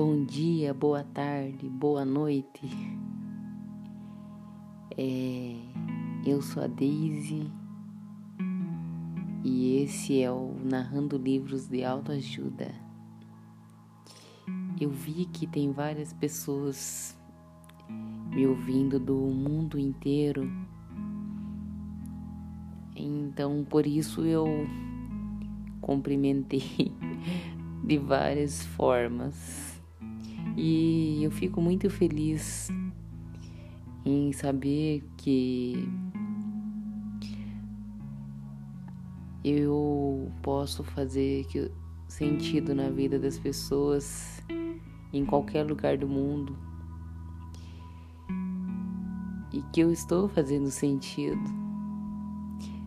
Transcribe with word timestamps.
Bom 0.00 0.24
dia, 0.24 0.72
boa 0.72 1.02
tarde, 1.02 1.68
boa 1.68 2.04
noite. 2.04 2.70
É, 4.96 5.56
eu 6.24 6.40
sou 6.40 6.62
a 6.62 6.68
Daisy 6.68 7.50
e 9.42 9.82
esse 9.82 10.22
é 10.22 10.30
o 10.30 10.54
Narrando 10.62 11.18
Livros 11.18 11.66
de 11.66 11.82
Autoajuda. 11.82 12.72
Eu 14.80 14.88
vi 14.88 15.24
que 15.24 15.48
tem 15.48 15.72
várias 15.72 16.12
pessoas 16.12 17.18
me 18.30 18.46
ouvindo 18.46 19.00
do 19.00 19.16
mundo 19.16 19.80
inteiro, 19.80 20.48
então 22.94 23.66
por 23.68 23.84
isso 23.84 24.24
eu 24.24 24.46
cumprimentei 25.80 26.94
de 27.82 27.98
várias 27.98 28.64
formas. 28.64 29.77
E 30.60 31.22
eu 31.22 31.30
fico 31.30 31.62
muito 31.62 31.88
feliz 31.88 32.68
em 34.04 34.32
saber 34.32 35.04
que 35.16 35.88
eu 39.44 40.32
posso 40.42 40.82
fazer 40.82 41.46
sentido 42.08 42.74
na 42.74 42.90
vida 42.90 43.20
das 43.20 43.38
pessoas 43.38 44.42
em 45.12 45.24
qualquer 45.24 45.64
lugar 45.64 45.96
do 45.96 46.08
mundo 46.08 46.58
e 49.52 49.62
que 49.72 49.80
eu 49.80 49.92
estou 49.92 50.28
fazendo 50.28 50.72
sentido. 50.72 51.38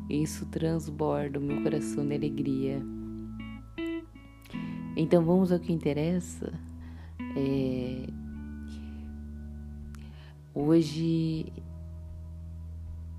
Isso 0.09 0.45
transborda 0.47 1.39
o 1.39 1.41
meu 1.41 1.63
coração 1.63 2.05
de 2.05 2.15
alegria. 2.15 2.85
Então 4.97 5.23
vamos 5.23 5.53
ao 5.53 5.59
que 5.59 5.71
interessa. 5.71 6.51
É... 7.35 8.07
Hoje 10.53 11.45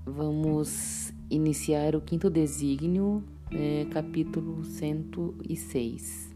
vamos 0.05 1.11
iniciar 1.29 1.95
o 1.95 2.01
quinto 2.01 2.29
desígnio, 2.29 3.23
é, 3.51 3.85
capítulo 3.89 4.63
106. 4.63 6.31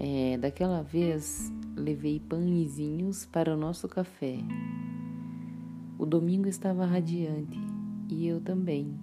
É, 0.00 0.36
daquela 0.38 0.82
vez 0.82 1.52
levei 1.76 2.18
pãezinhos 2.18 3.24
para 3.26 3.54
o 3.54 3.56
nosso 3.56 3.88
café. 3.88 4.38
O 5.96 6.04
domingo 6.04 6.48
estava 6.48 6.84
radiante 6.84 7.58
e 8.08 8.26
eu 8.26 8.40
também 8.40 8.98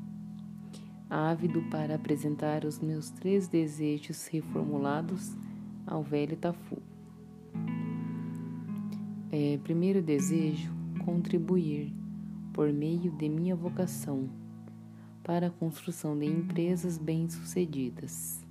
ávido 1.10 1.62
para 1.70 1.96
apresentar 1.96 2.66
os 2.66 2.80
meus 2.80 3.10
três 3.10 3.48
desejos 3.48 4.28
reformulados 4.28 5.36
ao 5.86 6.04
velho 6.04 6.38
Tafu. 6.38 6.78
É, 9.32 9.58
primeiro 9.64 10.02
desejo: 10.02 10.72
contribuir, 11.06 11.94
por 12.54 12.72
meio 12.72 13.12
de 13.12 13.30
minha 13.30 13.56
vocação, 13.56 14.30
para 15.24 15.48
a 15.48 15.52
construção 15.52 16.18
de 16.18 16.26
empresas 16.26 16.98
bem-sucedidas. 16.98 18.46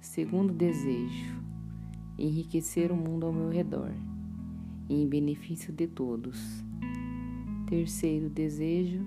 Segundo 0.00 0.52
desejo: 0.52 1.40
enriquecer 2.18 2.92
o 2.92 2.96
mundo 2.96 3.26
ao 3.26 3.32
meu 3.32 3.48
redor, 3.48 3.92
em 4.88 5.08
benefício 5.08 5.72
de 5.72 5.86
todos. 5.86 6.62
Terceiro 7.66 8.28
desejo: 8.28 9.06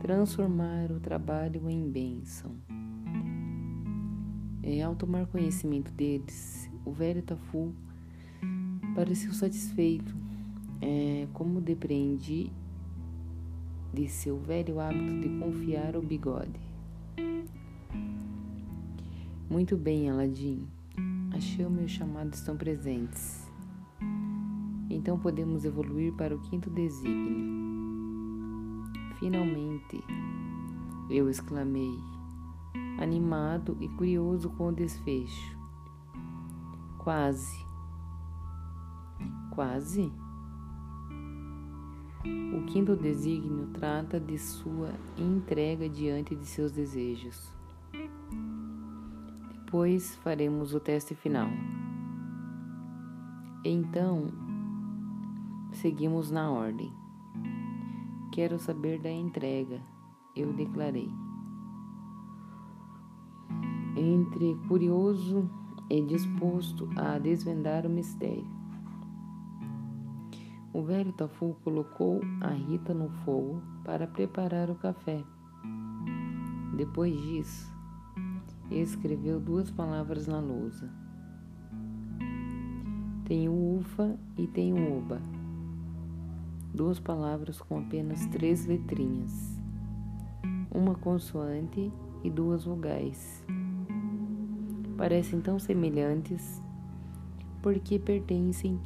transformar 0.00 0.90
o 0.90 1.00
trabalho 1.00 1.68
em 1.68 1.88
bênção. 1.90 2.69
É, 4.62 4.82
ao 4.82 4.94
tomar 4.94 5.26
conhecimento 5.26 5.90
deles, 5.92 6.70
o 6.84 6.92
velho 6.92 7.22
Tafu 7.22 7.74
pareceu 8.94 9.32
satisfeito, 9.32 10.14
é, 10.80 11.26
como 11.32 11.60
depreendi 11.60 12.52
de 13.92 14.08
seu 14.08 14.38
velho 14.38 14.78
hábito 14.78 15.20
de 15.20 15.28
confiar 15.38 15.96
o 15.96 16.02
bigode. 16.02 16.60
Muito 19.48 19.76
bem, 19.76 20.08
Aladim. 20.08 20.66
Achei 21.32 21.64
o 21.64 21.70
meu 21.70 21.88
chamado 21.88 22.34
estão 22.34 22.56
presentes. 22.56 23.48
Então 24.88 25.18
podemos 25.18 25.64
evoluir 25.64 26.12
para 26.14 26.34
o 26.34 26.40
quinto 26.42 26.70
desígnio. 26.70 27.60
Finalmente, 29.18 30.02
eu 31.10 31.28
exclamei, 31.28 31.98
animado 32.98 33.76
e 33.80 33.88
curioso 33.88 34.50
com 34.50 34.68
o 34.68 34.72
desfecho. 34.72 35.58
Quase. 36.98 37.66
Quase? 39.54 40.12
O 42.54 42.66
quinto 42.66 42.94
desígnio 42.94 43.68
trata 43.68 44.20
de 44.20 44.38
sua 44.38 44.92
entrega 45.16 45.88
diante 45.88 46.34
de 46.36 46.44
seus 46.44 46.72
desejos. 46.72 47.50
Depois 49.48 50.16
faremos 50.16 50.74
o 50.74 50.80
teste 50.80 51.14
final. 51.14 51.48
Então, 53.64 54.26
seguimos 55.72 56.30
na 56.30 56.50
ordem. 56.50 56.92
Quero 58.32 58.58
saber 58.58 59.00
da 59.00 59.10
entrega, 59.10 59.80
eu 60.34 60.52
declarei. 60.52 61.29
Entre 63.96 64.54
curioso 64.68 65.50
e 65.88 66.00
disposto 66.02 66.88
a 66.96 67.18
desvendar 67.18 67.86
o 67.86 67.90
mistério. 67.90 68.46
O 70.72 70.82
velho 70.82 71.12
Tafu 71.12 71.56
colocou 71.64 72.20
a 72.40 72.48
Rita 72.48 72.94
no 72.94 73.10
fogo 73.24 73.60
para 73.84 74.06
preparar 74.06 74.70
o 74.70 74.76
café. 74.76 75.22
Depois 76.76 77.12
disso, 77.20 77.72
escreveu 78.70 79.40
duas 79.40 79.70
palavras 79.70 80.26
na 80.26 80.38
lousa. 80.38 80.88
Tem 83.24 83.48
o 83.48 83.78
ufa 83.78 84.16
e 84.36 84.46
tem 84.46 84.72
o 84.72 84.98
oba 84.98 85.20
duas 86.72 87.00
palavras 87.00 87.60
com 87.60 87.78
apenas 87.78 88.26
três 88.26 88.66
letrinhas, 88.66 89.60
uma 90.70 90.94
consoante 90.94 91.92
e 92.22 92.30
duas 92.30 92.64
vogais. 92.64 93.44
Parecem 95.00 95.40
tão 95.40 95.58
semelhantes 95.58 96.62
porque 97.62 97.98
pertencem 97.98 98.78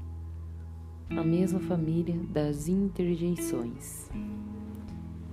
à 1.10 1.25
mesma 1.25 1.58
família 1.58 2.16
das 2.30 2.69
interjeições, 2.69 4.08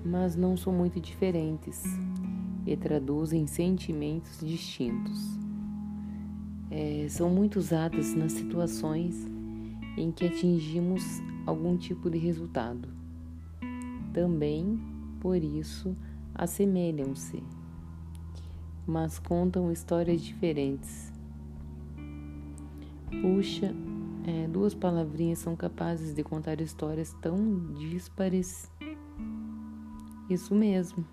mas 0.04 0.36
não 0.36 0.58
são 0.58 0.74
muito 0.74 1.00
diferentes 1.00 1.84
e 2.66 2.76
traduzem 2.76 3.46
sentimentos 3.46 4.40
distintos. 4.40 5.38
É, 6.72 7.06
são 7.10 7.30
muito 7.30 7.58
usadas 7.58 8.16
nas 8.16 8.32
situações 8.32 9.24
em 9.96 10.12
que 10.12 10.26
atingimos 10.26 11.04
algum 11.46 11.78
tipo 11.78 12.10
de 12.10 12.18
resultado. 12.18 12.90
Também, 14.12 14.80
por 15.20 15.38
isso, 15.38 15.96
assemelham-se, 16.34 17.44
mas 18.92 19.18
contam 19.18 19.72
histórias 19.72 20.22
diferentes. 20.22 21.14
Puxa, 23.22 23.74
é, 24.26 24.48
duas 24.50 24.74
palavrinhas 24.74 25.40
são 25.40 25.56
capazes 25.56 26.14
de 26.14 26.22
contar 26.24 26.60
histórias 26.60 27.14
tão 27.22 27.74
díspares. 27.74 28.70
Isso 30.30 30.54
mesmo. 30.54 31.06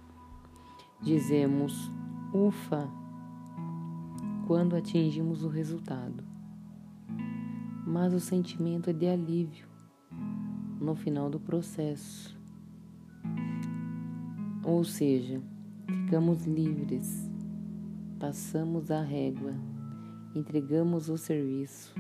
Dizemos 1.01 1.89
ufa 2.35 2.91
quando 4.49 4.75
atingimos 4.75 5.45
o 5.45 5.49
resultado, 5.49 6.25
mas 7.87 8.13
o 8.13 8.19
sentimento 8.19 8.91
é 8.91 8.93
de 8.93 9.07
alívio 9.07 9.69
no 10.81 10.97
final 10.97 11.31
do 11.31 11.39
processo. 11.39 12.37
Ou 14.65 14.83
seja, 14.83 15.41
ficamos 15.87 16.45
livres, 16.45 17.28
passamos 18.19 18.91
a 18.91 19.01
régua, 19.01 19.55
entregamos 20.35 21.09
o 21.09 21.17
serviço. 21.17 21.95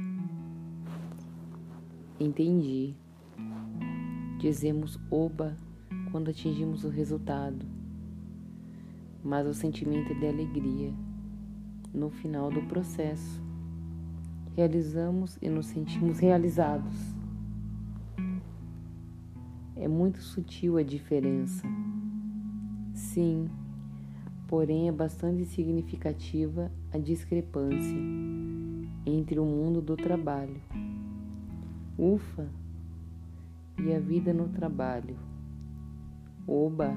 Entendi. 2.18 2.96
Dizemos 4.40 4.98
oba 5.10 5.56
quando 6.10 6.30
atingimos 6.30 6.84
o 6.84 6.88
resultado, 6.88 7.64
mas 9.22 9.46
o 9.46 9.54
sentimento 9.54 10.12
é 10.12 10.14
de 10.14 10.26
alegria 10.26 10.92
no 11.94 12.10
final 12.10 12.50
do 12.50 12.62
processo. 12.62 13.40
Realizamos 14.56 15.38
e 15.40 15.48
nos 15.48 15.66
sentimos 15.66 16.18
realizados. 16.18 16.96
É 19.76 19.86
muito 19.86 20.20
sutil 20.20 20.78
a 20.78 20.82
diferença. 20.82 21.64
Sim, 22.92 23.48
porém 24.48 24.88
é 24.88 24.92
bastante 24.92 25.44
significativa 25.44 26.72
a 26.90 26.98
discrepância. 26.98 27.96
entre 29.06 29.38
o 29.38 29.44
mundo 29.44 29.80
do 29.80 29.96
trabalho. 29.96 30.60
Ufa! 31.96 32.46
E 33.78 33.94
a 33.94 33.98
vida 33.98 34.34
no 34.34 34.48
trabalho. 34.48 35.16
Oba! 36.46 36.94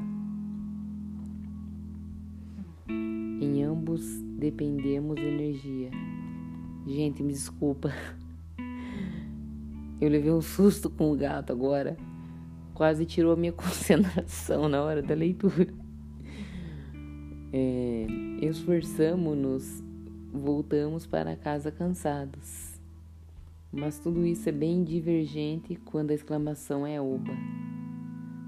Em 2.90 3.64
ambos 3.64 4.02
dependemos 4.38 5.16
de 5.16 5.26
energia. 5.26 5.92
Gente, 6.86 7.24
me 7.24 7.32
desculpa. 7.32 7.94
Eu 10.02 10.10
levei 10.10 10.32
um 10.32 10.42
susto 10.42 10.90
com 10.90 11.12
o 11.12 11.16
gato 11.16 11.54
agora. 11.54 11.96
Quase 12.74 13.06
tirou 13.06 13.34
a 13.34 13.38
minha 13.38 13.54
concentração 13.54 14.68
na 14.68 14.82
hora 14.82 15.02
da 15.02 15.14
leitura. 15.14 15.81
É, 17.54 18.08
Esforçamos-nos, 18.42 19.84
voltamos 20.32 21.06
para 21.06 21.36
casa 21.36 21.70
cansados. 21.70 22.80
Mas 23.72 24.00
tudo 24.00 24.26
isso 24.26 24.48
é 24.48 24.52
bem 24.52 24.84
divergente 24.84 25.76
quando 25.76 26.12
a 26.12 26.14
exclamação 26.14 26.88
é 26.88 27.00
oba, 27.02 27.34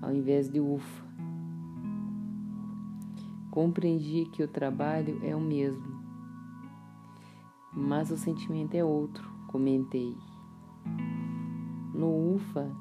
ao 0.02 0.14
invés 0.14 0.50
de 0.50 0.60
ufa. 0.60 1.04
Compreendi 3.52 4.26
que 4.32 4.42
o 4.42 4.48
trabalho 4.48 5.20
é 5.24 5.36
o 5.36 5.42
mesmo, 5.42 6.02
mas 7.72 8.10
o 8.10 8.18
sentimento 8.18 8.74
é 8.74 8.84
outro, 8.84 9.30
comentei. 9.48 10.16
No 11.94 12.36
UFA, 12.36 12.72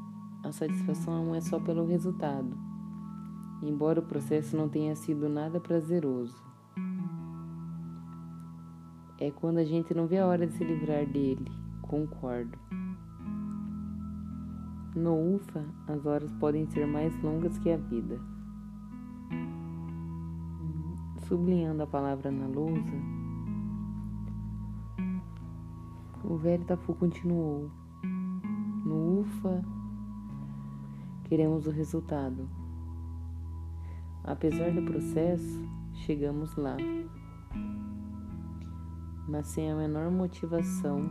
a 0.42 0.50
satisfação 0.50 1.26
não 1.26 1.34
é 1.34 1.40
só 1.40 1.60
pelo 1.60 1.86
resultado, 1.86 2.56
embora 3.62 4.00
o 4.00 4.02
processo 4.02 4.56
não 4.56 4.68
tenha 4.68 4.94
sido 4.96 5.28
nada 5.28 5.60
prazeroso. 5.60 6.42
É 9.18 9.30
quando 9.30 9.58
a 9.58 9.64
gente 9.64 9.94
não 9.94 10.06
vê 10.06 10.18
a 10.18 10.26
hora 10.26 10.46
de 10.46 10.52
se 10.54 10.64
livrar 10.64 11.06
dele, 11.06 11.46
concordo. 11.82 12.58
No 14.96 15.36
UFA, 15.36 15.64
as 15.86 16.04
horas 16.04 16.32
podem 16.32 16.66
ser 16.66 16.86
mais 16.86 17.16
longas 17.22 17.56
que 17.58 17.70
a 17.70 17.76
vida. 17.76 18.20
Sublinhando 21.28 21.82
a 21.82 21.86
palavra 21.86 22.30
na 22.30 22.46
lousa, 22.46 22.92
o 26.24 26.36
velho 26.36 26.64
Tafu 26.64 26.94
continuou. 26.94 27.70
No 28.84 29.20
UFA, 29.20 29.62
queremos 31.24 31.66
o 31.66 31.70
resultado. 31.70 32.61
Apesar 34.24 34.70
do 34.70 34.82
processo, 34.82 35.68
chegamos 35.94 36.54
lá. 36.56 36.76
Mas 39.28 39.46
sem 39.48 39.70
a 39.70 39.74
menor 39.74 40.10
motivação, 40.10 41.02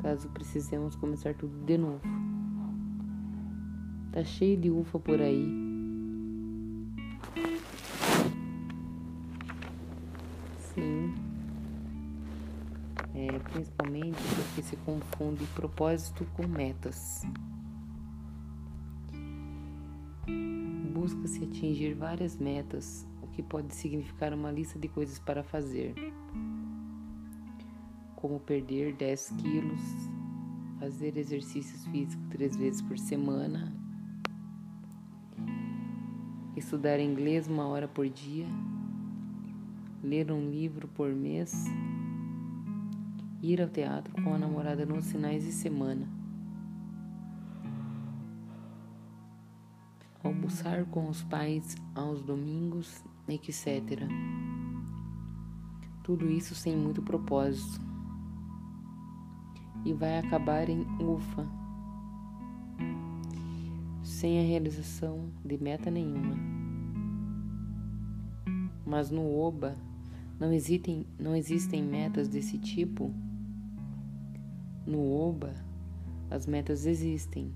caso 0.00 0.28
precisemos 0.30 0.96
começar 0.96 1.34
tudo 1.34 1.54
de 1.64 1.76
novo. 1.76 2.00
Tá 4.12 4.22
cheio 4.24 4.56
de 4.56 4.70
ufa 4.70 4.98
por 4.98 5.20
aí. 5.20 5.46
Sim. 10.58 11.14
É, 13.14 13.38
principalmente 13.50 14.18
porque 14.34 14.62
se 14.62 14.76
confunde 14.76 15.44
propósito 15.54 16.26
com 16.34 16.46
metas. 16.46 17.22
Busca-se 21.04 21.44
atingir 21.44 21.92
várias 21.92 22.38
metas, 22.38 23.06
o 23.20 23.26
que 23.26 23.42
pode 23.42 23.74
significar 23.74 24.32
uma 24.32 24.50
lista 24.50 24.78
de 24.78 24.88
coisas 24.88 25.18
para 25.18 25.42
fazer, 25.42 25.94
como 28.16 28.40
perder 28.40 28.94
10 28.94 29.34
quilos, 29.36 29.82
fazer 30.80 31.18
exercícios 31.18 31.84
físicos 31.88 32.26
três 32.30 32.56
vezes 32.56 32.80
por 32.80 32.96
semana, 32.98 33.70
estudar 36.56 36.98
inglês 36.98 37.48
uma 37.48 37.66
hora 37.66 37.86
por 37.86 38.08
dia, 38.08 38.46
ler 40.02 40.32
um 40.32 40.48
livro 40.48 40.88
por 40.88 41.10
mês 41.10 41.66
ir 43.42 43.60
ao 43.60 43.68
teatro 43.68 44.10
com 44.22 44.32
a 44.32 44.38
namorada 44.38 44.86
nos 44.86 45.12
finais 45.12 45.44
de 45.44 45.52
semana, 45.52 46.08
almoçar 50.24 50.84
com 50.86 51.08
os 51.08 51.22
pais 51.22 51.76
aos 51.94 52.22
domingos, 52.22 53.04
etc. 53.28 54.02
Tudo 56.02 56.28
isso 56.28 56.54
sem 56.54 56.76
muito 56.76 57.02
propósito. 57.02 57.80
E 59.84 59.92
vai 59.92 60.18
acabar 60.18 60.68
em 60.68 60.80
ufa, 60.98 61.46
sem 64.02 64.40
a 64.40 64.42
realização 64.42 65.30
de 65.44 65.62
meta 65.62 65.90
nenhuma. 65.90 66.34
Mas 68.84 69.10
no 69.10 69.30
oba 69.30 69.76
não 70.40 70.52
existem, 70.52 71.06
não 71.18 71.36
existem 71.36 71.82
metas 71.82 72.28
desse 72.28 72.58
tipo 72.58 73.14
no 74.86 75.28
OBA, 75.28 75.54
as 76.30 76.46
metas 76.46 76.84
existem, 76.84 77.52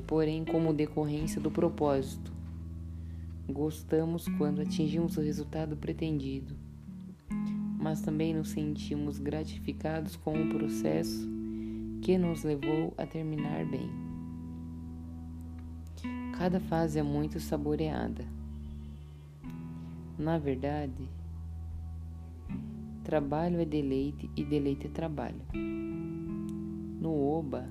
porém, 0.00 0.44
como 0.44 0.72
decorrência 0.72 1.40
do 1.40 1.50
propósito. 1.50 2.32
Gostamos 3.48 4.26
quando 4.38 4.60
atingimos 4.60 5.16
o 5.16 5.20
resultado 5.20 5.76
pretendido, 5.76 6.54
mas 7.78 8.00
também 8.00 8.34
nos 8.34 8.50
sentimos 8.50 9.18
gratificados 9.18 10.16
com 10.16 10.40
o 10.42 10.48
processo 10.48 11.28
que 12.00 12.16
nos 12.16 12.42
levou 12.42 12.94
a 12.96 13.06
terminar 13.06 13.64
bem. 13.66 13.90
Cada 16.38 16.60
fase 16.60 16.98
é 16.98 17.02
muito 17.02 17.38
saboreada. 17.38 18.24
Na 20.18 20.38
verdade, 20.38 21.08
Trabalho 23.04 23.60
é 23.60 23.66
deleite 23.66 24.30
e 24.34 24.42
deleite 24.42 24.86
é 24.86 24.90
trabalho. 24.90 25.42
No 25.52 27.14
Oba, 27.14 27.68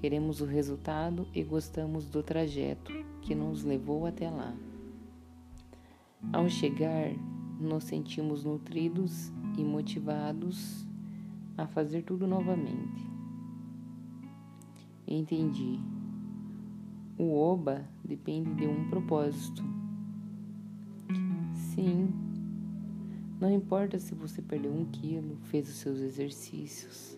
queremos 0.00 0.40
o 0.40 0.46
resultado 0.46 1.26
e 1.34 1.42
gostamos 1.44 2.06
do 2.06 2.22
trajeto 2.22 2.92
que 3.20 3.34
nos 3.34 3.62
levou 3.62 4.06
até 4.06 4.30
lá. 4.30 4.56
Ao 6.32 6.48
chegar, 6.48 7.12
nos 7.60 7.84
sentimos 7.84 8.44
nutridos 8.44 9.30
e 9.58 9.62
motivados 9.62 10.86
a 11.56 11.66
fazer 11.66 12.02
tudo 12.02 12.26
novamente. 12.26 13.06
Entendi. 15.06 15.78
O 17.18 17.34
Oba 17.36 17.84
depende 18.02 18.54
de 18.54 18.66
um 18.66 18.88
propósito. 18.88 19.62
Sim, 21.52 22.08
não 23.38 23.50
importa 23.50 23.98
se 23.98 24.14
você 24.14 24.40
perdeu 24.40 24.72
um 24.72 24.86
quilo, 24.86 25.36
fez 25.44 25.68
os 25.68 25.76
seus 25.76 25.98
exercícios, 25.98 27.14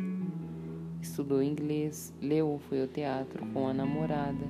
estudou 1.02 1.42
inglês, 1.42 2.14
leu 2.20 2.48
ou 2.48 2.58
foi 2.58 2.80
ao 2.80 2.88
teatro 2.88 3.44
com 3.46 3.66
a 3.66 3.74
namorada, 3.74 4.46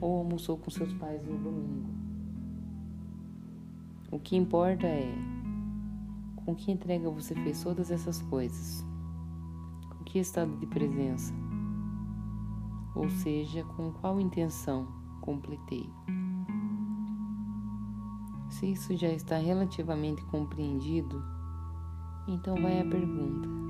ou 0.00 0.18
almoçou 0.18 0.56
com 0.56 0.70
seus 0.70 0.92
pais 0.94 1.22
no 1.26 1.38
domingo. 1.38 1.88
O 4.10 4.18
que 4.18 4.36
importa 4.36 4.86
é 4.86 5.14
com 6.36 6.54
que 6.54 6.70
entrega 6.70 7.08
você 7.10 7.34
fez 7.34 7.62
todas 7.62 7.90
essas 7.90 8.20
coisas, 8.22 8.84
com 9.90 10.04
que 10.04 10.18
estado 10.18 10.56
de 10.56 10.66
presença, 10.66 11.32
ou 12.94 13.08
seja, 13.08 13.64
com 13.64 13.92
qual 13.92 14.20
intenção 14.20 14.86
completei. 15.20 15.88
Se 18.50 18.70
isso 18.70 18.96
já 18.96 19.08
está 19.08 19.36
relativamente 19.36 20.22
compreendido, 20.26 21.22
então 22.28 22.54
vai 22.60 22.80
a 22.80 22.84
pergunta: 22.84 23.63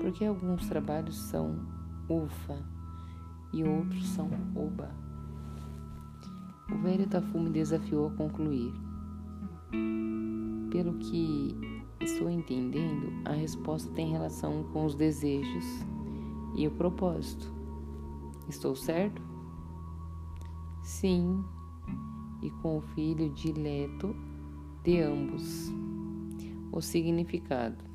por 0.00 0.12
que 0.12 0.24
alguns 0.24 0.68
trabalhos 0.68 1.16
são 1.16 1.56
ufa 2.08 2.64
e 3.52 3.64
outros 3.64 4.06
são 4.08 4.30
oba? 4.54 4.90
O 6.70 6.78
velho 6.78 7.06
Tafu 7.06 7.38
me 7.38 7.50
desafiou 7.50 8.08
a 8.08 8.10
concluir. 8.10 8.72
Pelo 10.70 10.94
que 10.98 11.56
estou 12.00 12.28
entendendo, 12.28 13.12
a 13.24 13.32
resposta 13.32 13.92
tem 13.94 14.10
relação 14.10 14.64
com 14.72 14.84
os 14.84 14.94
desejos 14.94 15.64
e 16.56 16.66
o 16.66 16.72
propósito. 16.72 17.54
Estou 18.48 18.74
certo? 18.74 19.22
Sim, 20.82 21.44
e 22.42 22.50
com 22.62 22.78
o 22.78 22.80
filho 22.80 23.30
dileto 23.30 24.14
de 24.82 25.00
ambos. 25.00 25.72
O 26.72 26.80
significado. 26.80 27.85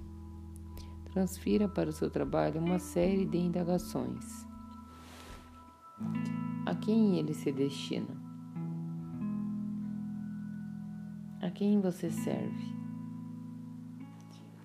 Transfira 1.12 1.68
para 1.68 1.90
o 1.90 1.94
seu 1.94 2.10
trabalho 2.10 2.62
uma 2.62 2.80
série 2.80 3.26
de 3.26 3.38
indagações. 3.38 4.48
A 6.66 6.76
quem 6.76 7.20
ele 7.20 7.34
se 7.34 7.52
destina? 7.52 8.20
A 11.42 11.50
quem 11.52 11.82
você 11.82 12.10
serve? 12.10 12.82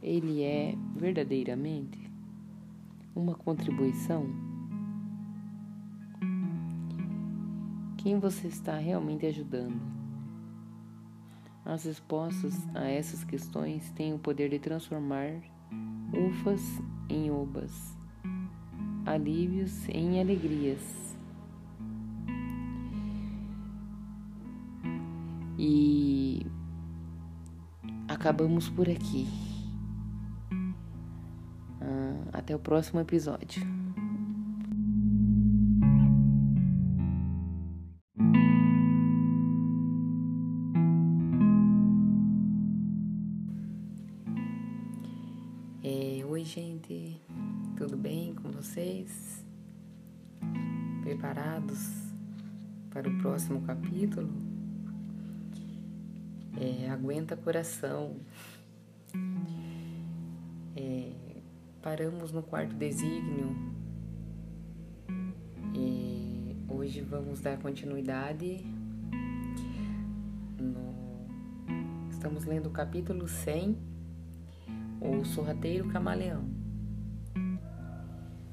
ele 0.06 0.40
é 0.40 0.72
verdadeiramente 0.94 1.98
uma 3.12 3.34
contribuição? 3.34 4.24
Quem 7.96 8.20
você 8.20 8.46
está 8.46 8.76
realmente 8.76 9.26
ajudando? 9.26 9.80
As 11.64 11.84
respostas 11.84 12.54
a 12.72 12.84
essas 12.84 13.24
questões 13.24 13.90
têm 13.90 14.14
o 14.14 14.18
poder 14.20 14.48
de 14.48 14.60
transformar 14.60 15.42
ufas 16.16 16.62
em 17.08 17.30
obas, 17.30 17.96
alívios 19.04 19.88
em 19.88 20.20
alegrias 20.20 21.06
E 25.58 26.46
acabamos 28.08 28.68
por 28.68 28.88
aqui. 28.88 29.26
Ah, 31.80 32.38
até 32.38 32.54
o 32.54 32.58
próximo 32.58 33.00
episódio. 33.00 33.75
Aguenta 57.26 57.36
coração. 57.36 58.16
É, 60.76 61.12
paramos 61.82 62.30
no 62.30 62.42
quarto 62.42 62.74
desígnio 62.76 63.56
e 65.74 66.54
hoje 66.68 67.00
vamos 67.00 67.40
dar 67.40 67.58
continuidade. 67.58 68.64
No, 70.60 72.08
estamos 72.10 72.44
lendo 72.44 72.68
o 72.68 72.70
capítulo 72.70 73.26
100, 73.26 73.76
O 75.00 75.24
Sorrateiro 75.24 75.88
Camaleão. 75.88 76.44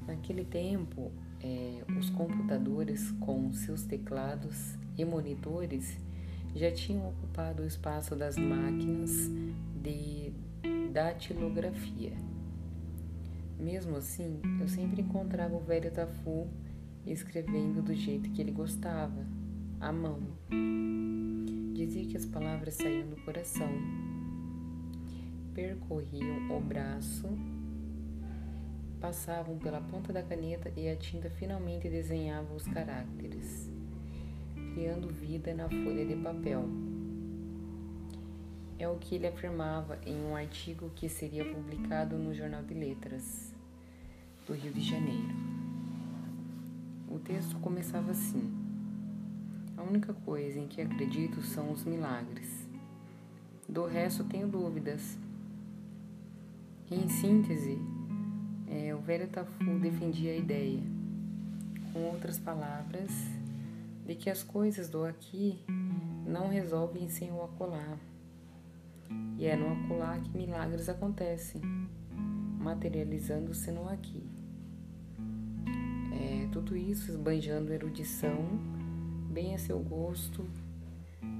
Naquele 0.04 0.44
tempo, 0.44 1.12
é, 1.40 1.84
os 1.96 2.10
computadores 2.10 3.12
com 3.20 3.52
seus 3.52 3.84
teclados 3.84 4.76
e 4.98 5.04
monitores 5.04 5.96
já 6.54 6.70
tinham 6.70 7.08
ocupado 7.08 7.62
o 7.62 7.66
espaço 7.66 8.14
das 8.14 8.36
máquinas 8.36 9.28
de 9.82 10.32
datilografia. 10.92 12.12
Mesmo 13.58 13.96
assim, 13.96 14.40
eu 14.60 14.68
sempre 14.68 15.02
encontrava 15.02 15.56
o 15.56 15.60
velho 15.60 15.90
Tafu 15.90 16.48
escrevendo 17.06 17.82
do 17.82 17.94
jeito 17.94 18.30
que 18.30 18.40
ele 18.40 18.52
gostava, 18.52 19.26
à 19.80 19.92
mão. 19.92 20.20
Dizia 21.74 22.06
que 22.06 22.16
as 22.16 22.24
palavras 22.24 22.74
saíam 22.74 23.08
do 23.08 23.16
coração, 23.24 23.68
percorriam 25.52 26.56
o 26.56 26.60
braço, 26.60 27.28
passavam 29.00 29.58
pela 29.58 29.80
ponta 29.80 30.12
da 30.12 30.22
caneta 30.22 30.72
e 30.76 30.88
a 30.88 30.96
tinta 30.96 31.28
finalmente 31.28 31.88
desenhava 31.88 32.54
os 32.54 32.66
caracteres 32.66 33.63
criando 34.74 35.08
vida 35.08 35.54
na 35.54 35.68
folha 35.68 36.04
de 36.04 36.16
papel. 36.16 36.68
É 38.76 38.88
o 38.88 38.96
que 38.96 39.14
ele 39.14 39.28
afirmava 39.28 40.00
em 40.04 40.20
um 40.20 40.34
artigo 40.34 40.90
que 40.96 41.08
seria 41.08 41.44
publicado 41.44 42.18
no 42.18 42.34
Jornal 42.34 42.64
de 42.64 42.74
Letras 42.74 43.54
do 44.44 44.52
Rio 44.52 44.72
de 44.72 44.80
Janeiro. 44.80 45.32
O 47.08 47.20
texto 47.20 47.56
começava 47.60 48.10
assim: 48.10 48.52
A 49.76 49.82
única 49.82 50.12
coisa 50.12 50.58
em 50.58 50.66
que 50.66 50.82
acredito 50.82 51.40
são 51.40 51.70
os 51.70 51.84
milagres. 51.84 52.68
Do 53.68 53.86
resto 53.86 54.24
tenho 54.24 54.48
dúvidas. 54.48 55.16
Em 56.90 57.08
síntese, 57.08 57.78
é, 58.68 58.92
o 58.92 58.98
velho 58.98 59.28
Tafu 59.28 59.78
defendia 59.78 60.32
a 60.32 60.36
ideia. 60.36 60.82
Com 61.92 62.00
outras 62.00 62.38
palavras, 62.38 63.10
de 64.04 64.14
que 64.14 64.28
as 64.28 64.42
coisas 64.42 64.88
do 64.88 65.04
aqui 65.04 65.64
não 66.26 66.48
resolvem 66.48 67.08
sem 67.08 67.32
o 67.32 67.42
acolá. 67.42 67.98
E 69.38 69.46
é 69.46 69.56
no 69.56 69.72
acolá 69.72 70.18
que 70.18 70.36
milagres 70.36 70.88
acontecem, 70.88 71.62
materializando-se 72.58 73.70
no 73.70 73.88
aqui. 73.88 74.22
É, 76.12 76.48
tudo 76.52 76.76
isso 76.76 77.10
esbanjando 77.10 77.72
erudição, 77.72 78.36
bem 79.30 79.54
a 79.54 79.58
seu 79.58 79.78
gosto 79.80 80.46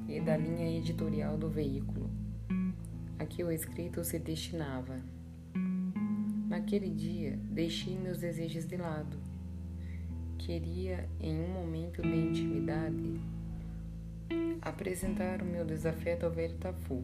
e 0.09 0.21
da 0.21 0.37
linha 0.37 0.78
editorial 0.78 1.37
do 1.37 1.49
veículo, 1.49 2.11
a 3.18 3.26
que 3.26 3.44
o 3.44 3.52
escrito 3.52 4.02
se 4.04 4.18
destinava. 4.18 5.00
Naquele 6.49 6.90
dia, 6.90 7.38
deixei 7.50 7.99
meus 7.99 8.18
desejos 8.18 8.66
de 8.66 8.76
lado 8.76 9.34
Queria, 10.45 11.09
em 11.23 11.41
um 11.41 11.49
momento 11.49 12.03
de 12.03 12.15
intimidade, 12.15 13.19
apresentar 14.61 15.41
o 15.41 15.45
meu 15.47 15.65
desafeto 15.65 16.27
ao 16.27 16.33
velho 16.33 16.59
Tafu. 16.59 17.03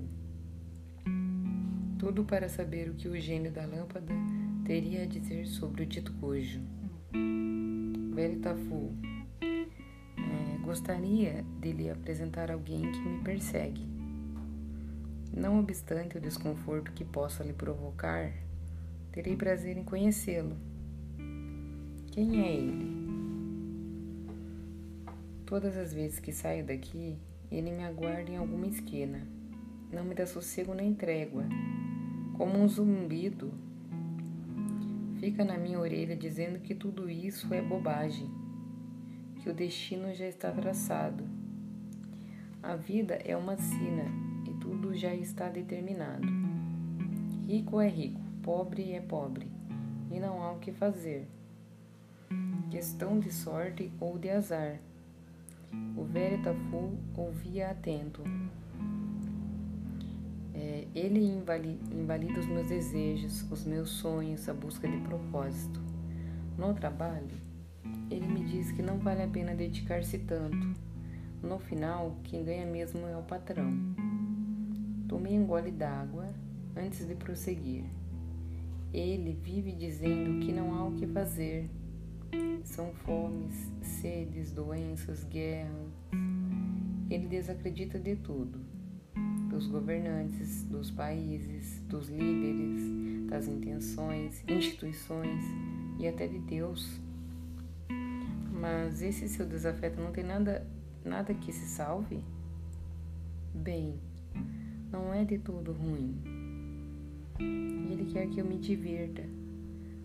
Tudo 1.99 2.23
para 2.23 2.50
saber 2.50 2.90
o 2.90 2.94
que 2.94 3.09
o 3.09 3.18
gênio 3.18 3.50
da 3.50 3.64
lâmpada 3.64 4.12
teria 4.66 5.04
a 5.04 5.06
dizer 5.06 5.47
sobre 5.47 5.85
o 5.85 5.87
dito 5.87 6.12
cujo. 6.20 6.61
Velho 8.14 8.40
Tafu, 8.40 8.92
é, 9.40 10.59
gostaria 10.62 11.42
de 11.62 11.73
lhe 11.73 11.88
apresentar 11.88 12.50
alguém 12.50 12.92
que 12.92 13.00
me 13.00 13.23
persegue. 13.23 13.88
Não 15.35 15.59
obstante 15.61 16.18
o 16.18 16.20
desconforto 16.20 16.92
que 16.92 17.06
possa 17.06 17.42
lhe 17.42 17.54
provocar, 17.54 18.35
terei 19.11 19.35
prazer 19.35 19.78
em 19.78 19.85
conhecê-lo. 19.85 20.59
Quem 22.12 22.42
é 22.42 22.54
ele? 22.54 23.00
Todas 25.50 25.76
as 25.76 25.92
vezes 25.92 26.21
que 26.21 26.30
saio 26.30 26.64
daqui, 26.64 27.19
ele 27.50 27.73
me 27.73 27.83
aguarda 27.83 28.30
em 28.30 28.37
alguma 28.37 28.69
esquina. 28.69 29.26
Não 29.92 30.04
me 30.04 30.14
dá 30.14 30.25
sossego 30.25 30.73
nem 30.75 30.95
trégua. 30.95 31.42
Como 32.38 32.57
um 32.57 32.69
zumbido, 32.69 33.52
fica 35.19 35.45
na 35.45 35.59
minha 35.59 35.80
orelha 35.80 36.14
dizendo 36.14 36.61
que 36.61 36.73
tudo 36.73 37.11
isso 37.11 37.52
é 37.52 37.61
bobagem, 37.61 38.30
que 39.42 39.50
o 39.50 39.52
destino 39.52 40.14
já 40.14 40.28
está 40.28 40.52
traçado. 40.52 41.25
A 42.62 42.76
vida 42.76 43.14
é 43.14 43.37
uma 43.37 43.57
sina 43.57 44.04
e 44.49 44.54
tudo 44.61 44.95
já 44.95 45.12
está 45.12 45.49
determinado. 45.49 46.28
Rico 47.49 47.80
é 47.80 47.88
rico, 47.88 48.21
pobre 48.40 48.92
é 48.92 49.00
pobre, 49.00 49.49
e 50.12 50.21
não 50.21 50.45
há 50.45 50.52
o 50.52 50.61
que 50.61 50.71
fazer. 50.71 51.26
Questão 52.71 53.19
de 53.19 53.33
sorte 53.33 53.90
ou 53.99 54.16
de 54.16 54.30
azar 54.30 54.78
o 55.96 56.04
velho 56.04 56.42
Tafu 56.42 56.98
ouvia 57.16 57.70
atento. 57.70 58.22
É, 60.54 60.86
ele 60.94 61.20
invalida 61.20 62.40
os 62.40 62.46
meus 62.46 62.68
desejos, 62.68 63.50
os 63.50 63.64
meus 63.64 63.90
sonhos, 63.90 64.48
a 64.48 64.54
busca 64.54 64.88
de 64.88 64.98
propósito. 64.98 65.80
No 66.58 66.74
trabalho, 66.74 67.36
ele 68.10 68.26
me 68.26 68.44
diz 68.44 68.72
que 68.72 68.82
não 68.82 68.98
vale 68.98 69.22
a 69.22 69.28
pena 69.28 69.54
dedicar-se 69.54 70.18
tanto. 70.18 70.74
No 71.42 71.58
final, 71.58 72.16
quem 72.24 72.44
ganha 72.44 72.66
mesmo 72.66 73.06
é 73.06 73.16
o 73.16 73.22
patrão. 73.22 73.72
Tomei 75.08 75.38
um 75.38 75.46
gole 75.46 75.70
d'água 75.70 76.28
antes 76.76 77.06
de 77.06 77.14
prosseguir. 77.14 77.84
Ele 78.92 79.32
vive 79.32 79.72
dizendo 79.72 80.44
que 80.44 80.52
não 80.52 80.74
há 80.74 80.84
o 80.84 80.92
que 80.92 81.06
fazer, 81.06 81.70
são 82.64 82.92
fomes, 83.04 83.70
sedes, 83.82 84.52
doenças, 84.52 85.25
guerras. 85.25 85.92
Ele 87.10 87.26
desacredita 87.26 87.99
de 87.99 88.16
tudo, 88.16 88.58
dos 89.49 89.66
governantes, 89.66 90.64
dos 90.64 90.90
países, 90.90 91.80
dos 91.88 92.08
líderes, 92.08 93.28
das 93.28 93.49
intenções, 93.49 94.44
instituições 94.49 95.44
e 95.99 96.06
até 96.06 96.26
de 96.26 96.38
Deus. 96.38 97.00
Mas 98.52 99.02
esse 99.02 99.28
seu 99.28 99.46
desafeto 99.46 100.00
não 100.00 100.12
tem 100.12 100.25
nada, 100.25 100.66
nada 101.04 101.34
que 101.34 101.52
se 101.52 101.66
salve? 101.66 102.22
Bem, 103.52 103.99
não 104.92 105.12
é 105.12 105.25
de 105.25 105.38
todo 105.38 105.72
ruim. 105.72 106.14
Ele 107.38 108.12
quer 108.12 108.28
que 108.28 108.40
eu 108.40 108.44
me 108.44 108.58
divirta, 108.58 109.25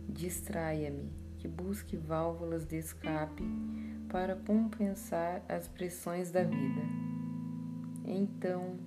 distraia-me 0.09 1.14
que 1.45 1.47
busque 1.47 1.95
válvulas 1.95 2.65
de 2.65 2.77
escape 2.77 3.43
para 4.09 4.35
compensar 4.35 5.43
as 5.47 5.67
pressões 5.67 6.31
da 6.31 6.41
vida. 6.41 6.81
Então, 8.03 8.77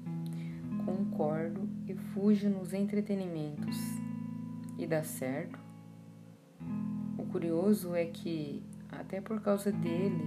concordo 0.84 1.68
e 1.86 1.94
fujo 1.94 2.48
nos 2.50 2.72
entretenimentos. 2.72 3.76
e 4.76 4.86
dá 4.86 5.02
certo. 5.02 5.58
O 7.16 7.24
curioso 7.26 7.96
é 7.96 8.06
que, 8.06 8.62
até 8.90 9.20
por 9.20 9.40
causa 9.40 9.72
dele, 9.72 10.24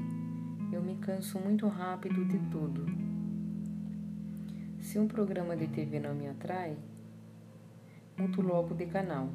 eu 0.74 0.82
me 0.82 0.98
canso 0.98 1.40
muito 1.40 1.68
rápido 1.68 2.26
de 2.26 2.38
tudo. 2.50 2.86
Se 4.78 5.00
um 5.00 5.08
programa 5.08 5.56
de 5.56 5.68
TV 5.68 6.02
não 6.02 6.14
me 6.14 6.28
atrai, 6.28 6.78
mudo 8.18 8.42
logo 8.42 8.76
de 8.76 8.86
canal. 8.88 9.30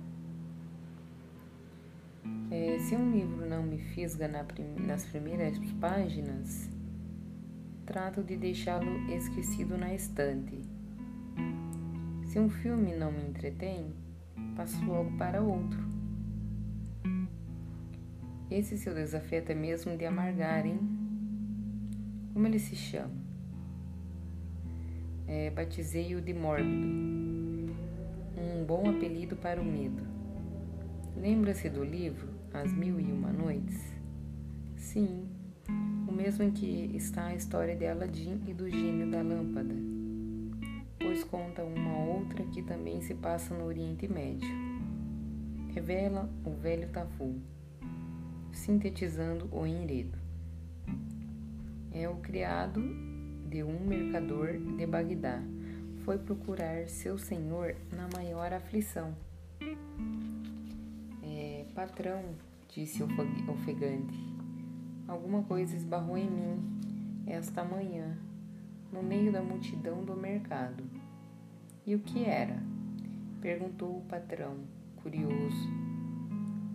É, 2.50 2.78
se 2.78 2.94
um 2.94 3.10
livro 3.10 3.44
não 3.44 3.62
me 3.62 3.78
fisga 3.78 4.28
na 4.28 4.44
prim 4.44 4.74
nas 4.86 5.04
primeiras 5.04 5.58
páginas, 5.80 6.70
trato 7.84 8.22
de 8.22 8.36
deixá-lo 8.36 9.10
esquecido 9.10 9.76
na 9.76 9.94
estante. 9.94 10.60
Se 12.24 12.38
um 12.38 12.48
filme 12.48 12.94
não 12.94 13.10
me 13.10 13.28
entretém, 13.28 13.94
passo 14.56 14.84
logo 14.84 15.16
para 15.16 15.42
outro. 15.42 15.78
Esse 18.50 18.78
seu 18.78 18.94
desafio 18.94 19.42
é 19.46 19.54
mesmo 19.54 19.96
de 19.96 20.04
amargar, 20.06 20.64
hein? 20.64 20.78
Como 22.32 22.46
ele 22.46 22.58
se 22.58 22.76
chama? 22.76 23.14
É, 25.26 25.50
Batizei-o 25.50 26.20
de 26.20 26.32
mórbido, 26.32 27.74
um 28.36 28.64
bom 28.64 28.88
apelido 28.88 29.34
para 29.34 29.60
o 29.60 29.64
medo. 29.64 30.15
Lembra-se 31.16 31.70
do 31.70 31.82
livro 31.82 32.28
As 32.52 32.70
Mil 32.74 33.00
e 33.00 33.10
Uma 33.10 33.32
Noites? 33.32 33.90
Sim, 34.76 35.26
o 36.06 36.12
mesmo 36.12 36.44
em 36.44 36.50
que 36.50 36.90
está 36.94 37.28
a 37.28 37.34
história 37.34 37.74
de 37.74 37.86
Aladim 37.86 38.42
e 38.46 38.52
do 38.52 38.68
gênio 38.68 39.10
da 39.10 39.22
lâmpada, 39.22 39.74
pois 41.00 41.24
conta 41.24 41.64
uma 41.64 41.98
outra 42.04 42.44
que 42.44 42.62
também 42.62 43.00
se 43.00 43.14
passa 43.14 43.54
no 43.54 43.64
Oriente 43.64 44.06
Médio. 44.06 44.46
Revela 45.72 46.30
o 46.44 46.50
velho 46.50 46.90
Tafu, 46.90 47.40
sintetizando 48.52 49.48
o 49.50 49.66
enredo. 49.66 50.18
É 51.92 52.06
o 52.06 52.16
criado 52.16 52.82
de 53.48 53.62
um 53.62 53.80
mercador 53.80 54.58
de 54.76 54.86
Bagdá. 54.86 55.42
Foi 56.04 56.18
procurar 56.18 56.90
seu 56.90 57.16
senhor 57.16 57.74
na 57.90 58.06
maior 58.14 58.52
aflição. 58.52 59.16
Patrão, 61.76 62.24
disse 62.68 63.02
ofegante, 63.02 64.18
alguma 65.06 65.44
coisa 65.44 65.76
esbarrou 65.76 66.18
em 66.18 66.28
mim 66.28 67.24
esta 67.26 67.62
manhã, 67.62 68.18
no 68.92 69.00
meio 69.02 69.30
da 69.30 69.40
multidão 69.40 70.04
do 70.04 70.16
mercado. 70.16 70.82
E 71.86 71.94
o 71.94 72.00
que 72.00 72.24
era? 72.24 72.60
perguntou 73.40 73.98
o 73.98 74.04
patrão, 74.08 74.56
curioso. 74.96 75.70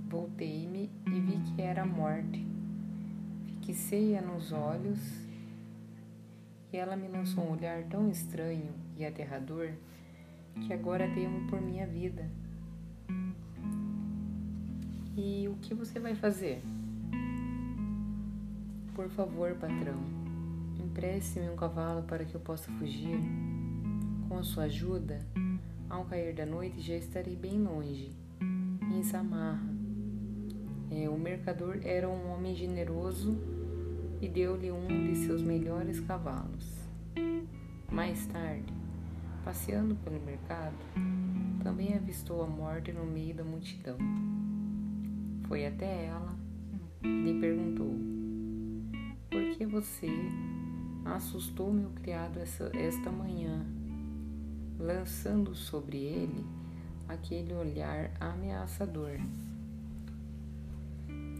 Voltei-me 0.07 0.89
e 1.07 1.19
vi 1.19 1.39
que 1.51 1.61
era 1.61 1.81
a 1.81 1.85
morte 1.85 2.51
Fixei-a 3.71 4.21
nos 4.21 4.51
olhos 4.51 4.99
e 6.73 6.77
ela 6.77 6.97
me 6.97 7.07
lançou 7.07 7.45
um 7.45 7.53
olhar 7.53 7.85
tão 7.85 8.09
estranho 8.09 8.73
e 8.97 9.05
aterrador 9.05 9.71
que 10.67 10.73
agora 10.73 11.09
temo 11.13 11.47
por 11.47 11.61
minha 11.61 11.87
vida. 11.87 12.29
E 15.15 15.49
o 15.49 15.55
que 15.61 15.73
você 15.73 15.99
vai 15.99 16.15
fazer? 16.15 16.61
Por 18.95 19.09
favor, 19.09 19.53
patrão, 19.55 19.99
empreste-me 20.79 21.49
um 21.49 21.55
cavalo 21.55 22.03
para 22.03 22.23
que 22.23 22.33
eu 22.33 22.39
possa 22.39 22.71
fugir. 22.71 23.19
Com 24.29 24.37
a 24.37 24.43
sua 24.43 24.63
ajuda, 24.63 25.19
ao 25.89 26.05
cair 26.05 26.33
da 26.33 26.45
noite 26.45 26.79
já 26.79 26.95
estarei 26.95 27.35
bem 27.35 27.61
longe, 27.61 28.11
em 28.39 29.03
Samarra. 29.03 29.69
É, 30.89 31.09
o 31.09 31.17
mercador 31.17 31.79
era 31.83 32.07
um 32.07 32.31
homem 32.31 32.55
generoso 32.55 33.37
e 34.21 34.29
deu-lhe 34.29 34.71
um 34.71 34.87
de 34.87 35.25
seus 35.25 35.41
melhores 35.41 35.99
cavalos. 35.99 36.65
Mais 37.91 38.25
tarde, 38.27 38.73
passeando 39.43 39.93
pelo 39.95 40.21
mercado, 40.21 40.77
também 41.61 41.95
avistou 41.95 42.41
a 42.43 42.47
morte 42.47 42.93
no 42.93 43.05
meio 43.05 43.35
da 43.35 43.43
multidão. 43.43 43.97
Foi 45.51 45.65
até 45.65 46.05
ela 46.05 46.33
e 47.03 47.07
lhe 47.07 47.41
perguntou: 47.41 47.93
Por 49.29 49.49
que 49.49 49.65
você 49.65 50.07
assustou 51.03 51.73
meu 51.73 51.89
criado 51.89 52.39
essa, 52.39 52.71
esta 52.73 53.11
manhã, 53.11 53.65
lançando 54.79 55.53
sobre 55.53 55.97
ele 55.97 56.45
aquele 57.05 57.53
olhar 57.53 58.13
ameaçador? 58.17 59.19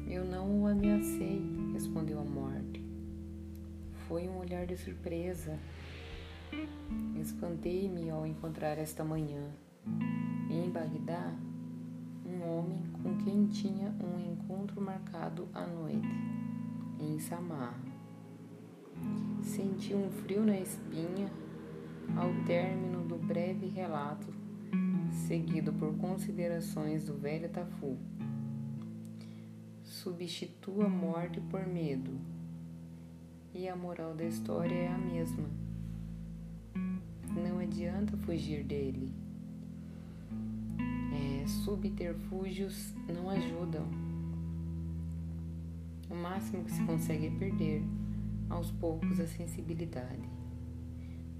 Eu 0.05 0.25
não 0.25 0.63
o 0.63 0.67
ameacei, 0.67 1.41
respondeu 1.71 2.19
a 2.19 2.25
morte. 2.25 2.83
Foi 4.09 4.27
um 4.27 4.39
olhar 4.39 4.65
de 4.65 4.75
surpresa. 4.75 5.57
Espantei-me 7.17 8.09
ao 8.09 8.27
encontrar 8.27 8.77
esta 8.77 9.05
manhã, 9.05 9.41
em 10.49 10.69
Bagdá, 10.69 11.33
um 12.31 12.57
homem 12.57 12.83
com 13.03 13.17
quem 13.17 13.47
tinha 13.47 13.93
um 13.99 14.19
encontro 14.31 14.81
marcado 14.81 15.47
à 15.53 15.65
noite, 15.65 16.07
em 16.99 17.19
Samar. 17.19 17.79
Senti 19.41 19.93
um 19.93 20.09
frio 20.09 20.45
na 20.45 20.57
espinha 20.57 21.31
ao 22.15 22.33
término 22.45 23.01
do 23.07 23.17
breve 23.17 23.67
relato, 23.67 24.27
seguido 25.27 25.73
por 25.73 25.95
considerações 25.97 27.05
do 27.05 27.17
velho 27.17 27.49
Tafu 27.49 27.97
substitua 30.01 30.89
morte 30.89 31.39
por 31.39 31.67
medo. 31.67 32.19
E 33.53 33.67
a 33.67 33.75
moral 33.75 34.15
da 34.15 34.23
história 34.23 34.73
é 34.73 34.87
a 34.87 34.97
mesma. 34.97 35.47
Não 37.29 37.59
adianta 37.59 38.17
fugir 38.17 38.63
dele. 38.63 39.11
Subterfúgios 41.71 42.93
não 43.07 43.29
ajudam. 43.29 43.85
O 46.09 46.13
máximo 46.13 46.65
que 46.65 46.71
se 46.71 46.83
consegue 46.83 47.27
é 47.27 47.31
perder, 47.31 47.81
aos 48.49 48.69
poucos, 48.71 49.21
a 49.21 49.25
sensibilidade. 49.25 50.29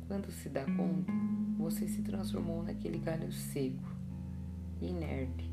Quando 0.07 0.31
se 0.31 0.47
dá 0.47 0.63
conta, 0.63 1.11
você 1.57 1.85
se 1.85 2.01
transformou 2.01 2.63
naquele 2.63 2.97
galho 2.97 3.29
seco, 3.29 3.93
inerte, 4.81 5.51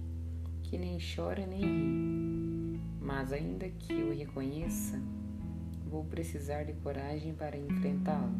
que 0.63 0.79
nem 0.79 0.97
chora 1.01 1.45
nem 1.45 1.61
ri. 1.61 2.81
Mas 3.01 3.33
ainda 3.33 3.69
que 3.69 3.95
o 3.95 4.17
reconheça, 4.17 5.03
vou 5.91 6.05
precisar 6.05 6.63
de 6.63 6.75
coragem 6.75 7.35
para 7.35 7.59
enfrentá-lo. 7.59 8.37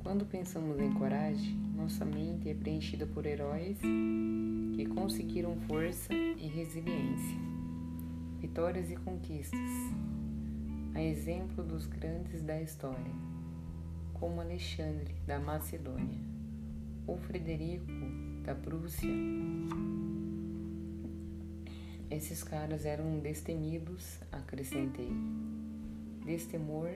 Quando 0.00 0.26
pensamos 0.26 0.78
em 0.78 0.92
coragem, 0.92 1.63
nossa 1.74 2.04
mente 2.04 2.48
é 2.48 2.54
preenchida 2.54 3.06
por 3.06 3.26
heróis 3.26 3.78
que 4.74 4.86
conseguiram 4.86 5.56
força 5.66 6.12
e 6.12 6.46
resiliência, 6.46 7.38
vitórias 8.40 8.90
e 8.90 8.96
conquistas, 8.96 9.60
a 10.94 11.02
exemplo 11.02 11.62
dos 11.62 11.86
grandes 11.86 12.42
da 12.42 12.60
história, 12.60 13.12
como 14.14 14.40
Alexandre 14.40 15.14
da 15.26 15.38
Macedônia 15.38 16.20
ou 17.06 17.18
Frederico 17.18 17.92
da 18.44 18.54
Prússia 18.54 19.10
esses 22.14 22.44
caras 22.44 22.86
eram 22.86 23.18
destemidos, 23.18 24.20
acrescentei. 24.30 25.10
Destemor 26.24 26.90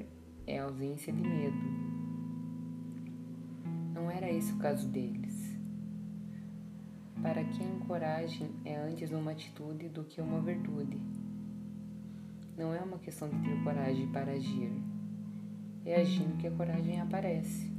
é 0.46 0.58
ausência 0.58 1.12
de 1.12 1.20
medo. 1.20 1.77
Não 4.08 4.16
era 4.16 4.32
esse 4.32 4.50
o 4.54 4.56
caso 4.56 4.88
deles. 4.88 5.54
Para 7.20 7.44
quem 7.44 7.78
coragem 7.80 8.50
é 8.64 8.74
antes 8.74 9.12
uma 9.12 9.32
atitude 9.32 9.90
do 9.90 10.02
que 10.02 10.18
uma 10.18 10.40
virtude. 10.40 10.98
Não 12.56 12.72
é 12.72 12.80
uma 12.80 12.98
questão 12.98 13.28
de 13.28 13.38
ter 13.40 13.62
coragem 13.62 14.10
para 14.10 14.32
agir. 14.32 14.72
É 15.84 16.00
agindo 16.00 16.38
que 16.38 16.46
a 16.46 16.50
coragem 16.50 16.98
aparece. 16.98 17.70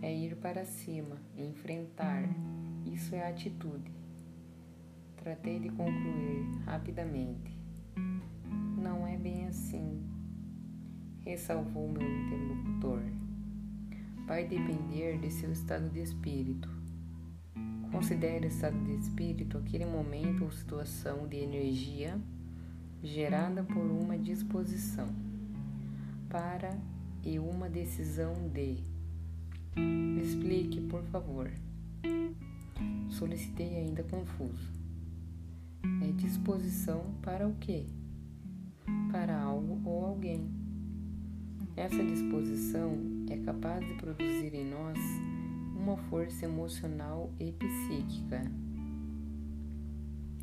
É 0.00 0.14
ir 0.14 0.36
para 0.36 0.64
cima, 0.64 1.16
enfrentar. 1.36 2.28
Isso 2.84 3.12
é 3.12 3.28
atitude. 3.28 3.90
Tratei 5.16 5.58
de 5.58 5.68
concluir 5.70 6.46
rapidamente. 6.64 7.58
Não 8.80 9.04
é 9.04 9.16
bem 9.16 9.48
assim, 9.48 10.00
ressalvou 11.24 11.88
meu 11.88 12.08
interlocutor. 12.08 13.25
Vai 14.26 14.44
depender 14.44 15.18
de 15.20 15.30
seu 15.30 15.52
estado 15.52 15.88
de 15.88 16.00
espírito. 16.00 16.68
Considere 17.92 18.48
estado 18.48 18.76
de 18.82 18.96
espírito 18.96 19.56
aquele 19.56 19.86
momento 19.86 20.42
ou 20.42 20.50
situação 20.50 21.28
de 21.28 21.36
energia 21.36 22.20
gerada 23.04 23.62
por 23.62 23.84
uma 23.84 24.18
disposição 24.18 25.08
para 26.28 26.76
e 27.22 27.38
uma 27.38 27.68
decisão 27.68 28.34
de. 28.52 28.82
Explique, 30.20 30.80
por 30.80 31.04
favor. 31.04 31.48
Solicitei 33.08 33.76
ainda 33.76 34.02
confuso. 34.02 34.72
É 36.02 36.10
disposição 36.10 37.14
para 37.22 37.46
o 37.46 37.54
quê? 37.60 37.86
Para 39.12 39.40
algo 39.40 39.80
ou 39.88 40.04
alguém. 40.04 40.50
Essa 41.76 42.02
disposição 42.02 43.15
é 43.28 43.36
capaz 43.38 43.84
de 43.86 43.94
produzir 43.94 44.54
em 44.54 44.68
nós 44.68 44.98
uma 45.76 45.96
força 45.96 46.44
emocional 46.44 47.32
e 47.38 47.52
psíquica. 47.52 48.42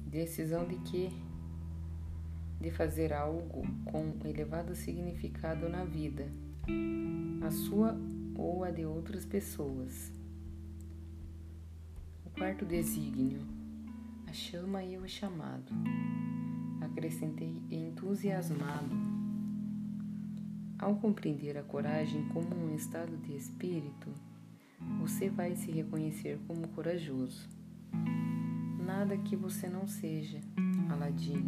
Decisão 0.06 0.68
de 0.68 0.78
quê? 0.90 1.10
De 2.62 2.72
fazer 2.72 3.12
algo 3.12 3.64
com 3.86 4.16
elevado 4.24 4.76
significado 4.76 5.68
na 5.68 5.84
vida, 5.84 6.32
a 7.42 7.52
sua 7.52 7.98
ou 8.36 8.64
a 8.64 8.72
de 8.72 8.86
outras 8.86 9.26
pessoas. 9.26 10.12
O 12.26 12.30
quarto 12.30 12.66
desígnio, 12.66 13.42
a 14.28 14.34
chama 14.34 14.84
e 14.84 14.98
o 14.98 15.08
chamado. 15.08 15.72
Acrescentei 16.82 17.62
entusiasmado. 17.70 19.13
Ao 20.80 20.96
compreender 20.96 21.58
a 21.58 21.64
coragem 21.64 22.28
como 22.30 22.56
um 22.56 22.76
estado 22.76 23.16
de 23.18 23.36
espírito, 23.36 24.10
você 25.00 25.30
vai 25.30 25.56
se 25.56 25.72
reconhecer 25.72 26.40
como 26.48 26.68
corajoso. 26.70 27.48
Nada 28.86 29.18
que 29.18 29.36
você 29.36 29.68
não 29.68 29.88
seja, 29.88 30.40
Aladim. 30.90 31.44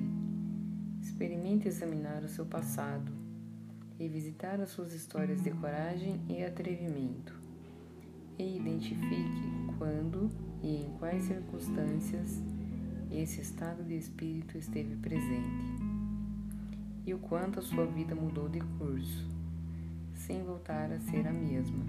Experimente 1.01 1.67
examinar 1.67 2.23
o 2.23 2.29
seu 2.29 2.45
passado 2.45 3.25
revisitar 3.97 4.59
as 4.59 4.69
suas 4.69 4.93
histórias 4.93 5.41
de 5.41 5.51
coragem 5.51 6.19
e 6.29 6.43
atrevimento 6.43 7.33
e 8.37 8.57
identifique 8.57 9.49
quando 9.77 10.29
e 10.61 10.83
em 10.83 10.97
quais 10.99 11.23
circunstâncias 11.23 12.41
esse 13.11 13.41
estado 13.41 13.83
de 13.83 13.97
espírito 13.97 14.57
esteve 14.57 14.95
presente 14.97 15.84
e 17.05 17.13
o 17.13 17.19
quanto 17.19 17.59
a 17.59 17.61
sua 17.61 17.85
vida 17.85 18.15
mudou 18.15 18.49
de 18.49 18.59
curso, 18.77 19.29
sem 20.13 20.43
voltar 20.43 20.91
a 20.91 20.99
ser 20.99 21.27
a 21.27 21.31
mesma. 21.31 21.85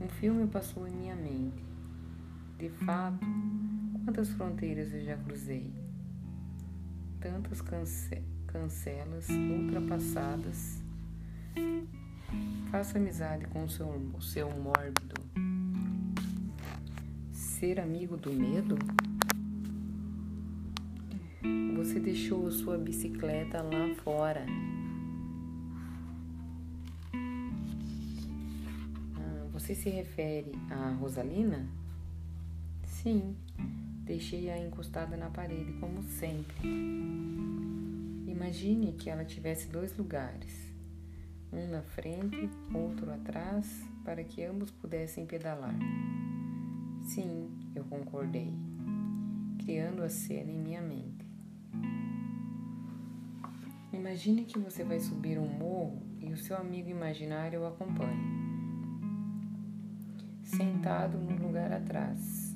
Um 0.00 0.08
filme 0.20 0.46
passou 0.46 0.86
em 0.86 0.92
minha 0.92 1.16
mente. 1.16 1.64
De 2.58 2.68
fato, 2.68 3.26
quantas 4.04 4.30
fronteiras 4.30 4.92
eu 4.92 5.04
já 5.04 5.16
cruzei, 5.16 5.72
tantas 7.20 7.60
cancelas 7.60 8.32
cancelas 8.52 9.28
ultrapassadas. 9.30 10.82
Faça 12.70 12.98
amizade 12.98 13.46
com 13.46 13.64
o 13.64 13.68
seu, 13.68 13.88
o 13.88 14.20
seu 14.20 14.50
mórbido. 14.50 15.14
Ser 17.32 17.80
amigo 17.80 18.16
do 18.16 18.32
medo? 18.32 18.76
Você 21.82 21.98
deixou 21.98 22.48
sua 22.52 22.78
bicicleta 22.78 23.60
lá 23.60 23.92
fora. 24.04 24.46
Ah, 29.16 29.48
você 29.52 29.74
se 29.74 29.90
refere 29.90 30.52
a 30.70 30.92
Rosalina? 30.92 31.68
Sim, 32.84 33.34
deixei-a 34.04 34.56
encostada 34.64 35.16
na 35.16 35.28
parede, 35.28 35.72
como 35.80 36.04
sempre. 36.04 36.54
Imagine 38.28 38.92
que 38.92 39.10
ela 39.10 39.24
tivesse 39.24 39.66
dois 39.66 39.96
lugares, 39.96 40.72
um 41.52 41.66
na 41.68 41.82
frente, 41.82 42.48
outro 42.72 43.12
atrás, 43.12 43.84
para 44.04 44.22
que 44.22 44.44
ambos 44.44 44.70
pudessem 44.70 45.26
pedalar. 45.26 45.74
Sim, 47.02 47.50
eu 47.74 47.82
concordei, 47.82 48.54
criando 49.58 50.04
a 50.04 50.08
cena 50.08 50.52
em 50.52 50.60
minha 50.60 50.80
mente. 50.80 51.11
Imagine 54.02 54.44
que 54.44 54.58
você 54.58 54.82
vai 54.82 54.98
subir 54.98 55.38
um 55.38 55.46
morro 55.46 56.02
e 56.18 56.32
o 56.32 56.36
seu 56.36 56.56
amigo 56.56 56.90
imaginário 56.90 57.60
o 57.60 57.66
acompanha, 57.68 58.18
sentado 60.42 61.16
no 61.18 61.46
lugar 61.46 61.72
atrás. 61.72 62.52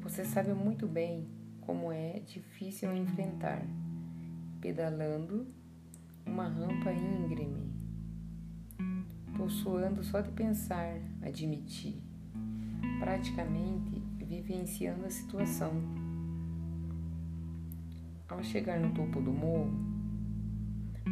Você 0.00 0.24
sabe 0.24 0.52
muito 0.52 0.88
bem 0.88 1.28
como 1.60 1.92
é 1.92 2.18
difícil 2.18 2.92
enfrentar 2.96 3.64
pedalando 4.60 5.46
uma 6.26 6.48
rampa 6.48 6.90
íngreme. 6.90 7.72
Tô 9.36 9.48
suando 9.48 10.02
só 10.02 10.20
de 10.20 10.32
pensar, 10.32 10.98
admiti, 11.22 12.02
praticamente 12.98 14.02
vivenciando 14.18 15.06
a 15.06 15.10
situação. 15.10 15.70
Ao 18.28 18.42
chegar 18.42 18.80
no 18.80 18.92
topo 18.92 19.20
do 19.20 19.30
morro, 19.30 19.95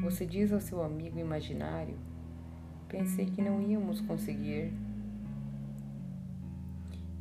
você 0.00 0.26
diz 0.26 0.52
ao 0.52 0.60
seu 0.60 0.82
amigo 0.82 1.18
imaginário: 1.18 1.96
Pensei 2.88 3.26
que 3.26 3.42
não 3.42 3.60
íamos 3.60 4.00
conseguir. 4.00 4.72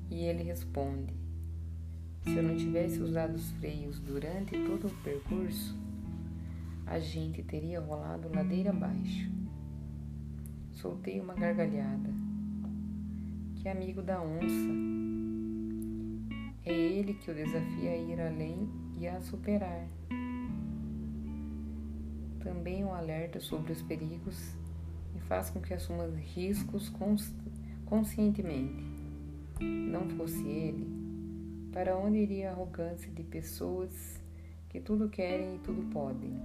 E 0.09 0.25
ele 0.25 0.43
responde: 0.43 1.13
Se 2.23 2.35
eu 2.35 2.43
não 2.43 2.55
tivesse 2.55 2.99
usado 2.99 3.35
os 3.35 3.51
freios 3.53 3.99
durante 3.99 4.51
todo 4.65 4.87
o 4.87 5.03
percurso, 5.03 5.77
a 6.85 6.99
gente 6.99 7.41
teria 7.43 7.79
rolado 7.79 8.29
ladeira 8.33 8.71
abaixo. 8.71 9.31
Soltei 10.71 11.19
uma 11.19 11.33
gargalhada. 11.33 12.13
Que 13.55 13.69
amigo 13.69 14.01
da 14.01 14.21
onça. 14.21 14.93
É 16.65 16.73
ele 16.73 17.13
que 17.13 17.31
o 17.31 17.33
desafia 17.33 17.91
a 17.91 17.97
ir 17.97 18.19
além 18.19 18.69
e 18.99 19.07
a 19.07 19.19
superar. 19.21 19.87
Também 22.43 22.83
um 22.83 22.93
alerta 22.93 23.39
sobre 23.39 23.71
os 23.71 23.81
perigos 23.81 24.53
e 25.15 25.19
faz 25.21 25.49
com 25.49 25.61
que 25.61 25.73
assuma 25.73 26.05
riscos 26.07 26.91
conscientemente. 27.85 28.83
Não 29.61 30.09
fosse 30.09 30.45
ele, 30.45 30.85
para 31.71 31.97
onde 31.97 32.17
iria 32.17 32.49
a 32.49 32.51
arrogância 32.51 33.09
de 33.09 33.23
pessoas 33.23 34.21
que 34.67 34.81
tudo 34.81 35.07
querem 35.07 35.55
e 35.55 35.59
tudo 35.59 35.89
podem? 35.89 36.37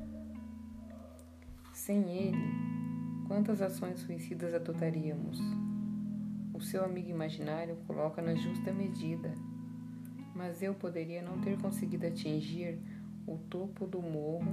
Sem 1.74 2.08
ele, 2.10 2.38
quantas 3.26 3.60
ações 3.60 3.98
suicidas 3.98 4.54
adotaríamos? 4.54 5.40
O 6.54 6.60
seu 6.60 6.84
amigo 6.84 7.10
imaginário 7.10 7.76
coloca 7.88 8.22
na 8.22 8.36
justa 8.36 8.72
medida, 8.72 9.34
mas 10.32 10.62
eu 10.62 10.74
poderia 10.74 11.22
não 11.22 11.40
ter 11.40 11.58
conseguido 11.58 12.06
atingir 12.06 12.78
o 13.26 13.36
topo 13.36 13.84
do 13.84 14.00
morro 14.00 14.52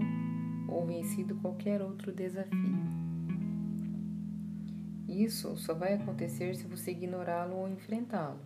ou 0.67 0.85
vencido 0.85 1.35
qualquer 1.35 1.81
outro 1.81 2.11
desafio. 2.11 2.75
Isso 5.07 5.55
só 5.55 5.73
vai 5.73 5.93
acontecer 5.93 6.55
se 6.55 6.67
você 6.67 6.91
ignorá-lo 6.91 7.55
ou 7.55 7.69
enfrentá-lo 7.69 8.39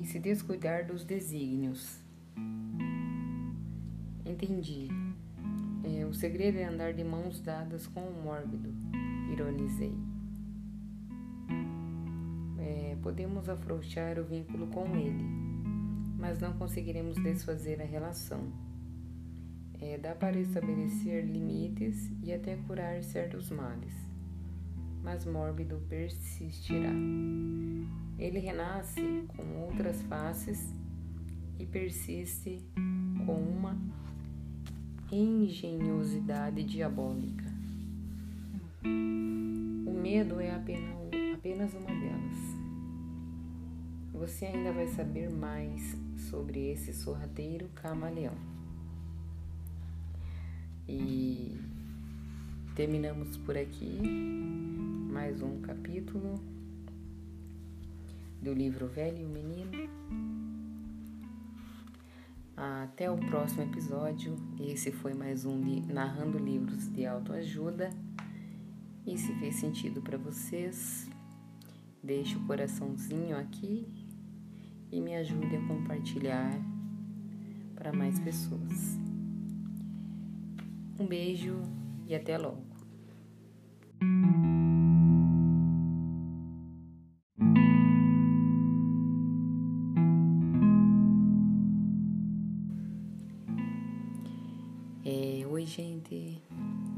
e 0.00 0.06
se 0.06 0.18
descuidar 0.18 0.86
dos 0.86 1.04
desígnios. 1.04 2.00
Entendi. 4.24 4.88
É, 5.82 6.06
o 6.06 6.14
segredo 6.14 6.58
é 6.58 6.64
andar 6.64 6.92
de 6.92 7.02
mãos 7.02 7.40
dadas 7.40 7.86
com 7.86 8.00
o 8.00 8.22
mórbido, 8.22 8.72
ironizei. 9.32 9.94
É, 12.58 12.96
podemos 13.02 13.48
afrouxar 13.48 14.18
o 14.18 14.24
vínculo 14.24 14.68
com 14.68 14.86
ele, 14.94 15.24
mas 16.16 16.38
não 16.38 16.52
conseguiremos 16.52 17.16
desfazer 17.16 17.80
a 17.82 17.84
relação. 17.84 18.69
É, 19.82 19.96
dá 19.96 20.14
para 20.14 20.38
estabelecer 20.38 21.24
limites 21.24 22.10
e 22.22 22.32
até 22.32 22.54
curar 22.56 23.02
certos 23.02 23.50
males, 23.50 23.94
mas 25.02 25.24
mórbido 25.24 25.80
persistirá. 25.88 26.92
Ele 28.18 28.38
renasce 28.38 29.24
com 29.28 29.62
outras 29.62 30.02
faces 30.02 30.74
e 31.58 31.64
persiste 31.64 32.62
com 33.24 33.34
uma 33.34 33.78
engenhosidade 35.10 36.62
diabólica. 36.62 37.44
O 38.84 39.92
medo 39.92 40.40
é 40.40 40.54
apenas, 40.54 41.72
uma 41.74 41.86
delas. 41.86 42.38
Você 44.12 44.44
ainda 44.44 44.72
vai 44.72 44.88
saber 44.88 45.30
mais 45.30 45.96
sobre 46.28 46.70
esse 46.70 46.92
sorrateiro 46.92 47.68
camaleão. 47.74 48.49
E 50.92 51.56
terminamos 52.74 53.36
por 53.36 53.56
aqui 53.56 54.00
mais 55.12 55.40
um 55.40 55.60
capítulo 55.60 56.34
do 58.42 58.52
livro 58.52 58.88
Velho 58.88 59.18
e 59.18 59.24
o 59.24 59.28
Menino. 59.28 59.88
Até 62.56 63.08
o 63.08 63.16
próximo 63.16 63.62
episódio. 63.62 64.34
Esse 64.58 64.90
foi 64.90 65.14
mais 65.14 65.44
um 65.44 65.62
li 65.62 65.80
Narrando 65.82 66.38
Livros 66.38 66.92
de 66.92 67.06
Autoajuda. 67.06 67.90
E 69.06 69.16
se 69.16 69.32
fez 69.34 69.54
sentido 69.54 70.02
para 70.02 70.18
vocês, 70.18 71.08
deixe 72.02 72.34
o 72.36 72.44
coraçãozinho 72.46 73.38
aqui 73.38 73.86
e 74.90 75.00
me 75.00 75.14
ajude 75.14 75.54
a 75.54 75.66
compartilhar 75.68 76.50
para 77.76 77.92
mais 77.92 78.18
pessoas. 78.18 78.98
Um 81.00 81.06
beijo 81.06 81.62
e 82.06 82.14
até 82.14 82.36
logo. 82.36 82.62
É, 95.02 95.46
oi, 95.46 95.64
gente, 95.64 96.42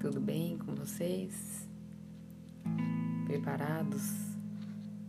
tudo 0.01 0.21
bem 0.21 0.59
com 0.59 0.75
vocês? 0.75 1.69
Preparados 3.25 4.03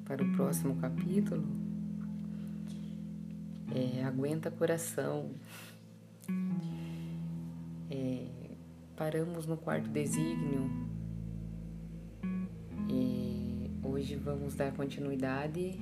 para 0.06 0.24
o 0.24 0.32
próximo 0.34 0.76
capítulo? 0.76 1.44
É, 3.74 4.04
aguenta 4.04 4.52
coração. 4.52 5.32
É, 7.90 8.43
paramos 8.96 9.48
no 9.48 9.58
quarto 9.58 9.90
desígnio 9.90 10.70
e 12.88 13.72
hoje 13.84 14.16
vamos 14.16 14.54
dar 14.54 14.72
continuidade. 14.74 15.80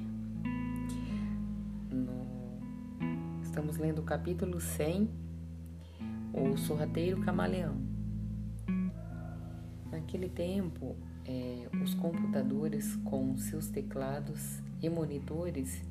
No, 1.92 3.42
estamos 3.44 3.78
lendo 3.78 4.00
o 4.00 4.04
capítulo 4.04 4.62
100, 4.62 5.10
O 6.34 6.58
Sorrateiro 6.58 7.20
Camaleão. 7.22 7.76
Naquele 9.92 10.30
tempo, 10.30 10.96
é, 11.26 11.68
os 11.84 11.94
computadores 11.94 12.96
com 13.04 13.36
seus 13.38 13.68
teclados 13.68 14.62
e 14.82 14.90
monitores 14.90 15.84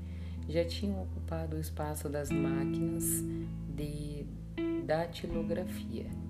já 0.48 0.64
tinham 0.64 1.02
ocupado 1.02 1.56
o 1.56 1.60
espaço 1.60 2.08
das 2.08 2.30
máquinas 2.30 3.22
de 3.76 4.24
datilografia. 4.86 6.29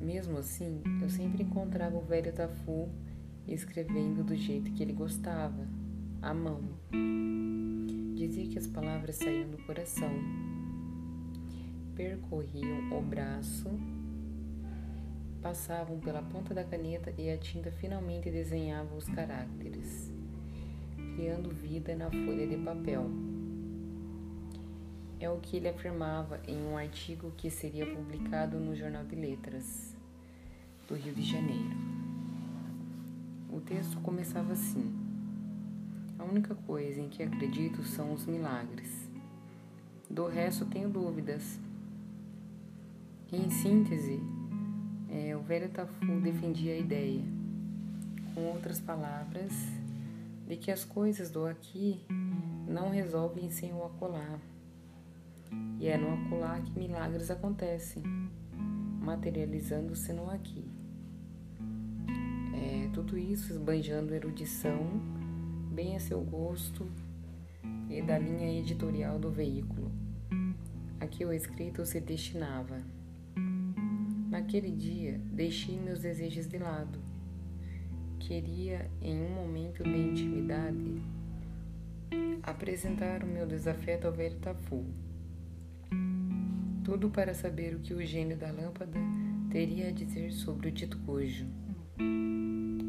Mesmo 0.00 0.38
assim, 0.38 0.80
eu 1.02 1.10
sempre 1.10 1.42
encontrava 1.42 1.96
o 1.96 2.02
velho 2.02 2.32
Tafu 2.32 2.88
escrevendo 3.46 4.22
do 4.22 4.36
jeito 4.36 4.72
que 4.72 4.82
ele 4.82 4.92
gostava, 4.92 5.66
à 6.22 6.34
mão. 6.34 6.60
Dizia 8.14 8.46
que 8.46 8.58
as 8.58 8.66
palavras 8.66 9.16
saíam 9.16 9.50
do 9.50 9.58
coração, 9.64 10.10
percorriam 11.94 12.96
o 12.96 13.00
braço, 13.00 13.68
passavam 15.40 15.98
pela 15.98 16.22
ponta 16.22 16.52
da 16.52 16.64
caneta 16.64 17.12
e 17.16 17.30
a 17.30 17.38
tinta 17.38 17.70
finalmente 17.70 18.30
desenhava 18.30 18.94
os 18.94 19.08
caracteres, 19.08 20.12
criando 21.16 21.50
vida 21.50 21.94
na 21.96 22.10
folha 22.10 22.46
de 22.46 22.56
papel. 22.56 23.08
É 25.20 25.28
o 25.30 25.38
que 25.38 25.56
ele 25.56 25.68
afirmava 25.68 26.40
em 26.46 26.62
um 26.62 26.76
artigo 26.76 27.32
que 27.36 27.50
seria 27.50 27.86
publicado 27.86 28.60
no 28.60 28.76
Jornal 28.76 29.04
de 29.04 29.16
Letras 29.16 29.87
do 30.88 30.94
Rio 30.94 31.14
de 31.14 31.22
Janeiro. 31.22 31.76
O 33.52 33.60
texto 33.60 34.00
começava 34.00 34.54
assim: 34.54 34.90
A 36.18 36.24
única 36.24 36.54
coisa 36.54 36.98
em 36.98 37.10
que 37.10 37.22
acredito 37.22 37.82
são 37.82 38.14
os 38.14 38.24
milagres. 38.24 39.06
Do 40.08 40.26
resto 40.26 40.64
tenho 40.64 40.88
dúvidas. 40.88 41.60
Em 43.30 43.50
síntese, 43.50 44.18
é, 45.10 45.36
o 45.36 45.40
velho 45.40 45.68
Tafu 45.68 46.18
defendia 46.22 46.72
a 46.72 46.78
ideia, 46.78 47.22
com 48.34 48.46
outras 48.46 48.80
palavras, 48.80 49.52
de 50.48 50.56
que 50.56 50.70
as 50.70 50.82
coisas 50.82 51.30
do 51.30 51.44
aqui 51.44 52.00
não 52.66 52.88
resolvem 52.88 53.50
sem 53.50 53.74
o 53.74 53.84
acolá 53.84 54.38
e 55.78 55.86
é 55.86 55.98
no 55.98 56.14
acolá 56.14 56.58
que 56.60 56.78
milagres 56.78 57.30
acontecem, 57.30 58.02
materializando-se 59.02 60.12
no 60.14 60.30
aqui. 60.30 60.77
Tudo 62.98 63.16
isso 63.16 63.52
esbanjando 63.52 64.12
erudição, 64.12 64.84
bem 65.70 65.94
a 65.94 66.00
seu 66.00 66.20
gosto 66.20 66.84
e 67.88 68.02
da 68.02 68.18
linha 68.18 68.58
editorial 68.58 69.20
do 69.20 69.30
veículo, 69.30 69.92
a 70.98 71.06
que 71.06 71.24
o 71.24 71.32
escrito 71.32 71.86
se 71.86 72.00
destinava. 72.00 72.82
Naquele 74.28 74.72
dia, 74.72 75.20
deixei 75.30 75.78
meus 75.78 76.00
desejos 76.00 76.48
de 76.48 76.58
lado. 76.58 76.98
Queria, 78.18 78.90
em 79.00 79.22
um 79.22 79.30
momento 79.30 79.84
de 79.84 79.96
intimidade, 79.96 81.00
apresentar 82.42 83.22
o 83.22 83.28
meu 83.28 83.46
desafeto 83.46 84.08
ao 84.08 84.12
velho 84.12 84.40
Tafu 84.40 84.84
tudo 86.82 87.10
para 87.10 87.32
saber 87.32 87.76
o 87.76 87.78
que 87.78 87.94
o 87.94 88.04
gênio 88.04 88.36
da 88.36 88.50
lâmpada 88.50 88.98
teria 89.50 89.88
a 89.88 89.92
dizer 89.92 90.32
sobre 90.32 90.68
o 90.68 90.72
dito 90.72 90.98
cujo. 91.06 91.46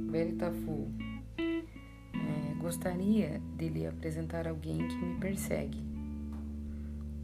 Velho 0.10 0.36
Tafu, 0.38 0.88
é, 1.38 2.54
gostaria 2.60 3.40
de 3.56 3.70
lhe 3.70 3.86
apresentar 3.86 4.48
alguém 4.48 4.88
que 4.88 4.96
me 4.96 5.20
persegue. 5.20 5.84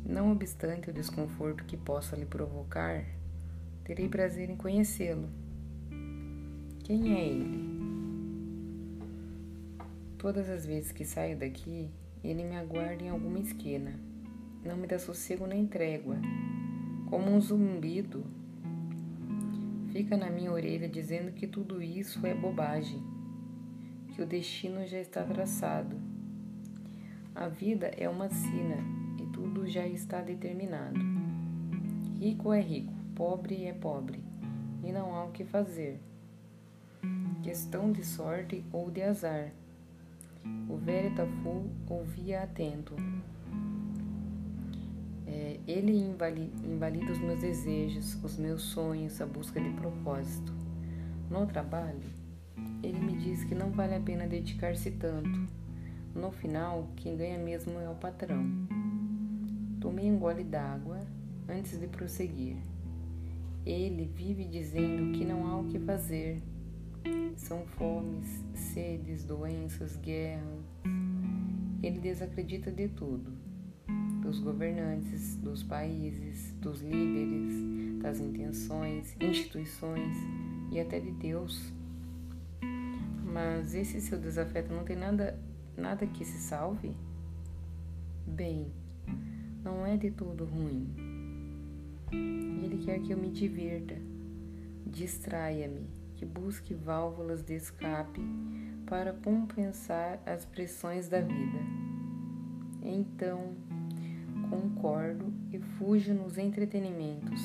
Não 0.06 0.32
obstante 0.32 0.92
o 0.92 0.94
desconforto 0.94 1.66
que 1.66 1.76
possa 1.76 2.16
lhe 2.16 2.28
provocar, 2.28 3.04
terei 3.84 4.08
prazer 4.08 4.52
em 4.52 4.56
conhecê-lo. 4.56 5.28
Quem 6.84 7.16
é 7.16 7.28
ele? 7.28 7.76
Todas 10.20 10.48
as 10.48 10.64
vezes 10.64 10.92
que 10.92 11.04
saio 11.04 11.40
daqui, 11.40 11.90
ele 12.24 12.44
me 12.44 12.56
aguarda 12.56 13.04
em 13.04 13.10
alguma 13.10 13.40
esquina. 13.40 14.00
Não 14.64 14.78
me 14.78 14.86
dá 14.86 15.00
sossego 15.00 15.48
nem 15.48 15.66
trégua 15.66 16.18
como 17.10 17.32
um 17.32 17.40
zumbido, 17.40 18.26
fica 19.96 20.18
na 20.18 20.30
minha 20.30 20.52
orelha 20.52 20.90
dizendo 20.90 21.32
que 21.32 21.48
tudo 21.48 21.82
isso 21.82 22.28
é 22.28 22.34
bobagem, 22.34 23.02
que 24.10 24.22
o 24.22 24.26
destino 24.26 24.86
já 24.86 25.00
está 25.00 25.24
traçado. 25.24 25.96
A 27.34 27.48
vida 27.48 27.90
é 27.98 28.10
uma 28.10 28.28
sina 28.28 28.76
e 29.18 29.26
tudo 29.28 29.66
já 29.66 29.88
está 29.88 30.20
determinado. 30.20 31.00
Rico 32.20 32.52
é 32.52 32.60
rico, 32.60 32.92
pobre 33.16 33.64
é 33.64 33.72
pobre, 33.72 34.20
e 34.84 34.92
não 34.92 35.16
há 35.16 35.24
o 35.24 35.32
que 35.32 35.46
fazer. 35.46 35.98
Questão 37.42 37.90
de 37.94 38.04
sorte 38.04 38.66
ou 38.74 38.92
de 38.92 39.02
azar. 39.02 39.54
O 40.68 40.76
velho 40.76 41.16
Tafu 41.16 41.70
ouvia 41.90 42.44
atento. 42.44 42.98
É, 45.36 45.60
ele 45.68 45.92
invalida 45.92 47.12
os 47.12 47.20
meus 47.20 47.42
desejos, 47.42 48.18
os 48.24 48.38
meus 48.38 48.62
sonhos, 48.62 49.20
a 49.20 49.26
busca 49.26 49.60
de 49.60 49.70
propósito. 49.72 50.54
No 51.30 51.46
trabalho, 51.46 52.10
ele 52.82 52.98
me 53.00 53.18
diz 53.18 53.44
que 53.44 53.54
não 53.54 53.70
vale 53.70 53.96
a 53.96 54.00
pena 54.00 54.26
dedicar-se 54.26 54.92
tanto. 54.92 55.46
No 56.16 56.32
final, 56.32 56.88
quem 56.96 57.18
ganha 57.18 57.38
mesmo 57.38 57.78
é 57.82 57.90
o 57.90 57.96
patrão. 57.96 58.46
Tomei 59.82 60.10
um 60.10 60.18
gole 60.18 60.46
d'água 60.46 61.02
antes 61.50 61.78
de 61.78 61.88
prosseguir. 61.88 62.56
Ele 63.66 64.06
vive 64.06 64.46
dizendo 64.46 65.12
que 65.12 65.26
não 65.26 65.46
há 65.48 65.60
o 65.60 65.66
que 65.66 65.80
fazer. 65.80 66.42
São 67.36 67.66
fomes, 67.78 68.42
sedes, 68.54 69.26
doenças, 69.26 69.98
guerras. 69.98 70.64
Ele 71.84 72.00
desacredita 72.00 72.72
de 72.72 72.88
tudo 72.88 73.35
dos 74.26 74.40
governantes, 74.40 75.38
dos 75.38 75.62
países, 75.62 76.52
dos 76.60 76.82
líderes, 76.82 78.02
das 78.02 78.20
intenções, 78.20 79.16
instituições 79.22 80.18
e 80.72 80.80
até 80.80 81.00
de 81.00 81.12
Deus. 81.12 81.72
Mas 83.24 83.76
esse 83.76 84.02
seu 84.02 84.20
desafeto 84.20 84.74
não 84.74 84.84
tem 84.84 84.96
nada, 84.96 85.40
nada 85.78 86.08
que 86.08 86.26
se 86.26 86.40
salve? 86.40 86.96
Bem, 88.26 88.72
não 89.64 89.86
é 89.86 89.96
de 89.96 90.10
todo 90.10 90.44
ruim. 90.44 90.90
Ele 92.12 92.84
quer 92.84 93.00
que 93.02 93.12
eu 93.12 93.18
me 93.18 93.30
divirta, 93.30 93.96
distraia-me, 94.88 95.88
que 96.16 96.26
busque 96.26 96.74
válvulas 96.74 97.44
de 97.44 97.54
escape 97.54 98.22
para 98.88 99.14
compensar 99.14 100.20
as 100.26 100.46
pressões 100.46 101.08
da 101.08 101.22
vida. 101.22 101.60
Então, 102.82 103.56
concordo 104.48 105.34
e 105.52 105.60
fujo 105.60 106.14
nos 106.14 106.38
entretenimentos. 106.38 107.42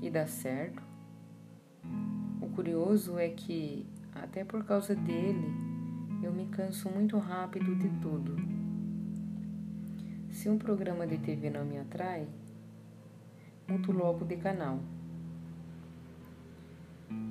E 0.00 0.10
dá 0.10 0.26
certo? 0.26 0.82
O 2.40 2.48
curioso 2.48 3.18
é 3.18 3.28
que, 3.28 3.86
até 4.14 4.44
por 4.44 4.64
causa 4.64 4.94
dele, 4.94 5.46
eu 6.22 6.32
me 6.32 6.46
canso 6.46 6.88
muito 6.90 7.18
rápido 7.18 7.74
de 7.76 7.88
tudo. 8.00 8.36
Se 10.30 10.48
um 10.48 10.58
programa 10.58 11.06
de 11.06 11.18
TV 11.18 11.50
não 11.50 11.64
me 11.64 11.78
atrai, 11.78 12.26
mudo 13.68 13.92
logo 13.92 14.24
de 14.24 14.36
canal. 14.36 14.80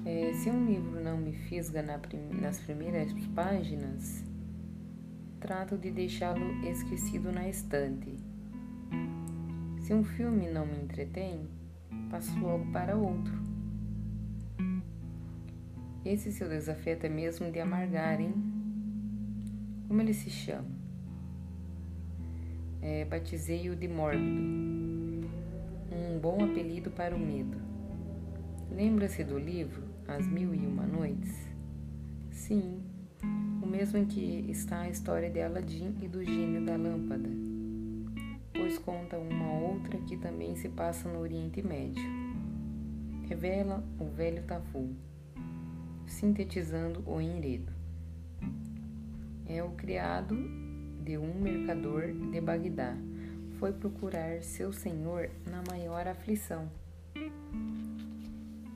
É, 0.05 0.33
se 0.33 0.49
um 0.49 0.65
livro 0.65 1.01
não 1.01 1.17
me 1.17 1.33
fisga 1.33 1.81
na 1.81 1.97
prim 1.97 2.29
nas 2.41 2.59
primeiras 2.59 3.13
páginas, 3.35 4.23
trato 5.39 5.77
de 5.77 5.91
deixá-lo 5.91 6.65
esquecido 6.65 7.31
na 7.31 7.47
estante. 7.49 8.22
Se 9.83 9.93
um 9.93 10.01
filme 10.01 10.49
não 10.49 10.65
me 10.65 10.81
entretém, 10.81 11.45
passo 12.09 12.39
logo 12.39 12.71
para 12.71 12.95
outro. 12.95 13.33
Esse 16.05 16.31
seu 16.31 16.47
desafio 16.47 16.97
é 17.01 17.09
mesmo 17.09 17.51
de 17.51 17.59
amargar, 17.59 18.21
hein? 18.21 18.33
Como 19.85 19.99
ele 19.99 20.13
se 20.13 20.29
chama? 20.29 20.69
É, 22.81 23.03
Batizei-o 23.03 23.75
de 23.75 23.89
mórbido. 23.89 25.27
Um 25.91 26.17
bom 26.17 26.45
apelido 26.45 26.89
para 26.89 27.13
o 27.13 27.19
medo. 27.19 27.57
Lembra-se 28.71 29.21
do 29.25 29.37
livro 29.37 29.83
As 30.07 30.25
Mil 30.25 30.55
e 30.55 30.65
Uma 30.65 30.87
Noites? 30.87 31.45
Sim, 32.31 32.81
o 33.61 33.67
mesmo 33.67 33.97
em 33.97 34.05
que 34.05 34.45
está 34.49 34.83
a 34.83 34.89
história 34.89 35.29
de 35.29 35.41
Aladim 35.41 35.93
e 36.01 36.07
do 36.07 36.23
gênio 36.23 36.65
da 36.65 36.77
lâmpada, 36.77 37.29
pois 38.53 38.77
conta 38.77 39.17
uma 39.17 39.51
outra 39.51 39.97
que 39.97 40.15
também 40.15 40.55
se 40.55 40.69
passa 40.69 41.09
no 41.09 41.19
Oriente 41.19 41.61
Médio. 41.61 42.03
Revela 43.27 43.83
o 43.99 44.05
velho 44.05 44.43
Tafu, 44.43 44.89
sintetizando 46.05 47.03
o 47.05 47.19
enredo. 47.19 47.71
É 49.47 49.63
o 49.63 49.71
criado 49.71 50.35
de 51.03 51.17
um 51.17 51.33
mercador 51.39 52.13
de 52.31 52.39
Bagdá. 52.39 52.95
Foi 53.59 53.73
procurar 53.73 54.41
seu 54.43 54.71
senhor 54.71 55.29
na 55.49 55.63
maior 55.69 56.07
aflição. 56.07 56.69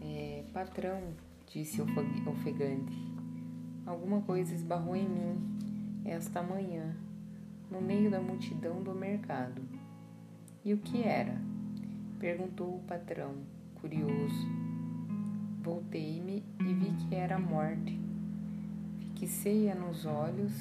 É, 0.02 0.44
patrão, 0.54 1.14
disse 1.46 1.82
ofegante, 1.82 3.08
Alguma 3.86 4.22
coisa 4.22 4.54
esbarrou 4.54 4.98
em 4.98 5.08
mim 5.08 5.58
esta 6.04 6.44
manhã, 6.44 6.94
no 7.70 7.82
meio 7.82 8.10
da 8.10 8.20
multidão 8.20 8.82
do 8.82 8.94
mercado. 8.94 9.62
E 10.64 10.74
o 10.74 10.78
que 10.78 11.04
era? 11.04 11.38
perguntou 12.20 12.78
o 12.78 12.84
patrão, 12.88 13.36
curioso. 13.76 14.48
Voltei-me 15.62 16.44
e 16.60 16.74
vi 16.74 16.92
que 16.94 17.16
era 17.16 17.36
a 17.36 17.40
morte. 17.40 18.00
Fixei-a 19.18 19.76
nos 19.76 20.06
olhos 20.06 20.54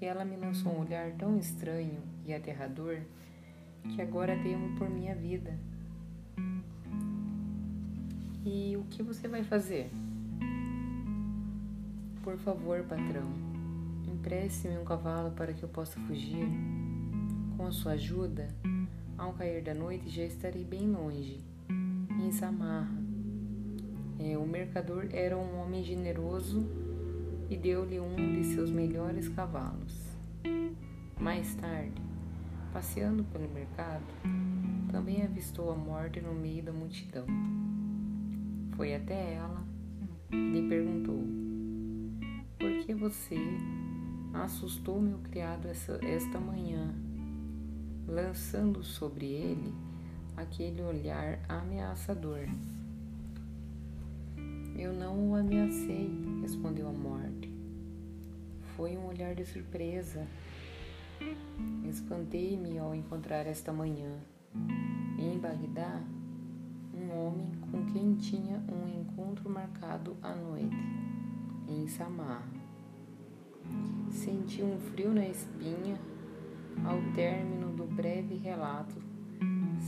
e 0.00 0.04
ela 0.04 0.24
me 0.24 0.36
lançou 0.36 0.72
um 0.72 0.80
olhar 0.80 1.12
tão 1.12 1.38
estranho 1.38 2.00
e 2.26 2.34
aterrador 2.34 3.00
que 3.90 4.00
agora 4.00 4.36
temo 4.42 4.76
por 4.76 4.88
minha 4.88 5.14
vida. 5.14 5.58
E 8.44 8.76
o 8.76 8.84
que 8.84 9.02
você 9.02 9.28
vai 9.28 9.42
fazer? 9.42 9.90
Por 12.22 12.36
favor, 12.38 12.82
patrão, 12.84 13.51
empreste-me 14.12 14.76
um 14.76 14.84
cavalo 14.84 15.30
para 15.32 15.52
que 15.52 15.62
eu 15.62 15.68
possa 15.68 15.98
fugir. 16.00 16.46
Com 17.56 17.66
a 17.66 17.72
sua 17.72 17.92
ajuda, 17.92 18.48
ao 19.16 19.32
cair 19.32 19.62
da 19.62 19.74
noite 19.74 20.08
já 20.08 20.24
estarei 20.24 20.64
bem 20.64 20.90
longe, 20.90 21.40
em 21.68 22.30
Samarra. 22.30 23.02
É, 24.18 24.36
o 24.36 24.46
mercador 24.46 25.08
era 25.12 25.36
um 25.36 25.60
homem 25.60 25.82
generoso 25.82 26.66
e 27.48 27.56
deu-lhe 27.56 27.98
um 27.98 28.14
de 28.14 28.44
seus 28.44 28.70
melhores 28.70 29.28
cavalos. 29.28 29.96
Mais 31.18 31.54
tarde, 31.54 32.00
passeando 32.72 33.24
pelo 33.24 33.48
mercado, 33.48 34.04
também 34.90 35.22
avistou 35.22 35.70
a 35.72 35.74
morte 35.74 36.20
no 36.20 36.34
meio 36.34 36.62
da 36.62 36.72
multidão. 36.72 37.26
Foi 38.76 38.94
até 38.94 39.34
ela 39.34 39.64
e 40.30 40.36
lhe 40.36 40.68
perguntou: 40.68 41.22
porque 42.58 42.94
você 42.94 43.36
assustou 44.32 45.00
meu 45.00 45.18
criado 45.18 45.66
essa, 45.68 45.98
esta 46.04 46.40
manhã, 46.40 46.94
lançando 48.06 48.82
sobre 48.82 49.26
ele 49.26 49.74
aquele 50.36 50.82
olhar 50.82 51.38
ameaçador. 51.48 52.48
Eu 54.76 54.92
não 54.92 55.30
o 55.30 55.34
ameacei, 55.34 56.10
respondeu 56.40 56.88
a 56.88 56.92
morte. 56.92 57.52
Foi 58.76 58.96
um 58.96 59.06
olhar 59.06 59.34
de 59.34 59.44
surpresa. 59.44 60.26
Espantei-me 61.88 62.78
ao 62.78 62.94
encontrar 62.94 63.46
esta 63.46 63.72
manhã, 63.72 64.18
em 65.18 65.38
Bagdá, 65.38 66.02
um 66.94 67.12
homem 67.14 67.52
com 67.70 67.84
quem 67.92 68.14
tinha 68.14 68.62
um 68.68 69.00
encontro 69.00 69.48
marcado 69.48 70.16
à 70.22 70.34
noite 70.34 70.76
em 71.68 71.86
Samar. 71.86 72.61
Senti 74.10 74.62
um 74.62 74.78
frio 74.78 75.12
na 75.12 75.26
espinha 75.26 75.98
ao 76.84 77.00
término 77.14 77.72
do 77.72 77.84
breve 77.84 78.36
relato, 78.36 78.96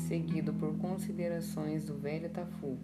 seguido 0.08 0.52
por 0.54 0.76
considerações 0.78 1.84
do 1.84 1.94
velho 1.94 2.28
Tafu. 2.30 2.78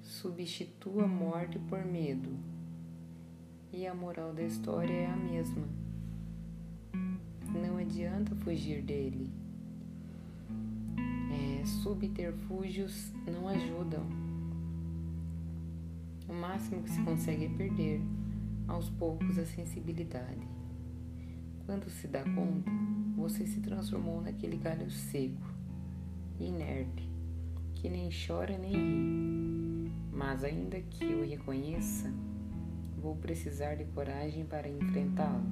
Substitua 0.00 1.06
morte 1.06 1.58
por 1.58 1.84
medo, 1.84 2.30
e 3.72 3.86
a 3.86 3.94
moral 3.94 4.32
da 4.32 4.42
história 4.42 4.92
é 4.92 5.06
a 5.06 5.16
mesma. 5.16 5.66
Não 7.48 7.78
adianta 7.78 8.34
fugir 8.36 8.82
dele. 8.82 9.30
É, 11.30 11.64
subterfúgios 11.64 13.12
não 13.26 13.48
ajudam. 13.48 14.04
O 16.28 16.32
máximo 16.32 16.82
que 16.82 16.90
se 16.90 17.02
consegue 17.02 17.46
é 17.46 17.48
perder, 17.48 18.00
aos 18.66 18.88
poucos, 18.90 19.38
a 19.38 19.44
sensibilidade. 19.44 20.46
Quando 21.66 21.88
se 21.90 22.08
dá 22.08 22.22
conta, 22.22 22.70
você 23.16 23.46
se 23.46 23.60
transformou 23.60 24.20
naquele 24.20 24.56
galho 24.56 24.90
seco, 24.90 25.48
inerte, 26.38 27.08
que 27.74 27.88
nem 27.88 28.10
chora 28.10 28.56
nem 28.58 28.72
ri. 28.72 29.92
Mas 30.12 30.44
ainda 30.44 30.80
que 30.80 31.04
eu 31.04 31.26
reconheça, 31.26 32.12
vou 33.00 33.16
precisar 33.16 33.76
de 33.76 33.84
coragem 33.86 34.44
para 34.44 34.68
enfrentá-lo. 34.68 35.46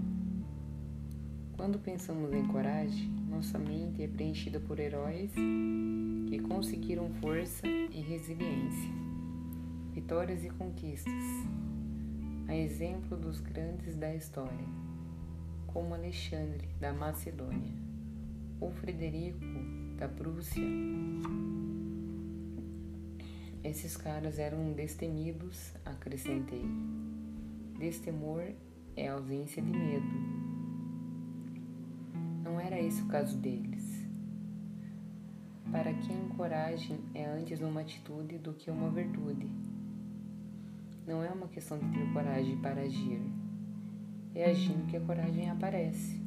Quando 1.56 1.78
pensamos 1.78 2.32
em 2.32 2.46
coragem, 2.46 3.10
nossa 3.28 3.58
mente 3.58 4.02
é 4.02 4.08
preenchida 4.08 4.58
por 4.60 4.78
heróis 4.78 5.32
que 6.28 6.38
conseguiram 6.40 7.10
força 7.20 7.66
e 7.66 8.00
resiliência 8.00 9.00
vitórias 9.92 10.44
e 10.44 10.50
conquistas, 10.50 11.12
a 12.50 12.56
exemplo 12.56 13.16
dos 13.16 13.38
grandes 13.38 13.94
da 13.94 14.12
história, 14.12 14.66
como 15.68 15.94
Alexandre 15.94 16.68
da 16.80 16.92
Macedônia 16.92 17.72
ou 18.60 18.72
Frederico 18.72 19.46
da 19.96 20.08
Prússia. 20.08 20.66
Esses 23.62 23.96
caras 23.96 24.40
eram 24.40 24.72
destemidos, 24.72 25.72
acrescentei. 25.84 26.64
Destemor 27.78 28.42
é 28.96 29.06
ausência 29.06 29.62
de 29.62 29.70
medo. 29.70 30.08
Não 32.42 32.58
era 32.58 32.80
esse 32.80 33.00
o 33.00 33.06
caso 33.06 33.38
deles. 33.38 34.08
Para 35.70 35.94
quem 35.94 36.28
coragem 36.30 36.98
é 37.14 37.26
antes 37.26 37.60
uma 37.60 37.82
atitude 37.82 38.38
do 38.38 38.52
que 38.54 38.72
uma 38.72 38.90
virtude. 38.90 39.69
Não 41.10 41.24
é 41.24 41.28
uma 41.28 41.48
questão 41.48 41.76
de 41.76 41.88
ter 41.88 42.12
coragem 42.12 42.56
para 42.58 42.82
agir. 42.82 43.20
É 44.32 44.48
agindo 44.48 44.86
que 44.86 44.96
a 44.96 45.00
coragem 45.00 45.50
aparece. 45.50 46.22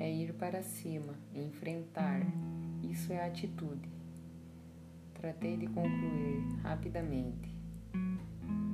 É 0.00 0.10
ir 0.10 0.32
para 0.32 0.62
cima, 0.62 1.12
enfrentar. 1.34 2.22
Isso 2.82 3.12
é 3.12 3.26
atitude. 3.26 3.90
Tratei 5.12 5.58
de 5.58 5.66
concluir 5.66 6.46
rapidamente. 6.62 7.54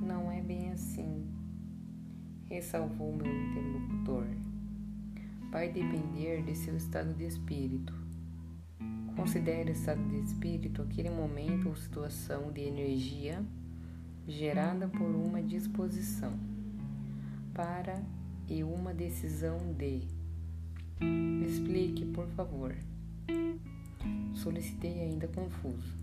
Não 0.01 0.31
é 0.31 0.39
bem 0.39 0.71
assim, 0.71 1.27
ressalvou 2.45 3.13
meu 3.13 3.27
interlocutor. 3.27 4.27
Vai 5.51 5.67
depender 5.67 6.41
de 6.43 6.55
seu 6.55 6.77
estado 6.77 7.13
de 7.13 7.25
espírito. 7.25 7.93
Considere 9.17 9.71
o 9.71 9.73
estado 9.73 10.01
de 10.07 10.21
espírito 10.21 10.81
aquele 10.81 11.09
momento 11.09 11.67
ou 11.67 11.75
situação 11.75 12.49
de 12.49 12.61
energia 12.61 13.43
gerada 14.27 14.87
por 14.87 15.09
uma 15.09 15.41
disposição 15.41 16.33
para 17.53 18.01
e 18.47 18.63
uma 18.63 18.93
decisão 18.93 19.57
de. 19.77 20.07
Explique, 21.45 22.05
por 22.05 22.27
favor. 22.29 22.75
Solicitei 24.33 25.01
ainda 25.01 25.27
confuso. 25.27 25.95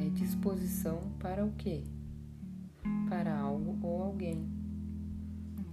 É 0.00 0.08
disposição 0.08 1.00
para 1.20 1.44
o 1.44 1.52
quê? 1.52 1.84
Para 3.08 3.38
algo 3.38 3.78
ou 3.82 4.02
alguém. 4.02 4.48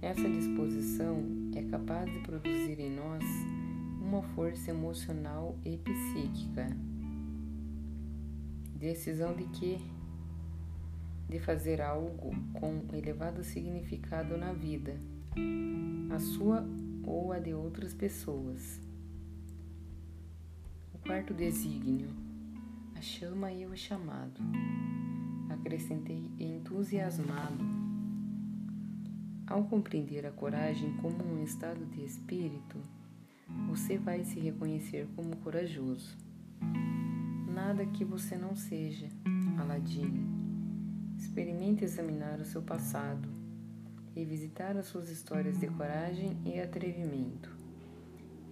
Essa 0.02 0.28
disposição 0.28 1.22
é 1.54 1.62
capaz 1.62 2.10
de 2.12 2.18
produzir 2.20 2.78
em 2.78 2.94
nós 2.94 3.24
uma 4.00 4.22
força 4.22 4.70
emocional 4.70 5.56
e 5.64 5.78
psíquica. 5.78 6.68
Decisão 8.76 9.34
de 9.34 9.44
quê? 9.44 9.78
De 11.28 11.38
fazer 11.38 11.80
algo 11.80 12.34
com 12.52 12.84
elevado 12.92 13.42
significado 13.42 14.36
na 14.36 14.52
vida, 14.52 14.98
a 16.14 16.18
sua 16.18 16.64
ou 17.02 17.32
a 17.32 17.38
de 17.38 17.54
outras 17.54 17.94
pessoas. 17.94 18.80
O 20.92 20.98
quarto 20.98 21.34
desígnio, 21.34 22.08
a 22.94 23.00
chama 23.00 23.52
e 23.52 23.66
o 23.66 23.76
chamado. 23.76 24.40
Acrescentei 25.50 26.30
entusiasmado. 26.38 27.64
Ao 29.46 29.64
compreender 29.64 30.24
a 30.26 30.30
coragem 30.30 30.94
como 30.98 31.22
um 31.22 31.42
estado 31.42 31.84
de 31.86 32.02
espírito, 32.04 32.78
você 33.68 33.98
vai 33.98 34.24
se 34.24 34.40
reconhecer 34.40 35.06
como 35.14 35.36
corajoso. 35.36 36.16
Nada 37.52 37.84
que 37.86 38.04
você 38.04 38.36
não 38.36 38.56
seja, 38.56 39.08
Aladino 39.58 40.43
Experimente 41.24 41.82
examinar 41.82 42.38
o 42.38 42.44
seu 42.44 42.60
passado, 42.60 43.26
revisitar 44.14 44.76
as 44.76 44.86
suas 44.86 45.08
histórias 45.08 45.58
de 45.58 45.66
coragem 45.66 46.36
e 46.44 46.60
atrevimento, 46.60 47.50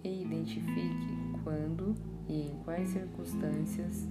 e 0.03 0.23
identifique 0.23 1.07
quando 1.43 1.95
e 2.27 2.49
em 2.49 2.57
quais 2.65 2.89
circunstâncias 2.89 4.09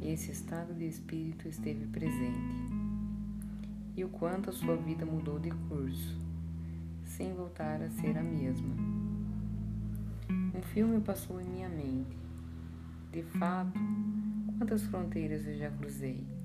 esse 0.00 0.30
estado 0.30 0.72
de 0.74 0.86
espírito 0.86 1.48
esteve 1.48 1.86
presente 1.88 2.54
e 3.96 4.04
o 4.04 4.08
quanto 4.08 4.48
a 4.48 4.52
sua 4.52 4.76
vida 4.76 5.04
mudou 5.04 5.40
de 5.40 5.50
curso, 5.68 6.16
sem 7.04 7.34
voltar 7.34 7.82
a 7.82 7.90
ser 7.90 8.16
a 8.16 8.22
mesma. 8.22 8.74
Um 10.54 10.62
filme 10.72 11.00
passou 11.00 11.40
em 11.40 11.48
minha 11.48 11.68
mente. 11.68 12.16
De 13.10 13.22
fato, 13.24 13.78
quantas 14.56 14.84
fronteiras 14.84 15.44
eu 15.46 15.58
já 15.58 15.70
cruzei 15.72 16.37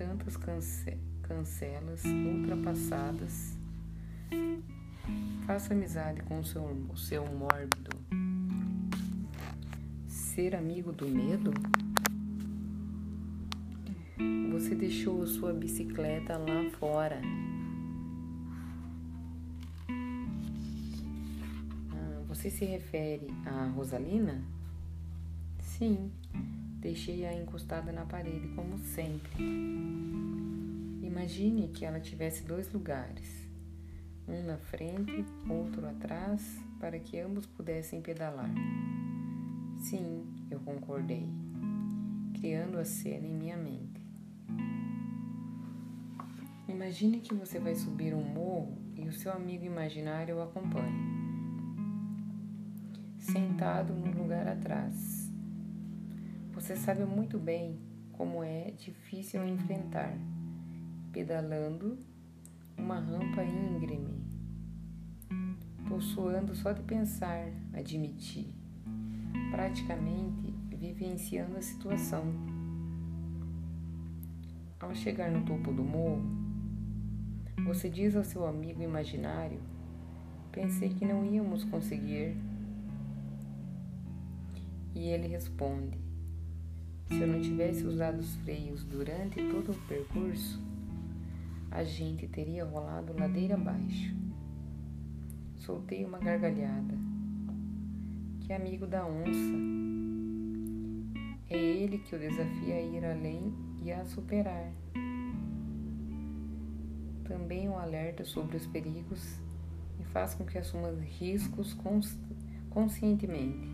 tantas 0.00 0.34
cance 0.34 0.96
cancelas 1.24 2.02
ultrapassadas. 2.04 3.58
Faça 5.46 5.74
amizade 5.74 6.22
com 6.22 6.40
o 6.40 6.44
seu, 6.44 6.62
o 6.88 6.96
seu 6.96 7.26
mórbido. 7.26 7.90
Ser 10.08 10.56
amigo 10.56 10.90
do 10.90 11.06
medo? 11.06 11.52
Você 14.52 14.74
deixou 14.74 15.26
sua 15.26 15.52
bicicleta 15.52 16.38
lá 16.38 16.70
fora. 16.78 17.20
Ah, 21.92 22.22
você 22.26 22.50
se 22.50 22.64
refere 22.64 23.26
a 23.44 23.66
Rosalina? 23.66 24.42
Sim, 25.58 26.10
Deixei-a 26.80 27.34
encostada 27.34 27.92
na 27.92 28.06
parede, 28.06 28.48
como 28.56 28.78
sempre. 28.78 29.44
Imagine 31.02 31.68
que 31.68 31.84
ela 31.84 32.00
tivesse 32.00 32.42
dois 32.42 32.72
lugares, 32.72 33.46
um 34.26 34.42
na 34.44 34.56
frente, 34.56 35.22
outro 35.46 35.86
atrás, 35.86 36.58
para 36.80 36.98
que 36.98 37.20
ambos 37.20 37.44
pudessem 37.44 38.00
pedalar. 38.00 38.50
Sim, 39.76 40.24
eu 40.50 40.58
concordei, 40.60 41.28
criando 42.40 42.78
a 42.78 42.84
cena 42.86 43.26
em 43.26 43.34
minha 43.34 43.58
mente. 43.58 44.00
Imagine 46.66 47.20
que 47.20 47.34
você 47.34 47.58
vai 47.58 47.74
subir 47.74 48.14
um 48.14 48.24
morro 48.24 48.78
e 48.96 49.06
o 49.06 49.12
seu 49.12 49.30
amigo 49.32 49.66
imaginário 49.66 50.36
o 50.36 50.42
acompanha. 50.42 51.10
Sentado 53.18 53.92
no 53.92 54.22
lugar 54.22 54.48
atrás, 54.48 55.19
você 56.60 56.76
sabe 56.76 57.06
muito 57.06 57.38
bem 57.38 57.80
como 58.12 58.44
é 58.44 58.70
difícil 58.72 59.42
enfrentar, 59.48 60.14
pedalando 61.10 61.98
uma 62.76 63.00
rampa 63.00 63.42
íngreme. 63.42 64.22
Tô 65.88 65.98
suando 66.02 66.54
só 66.54 66.72
de 66.72 66.82
pensar, 66.82 67.48
admitir. 67.72 68.52
Praticamente 69.50 70.54
vivenciando 70.68 71.56
a 71.56 71.62
situação. 71.62 72.24
Ao 74.78 74.94
chegar 74.94 75.30
no 75.30 75.46
topo 75.46 75.72
do 75.72 75.82
morro, 75.82 76.22
você 77.64 77.88
diz 77.88 78.14
ao 78.14 78.22
seu 78.22 78.46
amigo 78.46 78.82
imaginário: 78.82 79.62
Pensei 80.52 80.90
que 80.90 81.06
não 81.06 81.24
íamos 81.24 81.64
conseguir. 81.64 82.36
E 84.94 85.08
ele 85.08 85.26
responde: 85.26 86.09
se 87.10 87.20
eu 87.20 87.26
não 87.26 87.40
tivesse 87.40 87.84
usado 87.84 88.20
os 88.20 88.36
freios 88.36 88.84
durante 88.84 89.36
todo 89.50 89.72
o 89.72 89.86
percurso, 89.88 90.62
a 91.70 91.82
gente 91.82 92.28
teria 92.28 92.64
rolado 92.64 93.12
ladeira 93.12 93.54
abaixo. 93.54 94.14
Soltei 95.56 96.04
uma 96.04 96.18
gargalhada. 96.18 96.94
Que 98.40 98.52
amigo 98.52 98.86
da 98.86 99.04
onça. 99.04 99.56
É 101.48 101.56
ele 101.56 101.98
que 101.98 102.14
o 102.14 102.18
desafia 102.18 102.76
a 102.76 102.80
ir 102.80 103.04
além 103.04 103.52
e 103.82 103.92
a 103.92 104.04
superar. 104.04 104.72
Também 107.24 107.68
o 107.68 107.74
alerta 107.74 108.24
sobre 108.24 108.56
os 108.56 108.66
perigos 108.66 109.38
e 110.00 110.04
faz 110.04 110.34
com 110.34 110.44
que 110.44 110.58
assuma 110.58 110.90
riscos 110.92 111.76
conscientemente. 112.70 113.68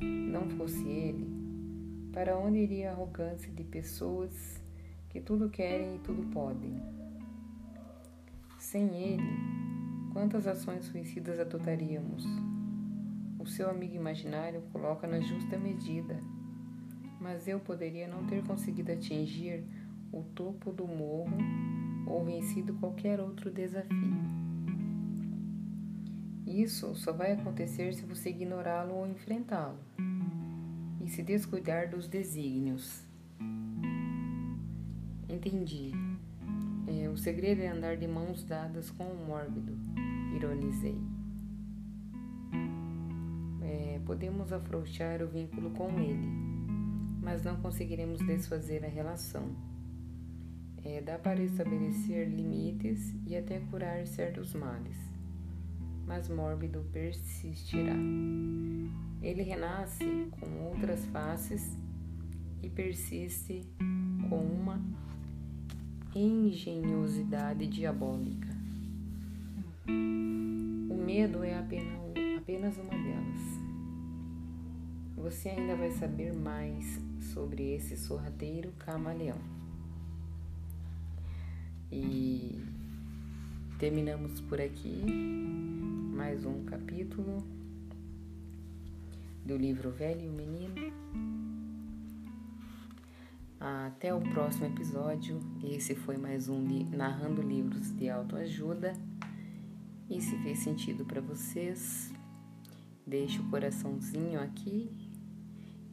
Não 0.00 0.50
fosse 0.50 0.86
ele, 0.86 1.45
para 2.16 2.34
onde 2.34 2.60
iria 2.60 2.88
a 2.88 2.92
arrogância 2.94 3.52
de 3.52 3.62
pessoas 3.62 4.58
que 5.10 5.20
tudo 5.20 5.50
querem 5.50 5.96
e 5.96 5.98
tudo 5.98 6.22
podem? 6.32 6.82
Sem 8.58 8.86
ele, 8.96 9.36
quantas 10.14 10.46
ações 10.46 10.86
suicidas 10.86 11.38
adotaríamos? 11.38 12.24
O 13.38 13.44
seu 13.44 13.68
amigo 13.68 13.96
imaginário 13.96 14.62
coloca 14.72 15.06
na 15.06 15.20
justa 15.20 15.58
medida, 15.58 16.18
mas 17.20 17.46
eu 17.46 17.60
poderia 17.60 18.08
não 18.08 18.26
ter 18.26 18.42
conseguido 18.44 18.92
atingir 18.92 19.62
o 20.10 20.22
topo 20.22 20.72
do 20.72 20.88
morro 20.88 21.36
ou 22.06 22.24
vencido 22.24 22.72
qualquer 22.76 23.20
outro 23.20 23.50
desafio. 23.50 24.16
Isso 26.46 26.94
só 26.94 27.12
vai 27.12 27.32
acontecer 27.32 27.92
se 27.92 28.06
você 28.06 28.30
ignorá-lo 28.30 28.94
ou 28.94 29.06
enfrentá-lo 29.06 29.78
e 31.06 31.08
se 31.08 31.22
descuidar 31.22 31.88
dos 31.88 32.08
desígnios. 32.08 33.00
Entendi. 35.28 35.92
É, 36.88 37.08
o 37.08 37.16
segredo 37.16 37.62
é 37.62 37.68
andar 37.68 37.96
de 37.96 38.08
mãos 38.08 38.42
dadas 38.42 38.90
com 38.90 39.04
o 39.04 39.26
mórbido, 39.26 39.72
ironizei. 40.34 40.98
É, 43.62 44.00
podemos 44.04 44.52
afrouxar 44.52 45.22
o 45.22 45.28
vínculo 45.28 45.70
com 45.70 45.88
ele, 46.00 46.28
mas 47.22 47.44
não 47.44 47.56
conseguiremos 47.56 48.18
desfazer 48.26 48.84
a 48.84 48.88
relação. 48.88 49.54
É, 50.84 51.00
dá 51.00 51.18
para 51.18 51.40
estabelecer 51.40 52.28
limites 52.28 53.14
e 53.26 53.36
até 53.36 53.60
curar 53.60 54.06
certos 54.06 54.54
males, 54.54 54.96
mas 56.06 56.28
mórbido 56.28 56.84
persistirá. 56.92 57.94
Ele 59.26 59.42
renasce 59.42 60.28
com 60.38 60.68
outras 60.68 61.04
faces 61.06 61.76
e 62.62 62.70
persiste 62.70 63.68
com 64.28 64.38
uma 64.38 64.80
engenhosidade 66.14 67.66
diabólica. 67.66 68.46
O 69.88 71.04
medo 71.04 71.42
é 71.42 71.58
apenas, 71.58 72.76
uma 72.76 72.90
delas. 72.90 73.40
Você 75.16 75.48
ainda 75.48 75.74
vai 75.74 75.90
saber 75.90 76.32
mais 76.32 77.00
sobre 77.34 77.74
esse 77.74 77.96
sorrateiro 77.96 78.70
camaleão. 78.78 79.40
E 81.90 82.62
terminamos 83.76 84.40
por 84.42 84.60
aqui 84.60 85.02
mais 86.14 86.46
um 86.46 86.62
capítulo 86.64 87.55
do 89.46 89.56
livro 89.56 89.92
Velho 89.92 90.22
e 90.22 90.28
o 90.28 90.32
Menino. 90.32 90.74
Até 93.60 94.12
o 94.12 94.20
próximo 94.20 94.66
episódio. 94.66 95.38
Esse 95.62 95.94
foi 95.94 96.16
mais 96.16 96.48
um 96.48 96.60
Narrando 96.90 97.42
Livros 97.42 97.92
de 97.92 98.10
Autoajuda. 98.10 98.94
E 100.10 100.20
se 100.20 100.36
fez 100.38 100.58
sentido 100.58 101.04
para 101.04 101.20
vocês, 101.20 102.12
deixe 103.06 103.40
o 103.40 103.48
coraçãozinho 103.48 104.40
aqui 104.40 104.90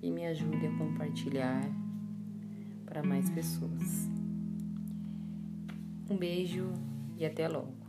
e 0.02 0.10
me 0.10 0.26
ajude 0.26 0.66
a 0.66 0.78
compartilhar 0.78 1.62
para 2.86 3.04
mais 3.04 3.30
pessoas. 3.30 4.10
Um 6.10 6.18
beijo 6.18 6.74
e 7.18 7.26
até 7.26 7.48
logo. 7.48 7.84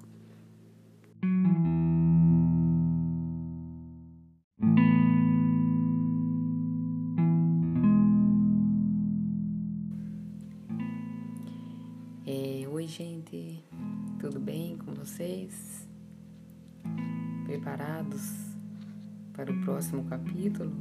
Para 19.33 19.53
o 19.53 19.61
próximo 19.63 20.05
capítulo? 20.05 20.73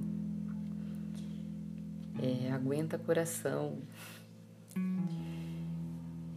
É, 2.21 2.51
aguenta 2.51 2.97
coração. 2.97 3.79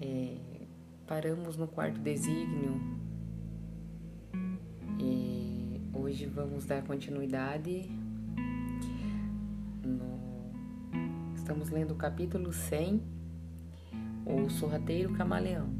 É, 0.01 0.37
paramos 1.07 1.57
no 1.57 1.69
quarto 1.69 2.01
desígnio 2.01 2.81
e 4.99 5.81
hoje 5.93 6.27
vamos 6.27 6.65
dar 6.65 6.83
continuidade. 6.83 7.91
No, 9.85 11.35
estamos 11.37 11.71
lendo 11.71 11.93
o 11.93 11.97
capítulo 11.97 12.53
100 12.53 13.17
o 14.27 14.51
sorrateiro 14.51 15.13
camaleão. 15.15 15.73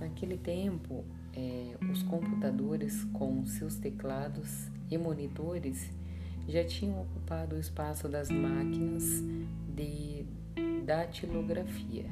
Naquele 0.00 0.36
tempo, 0.36 1.04
é, 1.34 1.76
os 1.90 2.02
computadores 2.02 3.04
com 3.12 3.44
seus 3.46 3.76
teclados 3.76 4.70
e 4.90 4.98
monitores 4.98 5.90
já 6.48 6.64
tinham 6.64 7.02
ocupado 7.02 7.56
o 7.56 7.58
espaço 7.58 8.08
das 8.08 8.30
máquinas 8.30 9.22
de 9.74 10.26
datilografia. 10.84 12.06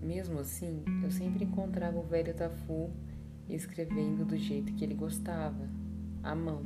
Mesmo 0.00 0.38
assim, 0.38 0.82
eu 1.02 1.10
sempre 1.10 1.44
encontrava 1.44 1.98
o 1.98 2.02
velho 2.02 2.34
Tafu 2.34 2.90
escrevendo 3.48 4.24
do 4.24 4.36
jeito 4.36 4.72
que 4.74 4.84
ele 4.84 4.94
gostava, 4.94 5.68
à 6.22 6.34
mão. 6.34 6.62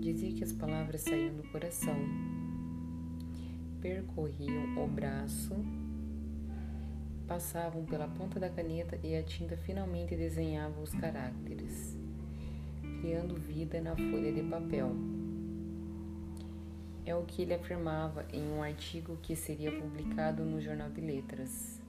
Dizia 0.00 0.32
que 0.32 0.44
as 0.44 0.52
palavras 0.52 1.00
saíam 1.00 1.34
do 1.36 1.42
coração 1.50 1.96
percorriam 3.86 4.84
o 4.84 4.88
braço, 4.88 5.54
passavam 7.26 7.84
pela 7.84 8.06
ponta 8.06 8.38
da 8.38 8.48
caneta 8.48 8.98
e 9.02 9.16
a 9.16 9.22
tinta 9.22 9.56
finalmente 9.56 10.14
desenhava 10.14 10.80
os 10.80 10.94
caracteres, 10.94 11.96
criando 13.00 13.34
vida 13.34 13.80
na 13.80 13.96
folha 13.96 14.32
de 14.32 14.42
papel. 14.42 14.92
É 17.04 17.14
o 17.14 17.24
que 17.24 17.42
ele 17.42 17.54
afirmava 17.54 18.26
em 18.32 18.48
um 18.48 18.62
artigo 18.62 19.16
que 19.22 19.36
seria 19.36 19.72
publicado 19.72 20.44
no 20.44 20.60
Jornal 20.60 20.90
de 20.90 21.00
Letras 21.00 21.80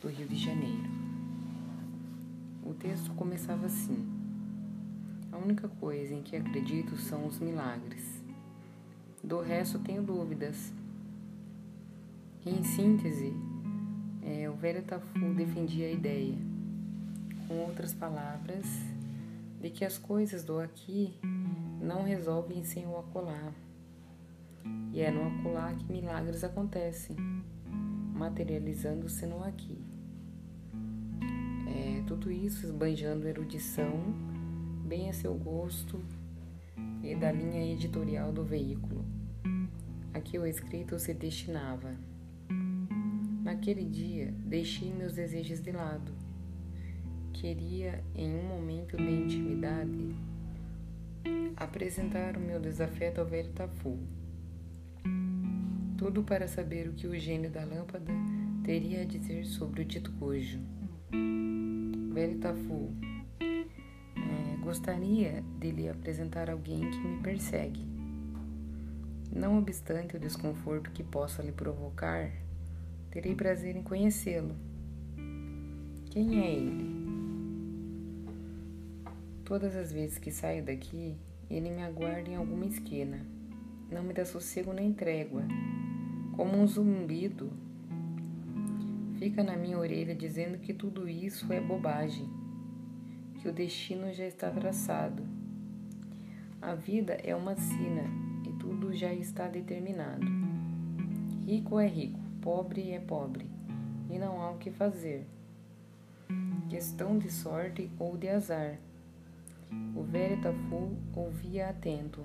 do 0.00 0.08
Rio 0.08 0.26
de 0.26 0.36
Janeiro. 0.36 0.90
O 2.64 2.74
texto 2.74 3.12
começava 3.14 3.66
assim: 3.66 4.08
A 5.30 5.36
única 5.36 5.68
coisa 5.68 6.14
em 6.14 6.22
que 6.22 6.36
acredito 6.36 6.96
são 6.96 7.26
os 7.26 7.38
milagres. 7.38 8.22
Do 9.22 9.40
resto 9.40 9.78
tenho 9.78 10.02
dúvidas, 10.02 10.72
em 12.44 12.62
síntese, 12.62 13.32
é, 14.24 14.48
o 14.48 14.54
velho 14.54 14.82
Tafu 14.82 15.34
defendia 15.34 15.86
a 15.86 15.90
ideia, 15.90 16.34
com 17.46 17.58
outras 17.58 17.92
palavras, 17.92 18.64
de 19.60 19.68
que 19.68 19.84
as 19.84 19.98
coisas 19.98 20.42
do 20.42 20.58
aqui 20.58 21.14
não 21.80 22.02
resolvem 22.02 22.64
sem 22.64 22.86
o 22.86 22.98
acolá. 22.98 23.52
E 24.92 25.00
é 25.00 25.10
no 25.10 25.26
acolá 25.26 25.74
que 25.74 25.92
milagres 25.92 26.42
acontecem, 26.42 27.16
materializando-se 28.14 29.26
no 29.26 29.44
aqui. 29.44 29.78
É, 31.68 32.02
tudo 32.06 32.32
isso 32.32 32.64
esbanjando 32.64 33.28
erudição, 33.28 33.92
bem 34.86 35.10
a 35.10 35.12
seu 35.12 35.34
gosto 35.34 36.00
e 37.02 37.14
da 37.14 37.30
linha 37.30 37.72
editorial 37.72 38.32
do 38.32 38.42
veículo, 38.42 39.04
a 40.14 40.20
que 40.20 40.38
o 40.38 40.46
escrito 40.46 40.98
se 40.98 41.12
destinava. 41.12 41.94
Naquele 43.44 43.84
dia, 43.84 44.32
deixei 44.38 44.90
meus 44.90 45.12
desejos 45.12 45.60
de 45.60 45.70
lado. 45.70 46.10
Queria, 47.30 48.02
em 48.14 48.34
um 48.34 48.42
momento 48.42 48.96
de 48.96 49.02
intimidade, 49.02 50.16
apresentar 51.54 52.38
o 52.38 52.40
meu 52.40 52.58
desafeto 52.58 53.20
ao 53.20 53.26
velho 53.26 53.52
Tafu. 53.52 53.98
Tudo 55.98 56.22
para 56.22 56.48
saber 56.48 56.88
o 56.88 56.94
que 56.94 57.06
o 57.06 57.18
gênio 57.18 57.50
da 57.50 57.66
lâmpada 57.66 58.10
teria 58.64 59.02
a 59.02 59.04
dizer 59.04 59.44
sobre 59.44 59.82
o 59.82 59.84
dito 59.84 60.10
cujo. 60.12 60.58
Velho 62.14 62.38
Tafu, 62.38 62.94
é, 63.40 64.56
gostaria 64.62 65.44
de 65.60 65.70
lhe 65.70 65.86
apresentar 65.86 66.48
alguém 66.48 66.90
que 66.90 66.98
me 66.98 67.20
persegue. 67.22 67.86
Não 69.30 69.58
obstante 69.58 70.16
o 70.16 70.20
desconforto 70.20 70.90
que 70.92 71.02
possa 71.02 71.42
lhe 71.42 71.52
provocar, 71.52 72.30
Terei 73.14 73.32
prazer 73.32 73.76
em 73.76 73.82
conhecê-lo. 73.84 74.56
Quem 76.10 76.42
é 76.42 76.52
ele? 76.52 76.84
Todas 79.44 79.76
as 79.76 79.92
vezes 79.92 80.18
que 80.18 80.32
saio 80.32 80.64
daqui, 80.64 81.14
ele 81.48 81.70
me 81.70 81.84
aguarda 81.84 82.28
em 82.28 82.34
alguma 82.34 82.66
esquina. 82.66 83.24
Não 83.88 84.02
me 84.02 84.12
dá 84.12 84.24
sossego 84.24 84.72
nem 84.72 84.92
trégua. 84.92 85.44
Como 86.32 86.58
um 86.58 86.66
zumbido, 86.66 87.52
fica 89.16 89.44
na 89.44 89.56
minha 89.56 89.78
orelha 89.78 90.16
dizendo 90.16 90.58
que 90.58 90.74
tudo 90.74 91.08
isso 91.08 91.52
é 91.52 91.60
bobagem, 91.60 92.28
que 93.40 93.48
o 93.48 93.52
destino 93.52 94.12
já 94.12 94.26
está 94.26 94.50
traçado. 94.50 95.22
A 96.60 96.74
vida 96.74 97.12
é 97.22 97.32
uma 97.32 97.54
sina 97.54 98.10
e 98.44 98.52
tudo 98.58 98.92
já 98.92 99.14
está 99.14 99.46
determinado. 99.46 100.26
Rico 101.46 101.78
é 101.78 101.86
rico 101.86 102.23
pobre 102.44 102.90
é 102.90 103.00
pobre, 103.00 103.46
e 104.10 104.18
não 104.18 104.42
há 104.42 104.50
o 104.50 104.58
que 104.58 104.70
fazer. 104.70 105.26
Questão 106.68 107.16
de 107.16 107.32
sorte 107.32 107.90
ou 107.98 108.18
de 108.18 108.28
azar. 108.28 108.78
O 109.96 110.02
velho 110.02 110.38
Tafu 110.42 110.94
ouvia 111.16 111.70
atento. 111.70 112.20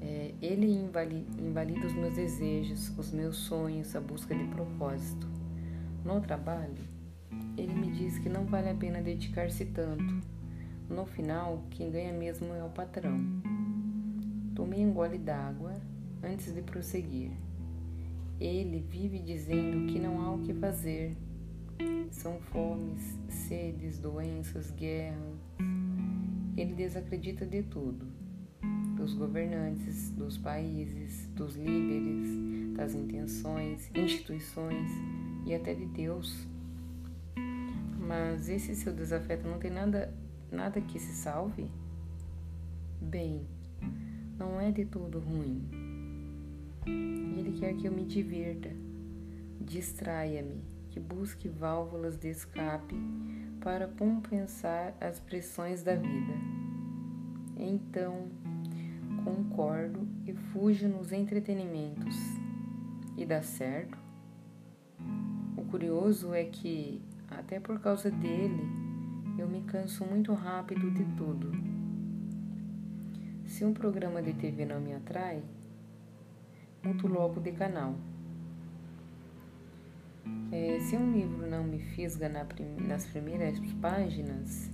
É, 0.00 0.32
ele 0.40 0.72
invalida 0.72 1.86
os 1.86 1.92
meus 1.92 2.14
desejos, 2.14 2.98
os 2.98 3.12
meus 3.12 3.36
sonhos, 3.36 3.94
a 3.94 4.00
busca 4.00 4.34
de 4.34 4.44
propósito. 4.44 5.28
No 6.02 6.18
trabalho, 6.18 6.82
ele 7.58 7.74
me 7.74 7.92
diz 7.92 8.18
que 8.18 8.30
não 8.30 8.46
vale 8.46 8.70
a 8.70 8.74
pena 8.74 9.02
dedicar-se 9.02 9.66
tanto. 9.66 10.18
No 10.88 11.04
final, 11.04 11.62
quem 11.68 11.90
ganha 11.90 12.12
mesmo 12.14 12.54
é 12.54 12.64
o 12.64 12.70
patrão. 12.70 13.20
Tomei 14.54 14.82
um 14.82 14.94
gole 14.94 15.18
d'água 15.18 15.74
antes 16.22 16.54
de 16.54 16.62
prosseguir. 16.62 17.32
Ele 18.42 18.80
vive 18.80 19.20
dizendo 19.20 19.86
que 19.86 20.00
não 20.00 20.20
há 20.20 20.34
o 20.34 20.40
que 20.40 20.52
fazer. 20.52 21.16
São 22.10 22.40
fomes, 22.40 23.16
sedes, 23.28 24.00
doenças, 24.00 24.68
guerras. 24.72 25.38
Ele 26.56 26.74
desacredita 26.74 27.46
de 27.46 27.62
tudo: 27.62 28.04
dos 28.96 29.14
governantes, 29.14 30.10
dos 30.10 30.36
países, 30.36 31.28
dos 31.36 31.54
líderes, 31.54 32.74
das 32.76 32.96
intenções, 32.96 33.88
instituições 33.94 34.90
e 35.46 35.54
até 35.54 35.72
de 35.72 35.86
Deus. 35.86 36.44
Mas 37.96 38.48
esse 38.48 38.74
seu 38.74 38.92
desafeto 38.92 39.46
não 39.46 39.60
tem 39.60 39.70
nada, 39.70 40.12
nada 40.50 40.80
que 40.80 40.98
se 40.98 41.12
salve? 41.12 41.70
Bem, 43.00 43.46
não 44.36 44.60
é 44.60 44.72
de 44.72 44.84
todo 44.84 45.20
ruim 45.20 45.81
ele 46.86 47.58
quer 47.58 47.74
que 47.74 47.86
eu 47.86 47.92
me 47.92 48.04
divirta, 48.04 48.70
distraia-me, 49.60 50.62
que 50.90 50.98
busque 51.00 51.48
válvulas 51.48 52.16
de 52.18 52.28
escape 52.28 52.94
para 53.60 53.86
compensar 53.86 54.94
as 55.00 55.20
pressões 55.20 55.82
da 55.82 55.94
vida. 55.94 56.34
Então, 57.56 58.28
concordo 59.24 60.06
e 60.26 60.34
fujo 60.34 60.88
nos 60.88 61.12
entretenimentos. 61.12 62.16
E 63.16 63.24
dá 63.24 63.42
certo? 63.42 63.96
O 65.56 65.64
curioso 65.64 66.34
é 66.34 66.44
que, 66.44 67.00
até 67.30 67.60
por 67.60 67.78
causa 67.78 68.10
dele, 68.10 68.62
eu 69.38 69.48
me 69.48 69.62
canso 69.62 70.04
muito 70.04 70.32
rápido 70.34 70.90
de 70.90 71.04
tudo. 71.16 71.52
Se 73.46 73.64
um 73.64 73.72
programa 73.72 74.20
de 74.20 74.32
TV 74.32 74.64
não 74.64 74.80
me 74.80 74.94
atrai, 74.94 75.42
mudo 76.82 77.06
logo 77.06 77.40
de 77.40 77.52
canal. 77.52 77.94
É, 80.50 80.78
se 80.80 80.96
um 80.96 81.12
livro 81.12 81.48
não 81.48 81.64
me 81.64 81.78
fisga 81.78 82.28
na 82.28 82.44
prim 82.44 82.76
nas 82.80 83.06
primeiras 83.06 83.58
páginas, 83.80 84.70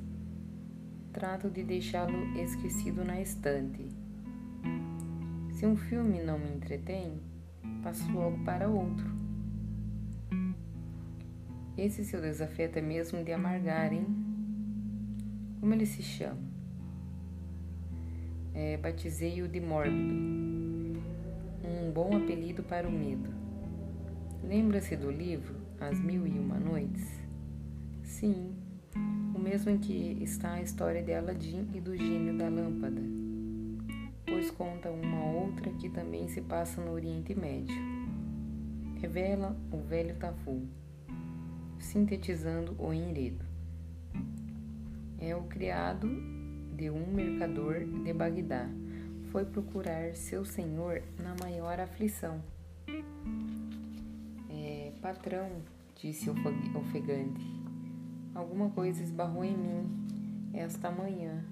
trato 1.12 1.50
de 1.50 1.62
deixá-lo 1.62 2.36
esquecido 2.36 3.04
na 3.04 3.20
estante. 3.20 3.86
Se 5.52 5.66
um 5.66 5.76
filme 5.76 6.22
não 6.22 6.38
me 6.38 6.48
entretém, 6.48 7.20
passo 7.82 8.10
logo 8.12 8.42
para 8.44 8.68
outro. 8.68 9.06
Esse 11.76 12.04
seu 12.04 12.20
desafeto 12.20 12.78
é 12.78 12.82
mesmo 12.82 13.22
de 13.22 13.32
amargar, 13.32 13.92
hein? 13.92 14.06
Como 15.60 15.72
ele 15.74 15.86
se 15.86 16.02
chama? 16.02 16.48
É, 18.52 18.76
Batizei-o 18.76 19.46
de 19.46 19.60
mórbido 19.60 20.37
um 21.88 21.90
bom 21.90 22.14
apelido 22.14 22.62
para 22.62 22.86
o 22.86 22.92
medo. 22.92 23.30
Lembra-se 24.44 24.94
do 24.94 25.10
livro 25.10 25.54
As 25.80 25.98
Mil 25.98 26.26
e 26.26 26.38
Uma 26.38 26.60
Noites? 26.60 27.18
Sim, 28.02 28.54
o 29.34 29.38
mesmo 29.38 29.70
em 29.70 29.78
que 29.78 30.18
está 30.20 30.52
a 30.52 30.60
história 30.60 31.02
de 31.02 31.14
Aladim 31.14 31.66
e 31.72 31.80
do 31.80 31.96
gênio 31.96 32.36
da 32.36 32.50
lâmpada, 32.50 33.00
pois 34.26 34.50
conta 34.50 34.90
uma 34.90 35.24
outra 35.32 35.70
que 35.70 35.88
também 35.88 36.28
se 36.28 36.42
passa 36.42 36.78
no 36.82 36.92
Oriente 36.92 37.34
Médio. 37.34 37.74
Revela 39.00 39.56
o 39.72 39.78
velho 39.78 40.14
Tafu, 40.16 40.60
sintetizando 41.78 42.76
o 42.78 42.92
enredo. 42.92 43.46
É 45.18 45.34
o 45.34 45.44
criado 45.44 46.06
de 46.76 46.90
um 46.90 47.06
mercador 47.14 47.80
de 48.04 48.12
Bagdá. 48.12 48.68
Foi 49.30 49.44
procurar 49.44 50.14
seu 50.14 50.42
senhor 50.42 51.02
na 51.22 51.34
maior 51.38 51.78
aflição. 51.78 52.42
É, 54.48 54.92
patrão, 55.02 55.50
disse 55.94 56.30
ofegante, 56.30 57.44
alguma 58.34 58.70
coisa 58.70 59.02
esbarrou 59.02 59.44
em 59.44 59.54
mim 59.54 60.50
esta 60.54 60.90
manhã, 60.90 61.44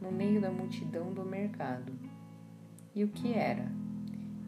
no 0.00 0.12
meio 0.12 0.40
da 0.40 0.52
multidão 0.52 1.12
do 1.12 1.24
mercado. 1.24 1.92
E 2.94 3.02
o 3.02 3.08
que 3.08 3.34
era? 3.34 3.66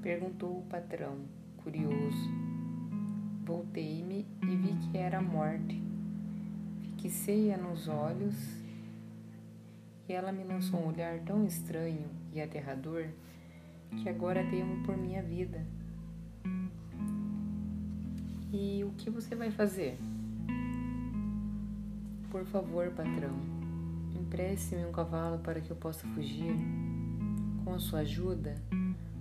perguntou 0.00 0.58
o 0.58 0.62
patrão, 0.62 1.18
curioso. 1.64 2.30
Voltei-me 3.44 4.24
e 4.40 4.56
vi 4.56 4.74
que 4.86 4.98
era 4.98 5.18
a 5.18 5.22
morte. 5.22 5.82
Fixei-a 7.00 7.56
nos 7.56 7.88
olhos 7.88 8.36
e 10.08 10.12
ela 10.12 10.30
me 10.30 10.44
lançou 10.44 10.78
um 10.78 10.88
olhar 10.88 11.18
tão 11.20 11.44
estranho 11.44 12.21
e 12.32 12.40
aterrador 12.40 13.06
que 14.00 14.08
agora 14.08 14.44
temo 14.48 14.82
por 14.84 14.96
minha 14.96 15.22
vida. 15.22 15.64
E 18.52 18.84
o 18.84 18.90
que 18.96 19.10
você 19.10 19.34
vai 19.34 19.50
fazer? 19.50 19.98
Por 22.30 22.44
favor, 22.46 22.90
patrão, 22.90 23.38
empreste-me 24.18 24.86
um 24.86 24.92
cavalo 24.92 25.38
para 25.38 25.60
que 25.60 25.70
eu 25.70 25.76
possa 25.76 26.06
fugir. 26.08 26.54
Com 27.64 27.74
a 27.74 27.78
sua 27.78 28.00
ajuda, 28.00 28.56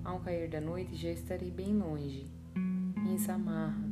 ao 0.03 0.19
cair 0.19 0.49
da 0.49 0.59
noite 0.59 0.95
já 0.95 1.09
estarei 1.09 1.51
bem 1.51 1.77
longe, 1.77 2.25
em 2.55 3.17
Samarra. 3.17 3.89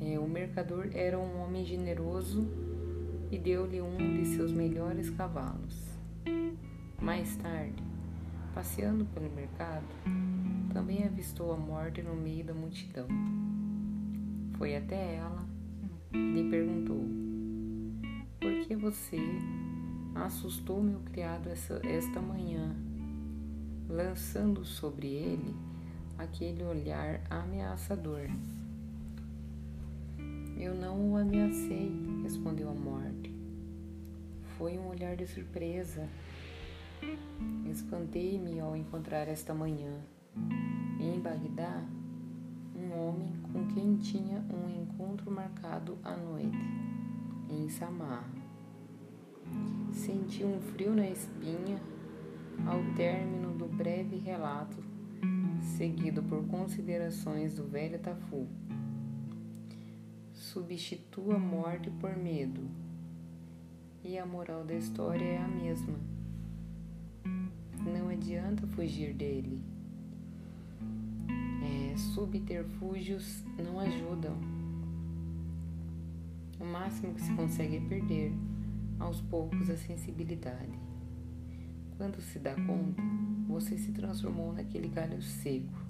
É, 0.00 0.18
o 0.18 0.28
mercador 0.28 0.88
era 0.92 1.18
um 1.18 1.42
homem 1.42 1.64
generoso 1.64 2.46
e 3.30 3.38
deu-lhe 3.38 3.80
um 3.80 3.96
de 3.96 4.26
seus 4.26 4.52
melhores 4.52 5.10
cavalos. 5.10 5.76
Mais 7.00 7.36
tarde, 7.36 7.85
passeando 8.56 9.04
pelo 9.04 9.28
mercado, 9.28 9.84
também 10.72 11.04
avistou 11.04 11.52
a 11.52 11.58
morte 11.58 12.00
no 12.00 12.16
meio 12.16 12.42
da 12.42 12.54
multidão. 12.54 13.06
Foi 14.56 14.74
até 14.74 15.16
ela 15.16 15.46
e 16.10 16.16
lhe 16.16 16.48
perguntou: 16.48 17.04
Por 18.40 18.66
que 18.66 18.74
você 18.74 19.18
assustou 20.14 20.82
meu 20.82 21.00
criado 21.00 21.50
essa, 21.50 21.82
esta 21.84 22.18
manhã, 22.18 22.74
lançando 23.90 24.64
sobre 24.64 25.08
ele 25.08 25.54
aquele 26.16 26.64
olhar 26.64 27.20
ameaçador? 27.28 28.30
Eu 30.58 30.74
não 30.74 31.12
o 31.12 31.16
ameacei, 31.18 31.92
respondeu 32.22 32.70
a 32.70 32.74
morte. 32.74 33.30
Foi 34.56 34.78
um 34.78 34.88
olhar 34.88 35.14
de 35.14 35.26
surpresa. 35.26 36.08
Espantei-me 37.70 38.58
ao 38.60 38.76
encontrar 38.76 39.28
esta 39.28 39.52
manhã, 39.52 39.92
em 41.00 41.20
Bagdá, 41.20 41.84
um 42.74 42.92
homem 42.92 43.32
com 43.52 43.66
quem 43.68 43.96
tinha 43.96 44.44
um 44.50 44.82
encontro 44.82 45.30
marcado 45.30 45.98
à 46.02 46.16
noite, 46.16 46.58
em 47.50 47.68
Samar. 47.68 48.28
Senti 49.92 50.44
um 50.44 50.60
frio 50.60 50.94
na 50.94 51.08
espinha 51.08 51.80
ao 52.66 52.82
término 52.94 53.52
do 53.52 53.66
breve 53.66 54.16
relato, 54.16 54.78
seguido 55.76 56.22
por 56.22 56.46
considerações 56.46 57.54
do 57.54 57.64
velho 57.64 57.98
Tafu 57.98 58.46
substitua 60.56 61.38
morte 61.38 61.90
por 61.90 62.16
medo. 62.16 62.62
E 64.02 64.18
a 64.18 64.24
moral 64.24 64.64
da 64.64 64.74
história 64.74 65.24
é 65.24 65.38
a 65.38 65.48
mesma. 65.48 66.15
Não 67.86 68.08
adianta 68.08 68.66
fugir 68.66 69.14
dele. 69.14 69.62
É, 71.62 71.96
subterfúgios 71.96 73.44
não 73.58 73.78
ajudam. 73.80 74.36
O 76.58 76.64
máximo 76.64 77.14
que 77.14 77.22
se 77.22 77.32
consegue 77.34 77.76
é 77.76 77.80
perder, 77.80 78.32
aos 78.98 79.20
poucos, 79.20 79.70
a 79.70 79.76
sensibilidade. 79.76 80.78
Quando 81.96 82.20
se 82.20 82.38
dá 82.38 82.54
conta, 82.54 83.02
você 83.46 83.78
se 83.78 83.92
transformou 83.92 84.52
naquele 84.52 84.88
galho 84.88 85.22
seco, 85.22 85.80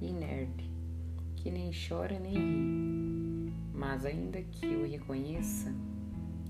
inerte, 0.00 0.70
que 1.36 1.50
nem 1.50 1.70
chora 1.72 2.18
nem 2.18 2.34
ri 2.34 2.96
mas 3.76 4.06
ainda 4.06 4.40
que 4.40 4.66
o 4.66 4.88
reconheça, 4.88 5.72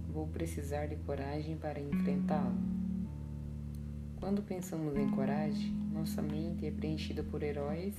vou 0.09 0.29
precisar 0.29 0.87
de 0.87 0.97
coragem 0.97 1.57
para 1.57 1.81
enfrentá-lo. 1.81 2.76
Quando 4.27 4.43
pensamos 4.43 4.97
em 4.97 5.09
coragem, 5.09 5.71
nossa 5.93 6.21
mente 6.21 6.67
é 6.67 6.71
preenchida 6.73 7.23
por 7.23 7.45
heróis 7.45 7.95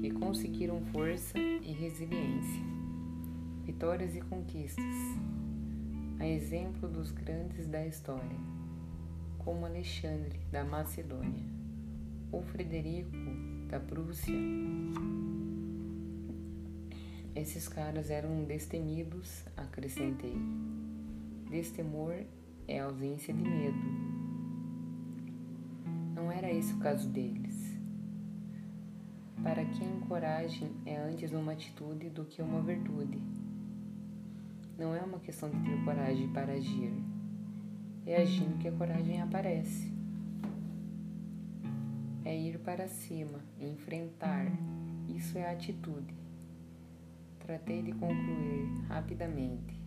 que 0.00 0.08
conseguiram 0.12 0.80
força 0.92 1.36
e 1.36 1.72
resiliência, 1.72 2.62
vitórias 3.64 4.14
e 4.14 4.20
conquistas, 4.20 4.94
a 6.20 6.28
exemplo 6.28 6.88
dos 6.88 7.10
grandes 7.10 7.66
da 7.66 7.84
história, 7.84 8.38
como 9.38 9.66
Alexandre 9.66 10.38
da 10.52 10.62
Macedônia 10.62 11.42
ou 12.30 12.40
Frederico 12.44 13.10
da 13.68 13.80
Prússia 13.80 14.32
esses 17.34 17.66
caras 17.66 18.08
eram 18.08 18.44
destemidos, 18.44 19.42
acrescentei. 19.56 20.36
Destemor 21.50 22.22
é 22.68 22.78
ausência 22.78 23.34
de 23.34 23.42
medo. 23.42 24.13
Não 26.24 26.32
era 26.32 26.50
esse 26.50 26.72
o 26.72 26.78
caso 26.78 27.06
deles. 27.10 27.78
Para 29.42 29.62
quem 29.62 30.00
coragem 30.08 30.70
é 30.86 30.96
antes 30.96 31.34
uma 31.34 31.52
atitude 31.52 32.08
do 32.08 32.24
que 32.24 32.40
uma 32.40 32.62
virtude. 32.62 33.20
Não 34.78 34.94
é 34.94 35.02
uma 35.02 35.18
questão 35.18 35.50
de 35.50 35.60
ter 35.60 35.84
coragem 35.84 36.32
para 36.32 36.54
agir. 36.54 36.94
É 38.06 38.22
agindo 38.22 38.56
que 38.56 38.68
a 38.68 38.72
coragem 38.72 39.20
aparece. 39.20 39.92
É 42.24 42.34
ir 42.34 42.58
para 42.60 42.88
cima, 42.88 43.40
enfrentar. 43.60 44.46
Isso 45.06 45.36
é 45.36 45.52
atitude. 45.52 46.14
Tratei 47.40 47.82
de 47.82 47.92
concluir 47.92 48.66
rapidamente. 48.88 49.78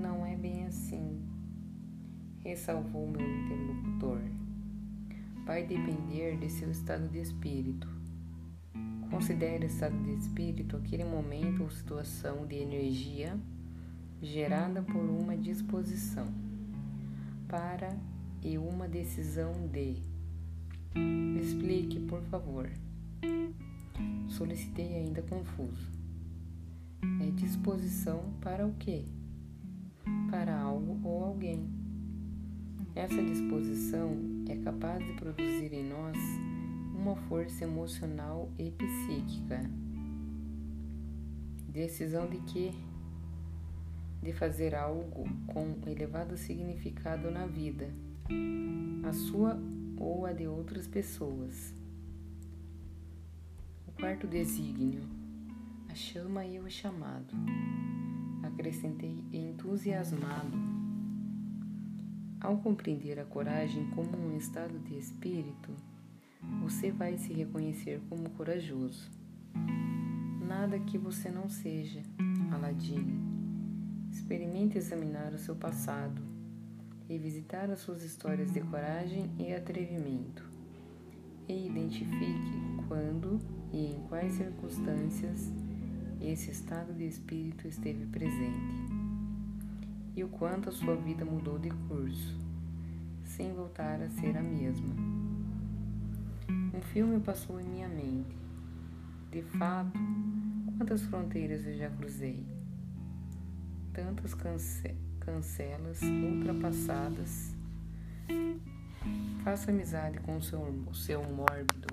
Não 0.00 0.24
é 0.24 0.34
bem 0.34 0.64
assim, 0.64 1.22
ressalvou 2.42 3.06
meu 3.06 3.20
interlocutor. 3.20 4.39
Vai 5.44 5.64
depender 5.64 6.38
de 6.38 6.48
seu 6.48 6.70
estado 6.70 7.08
de 7.08 7.20
espírito. 7.20 7.88
Considere 9.10 9.66
estado 9.66 9.96
de 10.02 10.14
espírito 10.14 10.76
aquele 10.76 11.04
momento 11.04 11.62
ou 11.62 11.70
situação 11.70 12.46
de 12.46 12.56
energia 12.56 13.38
gerada 14.22 14.82
por 14.82 15.02
uma 15.02 15.36
disposição 15.36 16.28
para 17.48 17.96
e 18.42 18.56
uma 18.56 18.86
decisão 18.86 19.52
de. 19.66 19.96
Explique, 21.40 21.98
por 22.00 22.22
favor. 22.22 22.70
Solicitei 24.28 24.94
ainda 24.94 25.22
confuso. 25.22 25.90
É 27.20 27.30
disposição 27.30 28.32
para 28.40 28.66
o 28.66 28.74
quê? 28.74 29.04
Para 30.30 30.58
algo 30.58 31.00
ou 31.02 31.24
alguém. 31.24 31.79
Essa 33.00 33.22
disposição 33.22 34.14
é 34.46 34.56
capaz 34.56 35.02
de 35.02 35.14
produzir 35.14 35.72
em 35.72 35.88
nós 35.88 36.18
uma 36.94 37.16
força 37.16 37.64
emocional 37.64 38.52
e 38.58 38.70
psíquica. 38.70 39.58
Decisão 41.66 42.28
de 42.28 42.36
quê? 42.40 42.72
De 44.22 44.34
fazer 44.34 44.74
algo 44.74 45.24
com 45.46 45.78
elevado 45.86 46.36
significado 46.36 47.30
na 47.30 47.46
vida, 47.46 47.90
a 49.08 49.12
sua 49.14 49.58
ou 49.96 50.26
a 50.26 50.34
de 50.34 50.46
outras 50.46 50.86
pessoas. 50.86 51.72
O 53.88 53.92
quarto 53.92 54.26
desígnio 54.26 55.08
a 55.88 55.94
chama 55.94 56.44
e 56.44 56.60
o 56.60 56.70
chamado. 56.70 57.34
Acrescentei 58.42 59.24
entusiasmado. 59.32 60.79
Ao 62.40 62.56
compreender 62.56 63.20
a 63.20 63.24
coragem 63.24 63.90
como 63.90 64.16
um 64.16 64.34
estado 64.34 64.78
de 64.78 64.96
espírito, 64.96 65.70
você 66.62 66.90
vai 66.90 67.18
se 67.18 67.34
reconhecer 67.34 68.00
como 68.08 68.30
corajoso. 68.30 69.10
nada 70.48 70.78
que 70.80 70.96
você 70.96 71.30
não 71.30 71.48
seja, 71.48 72.02
Aladim. 72.50 73.06
Experimente 74.10 74.78
examinar 74.78 75.32
o 75.32 75.38
seu 75.38 75.54
passado, 75.54 76.20
revisitar 77.08 77.70
as 77.70 77.80
suas 77.80 78.02
histórias 78.02 78.52
de 78.52 78.60
coragem 78.60 79.30
e 79.38 79.52
atrevimento, 79.52 80.44
e 81.46 81.66
identifique 81.66 82.58
quando 82.88 83.38
e 83.72 83.92
em 83.92 84.00
quais 84.08 84.32
circunstâncias 84.32 85.52
esse 86.20 86.50
estado 86.50 86.92
de 86.94 87.06
espírito 87.06 87.68
esteve 87.68 88.06
presente, 88.06 88.99
e 90.14 90.24
o 90.24 90.28
quanto 90.28 90.68
a 90.68 90.72
sua 90.72 90.96
vida 90.96 91.24
mudou 91.24 91.58
de 91.58 91.70
curso, 91.88 92.38
sem 93.24 93.52
voltar 93.52 94.00
a 94.02 94.08
ser 94.10 94.36
a 94.36 94.42
mesma. 94.42 94.94
Um 96.74 96.80
filme 96.92 97.20
passou 97.20 97.60
em 97.60 97.64
minha 97.64 97.88
mente. 97.88 98.36
De 99.30 99.42
fato, 99.42 99.98
quantas 100.76 101.02
fronteiras 101.02 101.66
eu 101.66 101.76
já 101.76 101.90
cruzei? 101.90 102.44
Tantas 103.92 104.34
cance 104.34 104.96
cancelas 105.20 106.00
ultrapassadas. 106.02 107.54
Faça 109.44 109.70
amizade 109.70 110.18
com 110.20 110.36
o 110.36 110.42
seu, 110.42 110.60
o 110.60 110.94
seu 110.94 111.22
mórbido. 111.22 111.88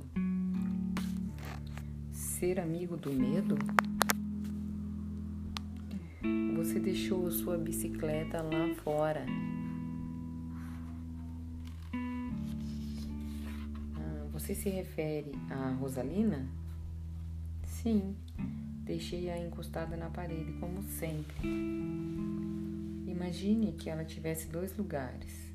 Ser 2.11 2.59
amigo 2.59 2.97
do 2.97 3.11
medo? 3.13 3.57
Você 6.57 6.79
deixou 6.79 7.31
sua 7.31 7.57
bicicleta 7.57 8.41
lá 8.41 8.75
fora 8.83 9.25
Você 14.47 14.55
se 14.55 14.69
refere 14.69 15.33
a 15.49 15.71
Rosalina? 15.71 16.47
Sim, 17.65 18.15
deixei-a 18.85 19.37
encostada 19.37 19.97
na 19.97 20.09
parede, 20.09 20.53
como 20.53 20.81
sempre. 20.83 21.35
Imagine 23.05 23.73
que 23.73 23.89
ela 23.89 24.05
tivesse 24.05 24.47
dois 24.47 24.77
lugares, 24.77 25.51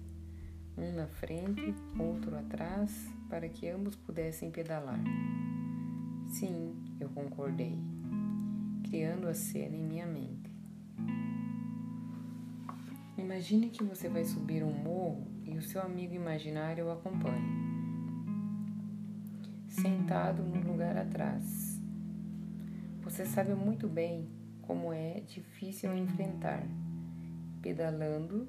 um 0.77 0.93
na 0.93 1.07
frente, 1.07 1.75
outro 1.99 2.37
atrás, 2.37 3.09
para 3.31 3.49
que 3.49 3.67
ambos 3.67 3.97
pudessem 3.97 4.51
pedalar. 4.51 5.01
Sim, 6.29 6.75
eu 7.01 7.09
concordei, 7.09 7.79
criando 8.91 9.27
a 9.27 9.33
cena 9.33 9.75
em 9.75 9.87
minha 9.87 10.07
mente. 10.07 10.42
Imagine 13.17 13.71
que 13.71 13.85
você 13.85 14.09
vai 14.09 14.25
subir 14.25 14.63
um 14.63 14.73
morro 14.73 15.27
e 15.45 15.57
o 15.57 15.63
seu 15.63 15.81
amigo 15.83 16.15
imaginário 16.15 16.87
o 16.87 16.91
acompanha 16.91 17.73
sentado 19.73 20.43
no 20.43 20.61
lugar 20.71 20.97
atrás. 20.97 21.81
Você 23.03 23.25
sabe 23.25 23.55
muito 23.55 23.89
bem 23.89 24.29
como 24.61 24.93
é 24.93 25.21
difícil 25.21 25.97
enfrentar, 25.97 26.63
pedalando 27.61 28.49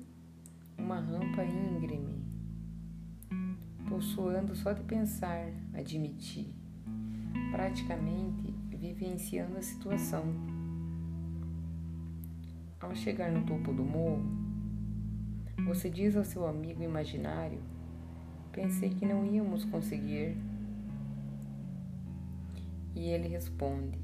uma 0.77 0.99
rampa 0.99 1.43
íngreme. 1.43 2.23
Tô 3.87 4.01
suando 4.01 4.55
só 4.55 4.73
de 4.73 4.83
pensar, 4.83 5.47
admitir. 5.73 6.53
Praticamente 7.51 8.51
vivenciando 8.69 9.57
a 9.57 9.61
situação. 9.61 10.52
Ao 12.83 12.93
chegar 12.93 13.31
no 13.31 13.45
topo 13.45 13.71
do 13.71 13.81
morro, 13.81 14.21
você 15.65 15.89
diz 15.89 16.17
ao 16.17 16.25
seu 16.25 16.45
amigo 16.45 16.83
imaginário: 16.83 17.59
Pensei 18.51 18.89
que 18.89 19.05
não 19.05 19.25
íamos 19.25 19.63
conseguir. 19.63 20.35
E 22.93 23.07
ele 23.07 23.29
responde: 23.29 23.97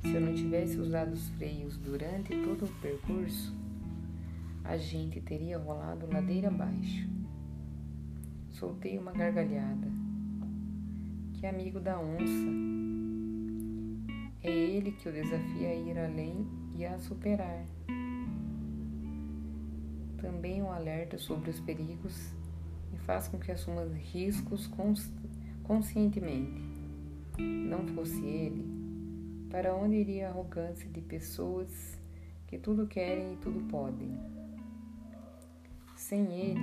Se 0.00 0.14
eu 0.14 0.22
não 0.22 0.34
tivesse 0.34 0.78
usado 0.78 1.12
os 1.12 1.28
freios 1.28 1.76
durante 1.76 2.30
todo 2.42 2.64
o 2.64 2.80
percurso, 2.80 3.54
a 4.64 4.78
gente 4.78 5.20
teria 5.20 5.58
rolado 5.58 6.10
ladeira 6.10 6.48
abaixo. 6.48 7.06
Soltei 8.48 8.98
uma 8.98 9.12
gargalhada. 9.12 9.86
Que 11.34 11.46
amigo 11.46 11.78
da 11.78 12.00
onça. 12.00 12.48
É 14.42 14.50
ele 14.50 14.92
que 14.92 15.10
o 15.10 15.12
desafia 15.12 15.68
a 15.68 15.74
ir 15.74 15.98
além 15.98 16.65
e 16.76 16.84
a 16.84 16.98
superar. 16.98 17.64
Também 20.18 20.62
o 20.62 20.70
alerta 20.70 21.18
sobre 21.18 21.50
os 21.50 21.60
perigos 21.60 22.32
e 22.92 22.98
faz 22.98 23.28
com 23.28 23.38
que 23.38 23.52
assuma 23.52 23.84
riscos 23.94 24.68
conscientemente 25.62 26.76
não 27.38 27.86
fosse 27.88 28.24
ele, 28.24 28.66
para 29.50 29.74
onde 29.74 29.96
iria 29.96 30.28
a 30.28 30.30
arrogância 30.30 30.88
de 30.88 31.00
pessoas 31.00 31.98
que 32.46 32.58
tudo 32.58 32.86
querem 32.86 33.34
e 33.34 33.36
tudo 33.36 33.60
podem? 33.68 34.18
Sem 35.94 36.32
ele, 36.32 36.60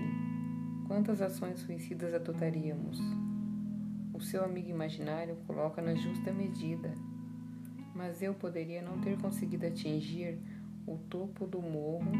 quantas 0.87 1.21
ações 1.21 1.59
suicidas 1.59 2.13
adotaríamos? 2.13 2.99
O 4.13 4.19
seu 4.19 4.43
amigo 4.43 4.69
imaginário 4.69 5.35
coloca 5.47 5.81
na 5.81 5.95
justa 5.95 6.31
medida, 6.31 6.93
mas 7.93 8.21
eu 8.21 8.33
poderia 8.33 8.81
não 8.81 8.99
ter 8.99 9.17
conseguido 9.17 9.65
atingir 9.65 10.39
o 10.85 10.97
topo 11.09 11.45
do 11.45 11.61
morro 11.61 12.11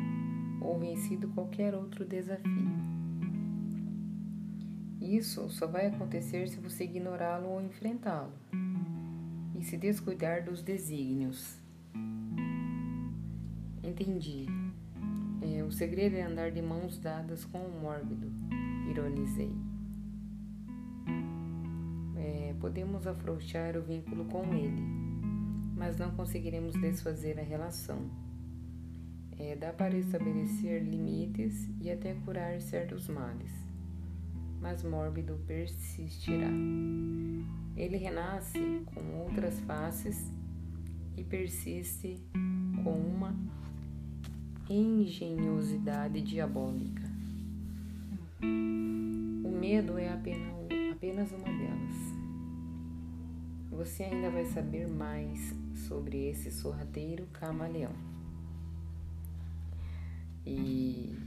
ou 0.61 0.80
vencido 0.80 1.28
qualquer 1.30 1.74
outro 1.76 2.05
desafio. 2.05 2.93
Isso 5.01 5.49
só 5.49 5.67
vai 5.67 5.88
acontecer 5.88 6.47
se 6.47 6.59
você 6.59 6.86
ignorá-lo 6.86 7.49
ou 7.49 7.61
enfrentá-lo 7.61 8.32
e 9.59 9.63
se 9.63 9.78
descuidar 9.78 10.43
dos 10.43 10.61
desígnios. 10.61 11.57
Entendi. 13.84 14.47
É, 15.41 15.61
o 15.61 15.71
segredo 15.71 16.15
é 16.15 16.21
andar 16.21 16.51
de 16.51 16.61
mãos 16.61 16.97
dadas 16.97 17.43
com 17.43 17.59
o 17.59 17.82
mórbido, 17.82 18.32
ironizei. 18.89 19.51
É, 22.15 22.55
podemos 22.61 23.05
afrouxar 23.05 23.76
o 23.76 23.82
vínculo 23.82 24.24
com 24.26 24.53
ele, 24.53 24.82
mas 25.84 25.97
não 25.97 26.11
conseguiremos 26.11 26.79
desfazer 26.79 27.38
a 27.38 27.43
relação. 27.43 28.09
É, 29.38 29.55
dá 29.55 29.73
para 29.73 29.97
estabelecer 29.97 30.81
limites 30.81 31.67
e 31.81 31.91
até 31.91 32.13
curar 32.13 32.61
certos 32.61 33.09
males 33.09 33.51
mas 34.63 34.81
mórbido 34.81 35.38
persistirá. 35.45 36.47
Ele 37.75 37.97
renasce 37.97 38.81
com 38.95 39.23
outras 39.23 39.59
faces 39.59 40.31
e 41.17 41.23
persiste 41.23 42.17
com 42.81 42.93
uma 42.93 43.36
engenhosidade 44.69 46.21
diabólica. 46.21 47.03
O 48.41 49.51
medo 49.59 49.97
é 49.97 50.13
apenas, 50.13 50.53
apenas 50.93 51.31
uma 51.34 51.43
delas. 51.43 52.12
Você 53.76 54.03
ainda 54.03 54.30
vai 54.30 54.45
saber 54.45 54.88
mais 54.88 55.51
sobre 55.88 56.28
esse 56.28 56.51
sorrateiro 56.51 57.26
camaleão. 57.34 57.91
E 60.45 61.17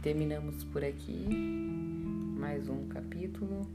terminamos 0.00 0.62
por 0.62 0.84
aqui 0.84 1.26
mais 2.38 2.68
um 2.68 2.86
capítulo 2.86 3.68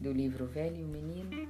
do 0.00 0.12
livro 0.12 0.46
Velho 0.46 0.76
e 0.76 0.84
o 0.84 0.88
Menino. 0.88 1.48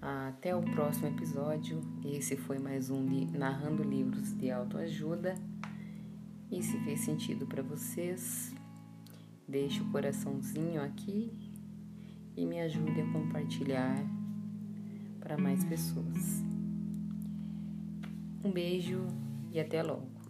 Até 0.00 0.56
o 0.56 0.62
próximo 0.62 1.08
episódio. 1.08 1.82
Esse 2.06 2.38
foi 2.38 2.58
mais 2.58 2.88
um 2.88 3.06
Narrando 3.36 3.82
Livros 3.82 4.32
de 4.32 4.50
Autoajuda. 4.50 5.34
E 6.50 6.62
se 6.62 6.78
fez 6.84 7.00
sentido 7.00 7.46
para 7.46 7.62
vocês, 7.62 8.54
deixe 9.46 9.82
o 9.82 9.90
coraçãozinho 9.90 10.82
aqui 10.82 11.30
e 12.36 12.46
me 12.46 12.60
ajude 12.60 13.00
a 13.00 13.12
compartilhar 13.12 13.96
para 15.20 15.36
mais 15.36 15.64
pessoas. 15.64 16.44
Um 18.44 18.50
beijo 18.50 19.06
e 19.52 19.60
até 19.60 19.82
logo. 19.82 20.20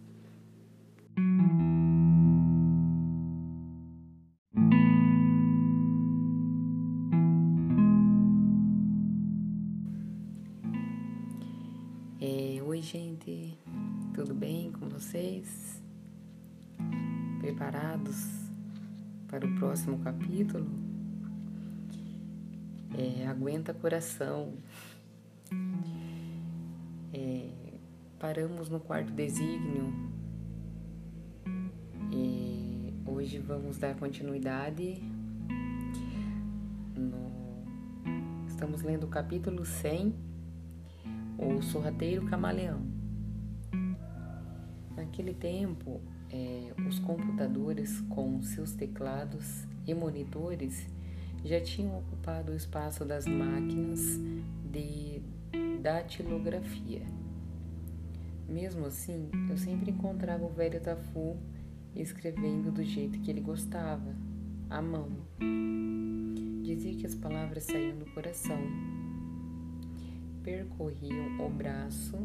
gente, 12.81 13.57
tudo 14.13 14.33
bem 14.33 14.71
com 14.71 14.89
vocês? 14.89 15.81
Preparados 17.39 18.27
para 19.27 19.45
o 19.45 19.55
próximo 19.55 19.99
capítulo? 19.99 20.90
É, 22.97 23.25
aguenta 23.27 23.73
coração. 23.73 24.53
É, 27.13 27.49
paramos 28.19 28.69
no 28.69 28.79
quarto 28.79 29.11
desígnio 29.11 29.93
e 32.11 32.93
hoje 33.05 33.39
vamos 33.39 33.77
dar 33.77 33.95
continuidade 33.95 35.01
no 36.95 37.31
estamos 38.47 38.83
lendo 38.83 39.05
o 39.05 39.07
capítulo 39.07 39.65
100, 39.65 40.13
O 41.37 41.61
Sorrateiro 41.63 42.25
Camaleão. 42.27 42.81
Naquele 44.95 45.33
tempo, 45.33 45.99
é, 46.29 46.71
os 46.87 46.99
computadores 46.99 48.01
com 48.01 48.39
seus 48.43 48.73
teclados 48.73 49.65
e 49.87 49.93
monitores 49.95 50.87
já 51.43 51.59
tinham 51.59 51.99
ocupado 51.99 52.51
o 52.51 52.55
espaço 52.55 53.03
das 53.03 53.25
máquinas 53.25 54.19
de 54.71 55.21
datilografia. 55.81 57.01
Mesmo 58.47 58.85
assim, 58.85 59.29
eu 59.49 59.57
sempre 59.57 59.91
encontrava 59.91 60.45
o 60.45 60.49
velho 60.49 60.79
Tafu 60.79 61.37
escrevendo 61.95 62.71
do 62.71 62.83
jeito 62.83 63.19
que 63.19 63.31
ele 63.31 63.41
gostava, 63.41 64.15
à 64.69 64.81
mão. 64.81 65.09
Dizia 66.63 66.95
que 66.95 67.05
as 67.05 67.15
palavras 67.15 67.63
saíam 67.63 67.97
do 67.97 68.05
coração. 68.13 68.59
Percorriam 70.43 71.45
o 71.45 71.49
braço, 71.49 72.17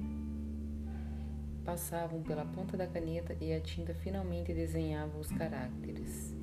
passavam 1.64 2.22
pela 2.22 2.44
ponta 2.44 2.76
da 2.76 2.86
caneta 2.86 3.36
e 3.40 3.52
a 3.52 3.60
tinta 3.60 3.94
finalmente 3.94 4.54
desenhava 4.54 5.18
os 5.18 5.28
caracteres, 5.28 6.36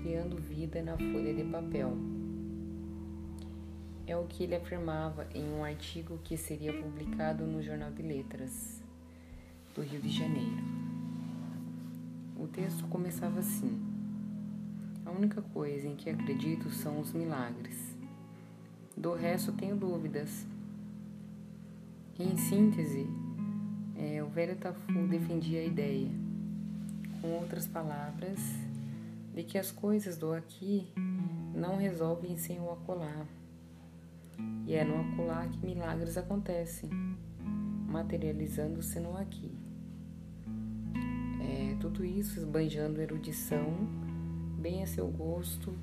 criando 0.00 0.36
vida 0.36 0.82
na 0.82 0.96
folha 0.96 1.34
de 1.34 1.44
papel. 1.44 1.92
É 4.06 4.16
o 4.16 4.24
que 4.24 4.44
ele 4.44 4.56
afirmava 4.56 5.28
em 5.34 5.44
um 5.52 5.62
artigo 5.62 6.18
que 6.24 6.36
seria 6.36 6.72
publicado 6.72 7.46
no 7.46 7.62
Jornal 7.62 7.92
de 7.92 8.02
Letras 8.02 8.82
do 9.74 9.82
Rio 9.82 10.00
de 10.00 10.08
Janeiro. 10.08 10.64
O 12.36 12.48
texto 12.48 12.86
começava 12.88 13.40
assim: 13.40 13.78
A 15.04 15.10
única 15.10 15.42
coisa 15.42 15.86
em 15.86 15.94
que 15.94 16.08
acredito 16.08 16.70
são 16.70 16.98
os 16.98 17.12
milagres. 17.12 17.96
Do 18.96 19.14
resto 19.14 19.52
tenho 19.52 19.76
dúvidas. 19.76 20.46
Em 22.18 22.36
síntese, 22.36 23.06
é, 23.96 24.22
o 24.22 24.28
velho 24.28 24.56
Tafu 24.56 25.06
defendia 25.08 25.60
a 25.60 25.64
ideia, 25.64 26.10
com 27.20 27.28
outras 27.28 27.66
palavras, 27.66 28.38
de 29.32 29.44
que 29.44 29.58
as 29.58 29.70
coisas 29.70 30.16
do 30.16 30.32
aqui 30.32 30.92
não 31.54 31.76
resolvem 31.76 32.36
sem 32.36 32.60
o 32.60 32.70
acolá 32.70 33.26
e 34.66 34.74
é 34.74 34.84
no 34.84 35.00
acolá 35.00 35.48
que 35.48 35.64
milagres 35.64 36.16
acontecem, 36.16 36.90
materializando-se 37.88 39.00
no 39.00 39.16
aqui. 39.16 39.50
É, 41.42 41.76
tudo 41.80 42.04
isso 42.04 42.38
esbanjando 42.38 43.00
erudição, 43.00 43.66
bem 44.60 44.82
a 44.82 44.86
seu 44.86 45.08
gosto 45.08 45.74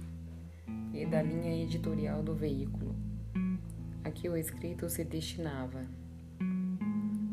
e 0.93 1.05
da 1.05 1.21
linha 1.21 1.61
editorial 1.63 2.23
do 2.23 2.33
veículo, 2.33 2.95
a 4.03 4.09
que 4.09 4.29
o 4.29 4.37
escrito 4.37 4.89
se 4.89 5.03
destinava. 5.03 5.85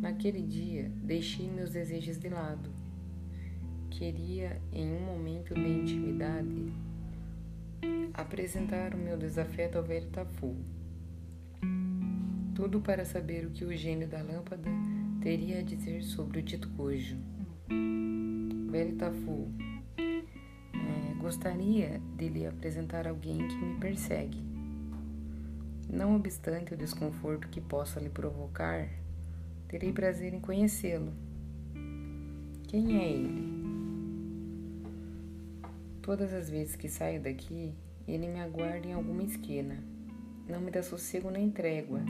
Naquele 0.01 0.43
dia, 0.43 0.91
deixei 1.03 1.49
meus 1.49 1.71
desejos 1.71 2.19
de 2.19 2.29
lado. 2.29 2.69
Queria, 3.99 4.61
em 4.73 4.93
um 4.93 5.01
momento 5.01 5.55
de 5.55 5.69
intimidade, 5.69 6.73
apresentar 8.13 8.95
o 8.95 8.99
meu 8.99 9.17
desafeto 9.17 9.79
ao 9.79 9.85
velho 9.85 10.09
Tafu 10.11 10.57
tudo 12.55 12.81
para 12.81 13.05
saber 13.05 13.45
o 13.45 13.51
que 13.51 13.65
o 13.65 13.77
gênio 13.77 14.07
da 14.07 14.23
lâmpada 14.23 14.71
teria 15.21 15.59
a 15.59 15.63
dizer 15.63 16.03
sobre 16.03 16.39
o 16.39 16.43
dito 16.43 16.69
cujo. 16.71 17.17
Velho 18.71 18.95
Tafu, 18.97 19.51
é, 19.99 21.15
gostaria 21.21 22.01
de 22.17 22.29
lhe 22.29 22.47
apresentar 22.47 23.09
alguém 23.09 23.37
que 23.49 23.57
me 23.57 23.79
persegue. 23.81 24.39
Não 25.91 26.15
obstante 26.15 26.75
o 26.75 26.77
desconforto 26.77 27.49
que 27.49 27.61
possa 27.61 28.01
lhe 28.01 28.09
provocar, 28.09 28.89
terei 29.69 29.93
prazer 29.93 30.33
em 30.33 30.41
conhecê-lo. 30.41 31.13
Quem 32.69 32.99
é 32.99 33.13
ele? 33.13 33.64
Todas 36.05 36.35
as 36.35 36.51
vezes 36.51 36.77
que 36.77 36.89
saio 36.89 37.21
daqui, 37.21 37.75
ele 38.07 38.29
me 38.29 38.41
aguarda 38.41 38.87
em 38.87 38.93
alguma 38.93 39.23
esquina. 39.23 39.83
Não 40.47 40.61
me 40.61 40.71
dá 40.71 40.83
sossego 40.83 41.31
nem 41.31 41.51
trégua 41.51 42.03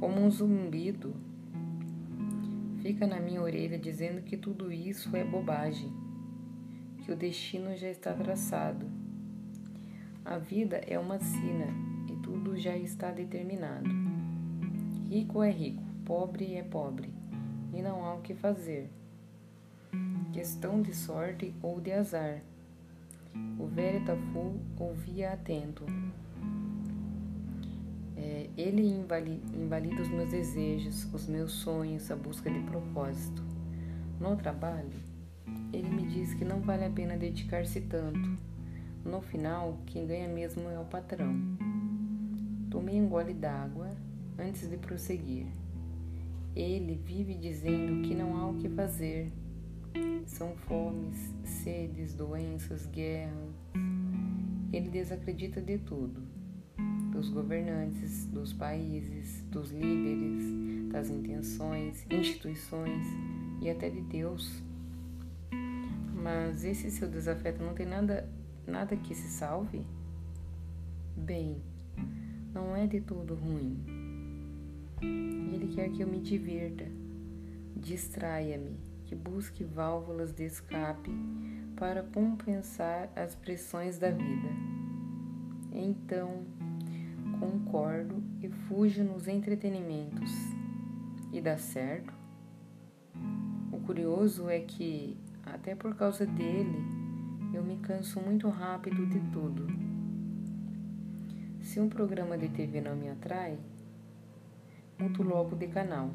como 0.00 0.18
um 0.18 0.30
zumbido, 0.30 1.14
fica 2.80 3.06
na 3.06 3.20
minha 3.20 3.42
orelha 3.42 3.78
dizendo 3.78 4.22
que 4.22 4.34
tudo 4.34 4.72
isso 4.72 5.14
é 5.14 5.22
bobagem, 5.22 5.92
que 7.04 7.12
o 7.12 7.16
destino 7.16 7.76
já 7.76 7.90
está 7.90 8.14
traçado. 8.14 8.86
A 10.24 10.38
vida 10.38 10.78
é 10.86 10.98
uma 10.98 11.18
sina 11.18 11.66
e 12.10 12.16
tudo 12.22 12.56
já 12.56 12.74
está 12.78 13.10
determinado. 13.10 13.90
Rico 15.10 15.42
é 15.42 15.50
rico, 15.50 15.82
pobre 16.06 16.54
é 16.54 16.62
pobre, 16.62 17.12
e 17.74 17.82
não 17.82 18.02
há 18.02 18.14
o 18.14 18.22
que 18.22 18.32
fazer. 18.32 18.88
Questão 20.32 20.80
de 20.80 20.94
sorte 20.94 21.54
ou 21.62 21.78
de 21.78 21.92
azar. 21.92 22.40
O 23.58 23.66
velho 23.66 24.04
Tafu 24.04 24.58
ouvia 24.78 25.32
atento. 25.32 25.84
É, 28.16 28.50
ele 28.56 28.82
invalida 28.82 30.02
os 30.02 30.08
meus 30.08 30.30
desejos, 30.30 31.12
os 31.12 31.26
meus 31.26 31.52
sonhos, 31.52 32.10
a 32.10 32.16
busca 32.16 32.50
de 32.50 32.60
propósito. 32.60 33.42
No 34.20 34.36
trabalho, 34.36 34.90
ele 35.72 35.88
me 35.88 36.06
diz 36.06 36.34
que 36.34 36.44
não 36.44 36.60
vale 36.60 36.84
a 36.84 36.90
pena 36.90 37.16
dedicar-se 37.16 37.80
tanto. 37.82 38.36
No 39.04 39.22
final, 39.22 39.78
quem 39.86 40.06
ganha 40.06 40.28
mesmo 40.28 40.68
é 40.68 40.78
o 40.78 40.84
patrão. 40.84 41.34
Tomei 42.70 43.00
um 43.00 43.08
gole 43.08 43.32
d'água 43.32 43.90
antes 44.38 44.68
de 44.68 44.76
prosseguir. 44.76 45.46
Ele 46.54 47.00
vive 47.04 47.34
dizendo 47.34 48.02
que 48.06 48.14
não 48.14 48.36
há 48.36 48.48
o 48.48 48.54
que 48.56 48.68
fazer. 48.68 49.32
São 50.26 50.54
fomes, 50.56 51.34
sedes, 51.44 52.14
doenças, 52.14 52.86
guerras. 52.86 53.54
Ele 54.72 54.88
desacredita 54.88 55.60
de 55.60 55.78
tudo 55.78 56.30
dos 57.10 57.28
governantes, 57.28 58.26
dos 58.26 58.52
países, 58.52 59.42
dos 59.50 59.70
líderes, 59.70 60.88
das 60.90 61.10
intenções, 61.10 62.06
instituições 62.10 63.06
e 63.60 63.68
até 63.68 63.90
de 63.90 64.00
Deus. 64.00 64.62
Mas 66.14 66.64
esse 66.64 66.90
seu 66.90 67.08
desafeto 67.08 67.62
não 67.62 67.74
tem 67.74 67.86
nada, 67.86 68.28
nada 68.66 68.96
que 68.96 69.14
se 69.14 69.28
salve? 69.28 69.84
Bem, 71.16 71.60
não 72.54 72.74
é 72.76 72.86
de 72.86 73.00
todo 73.00 73.34
ruim. 73.34 73.76
Ele 75.02 75.72
quer 75.74 75.90
que 75.90 76.02
eu 76.02 76.06
me 76.06 76.20
divirta, 76.20 76.86
distraia-me, 77.76 78.78
que 79.10 79.16
busque 79.16 79.64
válvulas 79.64 80.32
de 80.32 80.44
escape 80.44 81.10
para 81.74 82.00
compensar 82.00 83.10
as 83.16 83.34
pressões 83.34 83.98
da 83.98 84.08
vida. 84.08 84.48
Então, 85.72 86.44
concordo 87.40 88.22
e 88.40 88.48
fujo 88.48 89.02
nos 89.02 89.26
entretenimentos. 89.26 90.30
E 91.32 91.40
dá 91.40 91.58
certo. 91.58 92.14
O 93.72 93.80
curioso 93.80 94.48
é 94.48 94.60
que, 94.60 95.18
até 95.44 95.74
por 95.74 95.96
causa 95.96 96.24
dele, 96.24 96.78
eu 97.52 97.64
me 97.64 97.78
canso 97.78 98.20
muito 98.20 98.48
rápido 98.48 99.04
de 99.08 99.18
tudo. 99.32 99.66
Se 101.60 101.80
um 101.80 101.88
programa 101.88 102.38
de 102.38 102.48
TV 102.48 102.80
não 102.80 102.94
me 102.94 103.08
atrai, 103.08 103.58
mudo 104.96 105.24
logo 105.24 105.56
de 105.56 105.66
canal. 105.66 106.10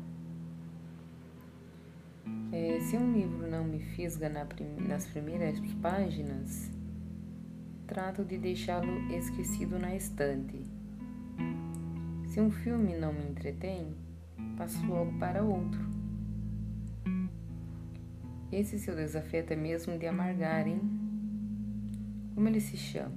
É, 2.52 2.80
se 2.82 2.98
um 2.98 3.14
livro 3.14 3.50
não 3.50 3.64
me 3.64 3.80
fisga 3.80 4.30
na 4.30 4.46
prim 4.46 4.76
nas 4.88 5.06
primeiras 5.06 5.60
páginas, 5.82 6.72
trato 7.88 8.24
de 8.24 8.38
deixá-lo 8.38 9.12
esquecido 9.12 9.78
na 9.78 9.96
estante 9.96 10.76
se 12.36 12.42
um 12.42 12.52
filme 12.52 12.94
não 12.98 13.14
me 13.14 13.24
entretém, 13.30 13.96
passo 14.58 14.86
logo 14.88 15.18
para 15.18 15.42
outro. 15.42 15.80
Esse 18.52 18.78
seu 18.78 18.94
desafeto 18.94 19.54
é 19.54 19.56
mesmo 19.56 19.98
de 19.98 20.06
amargar, 20.06 20.68
hein? 20.68 20.82
Como 22.34 22.46
ele 22.50 22.60
se 22.60 22.76
chama? 22.76 23.16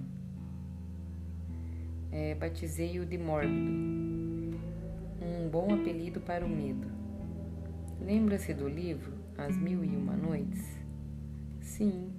É, 2.13 2.37
Batizei-o 2.37 3.05
de 3.05 3.19
mórbido. 3.19 4.57
Um 5.21 5.49
bom 5.51 5.75
apelido 5.75 6.21
para 6.21 6.47
o 6.47 6.49
medo. 6.49 6.87
Lembra-se 8.01 8.55
do 8.55 8.69
livro 8.69 9.13
As 9.37 9.57
Mil 9.57 9.85
e 9.85 9.97
Uma 9.97 10.17
Noites? 10.17 10.79
Sim, 11.61 12.13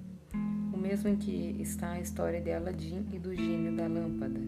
o 0.73 0.77
mesmo 0.77 1.09
em 1.09 1.15
que 1.15 1.57
está 1.59 1.91
a 1.91 1.99
história 1.99 2.41
de 2.41 2.51
Aladim 2.51 3.05
e 3.11 3.19
do 3.19 3.35
gênio 3.35 3.75
da 3.75 3.87
lâmpada 3.87 4.39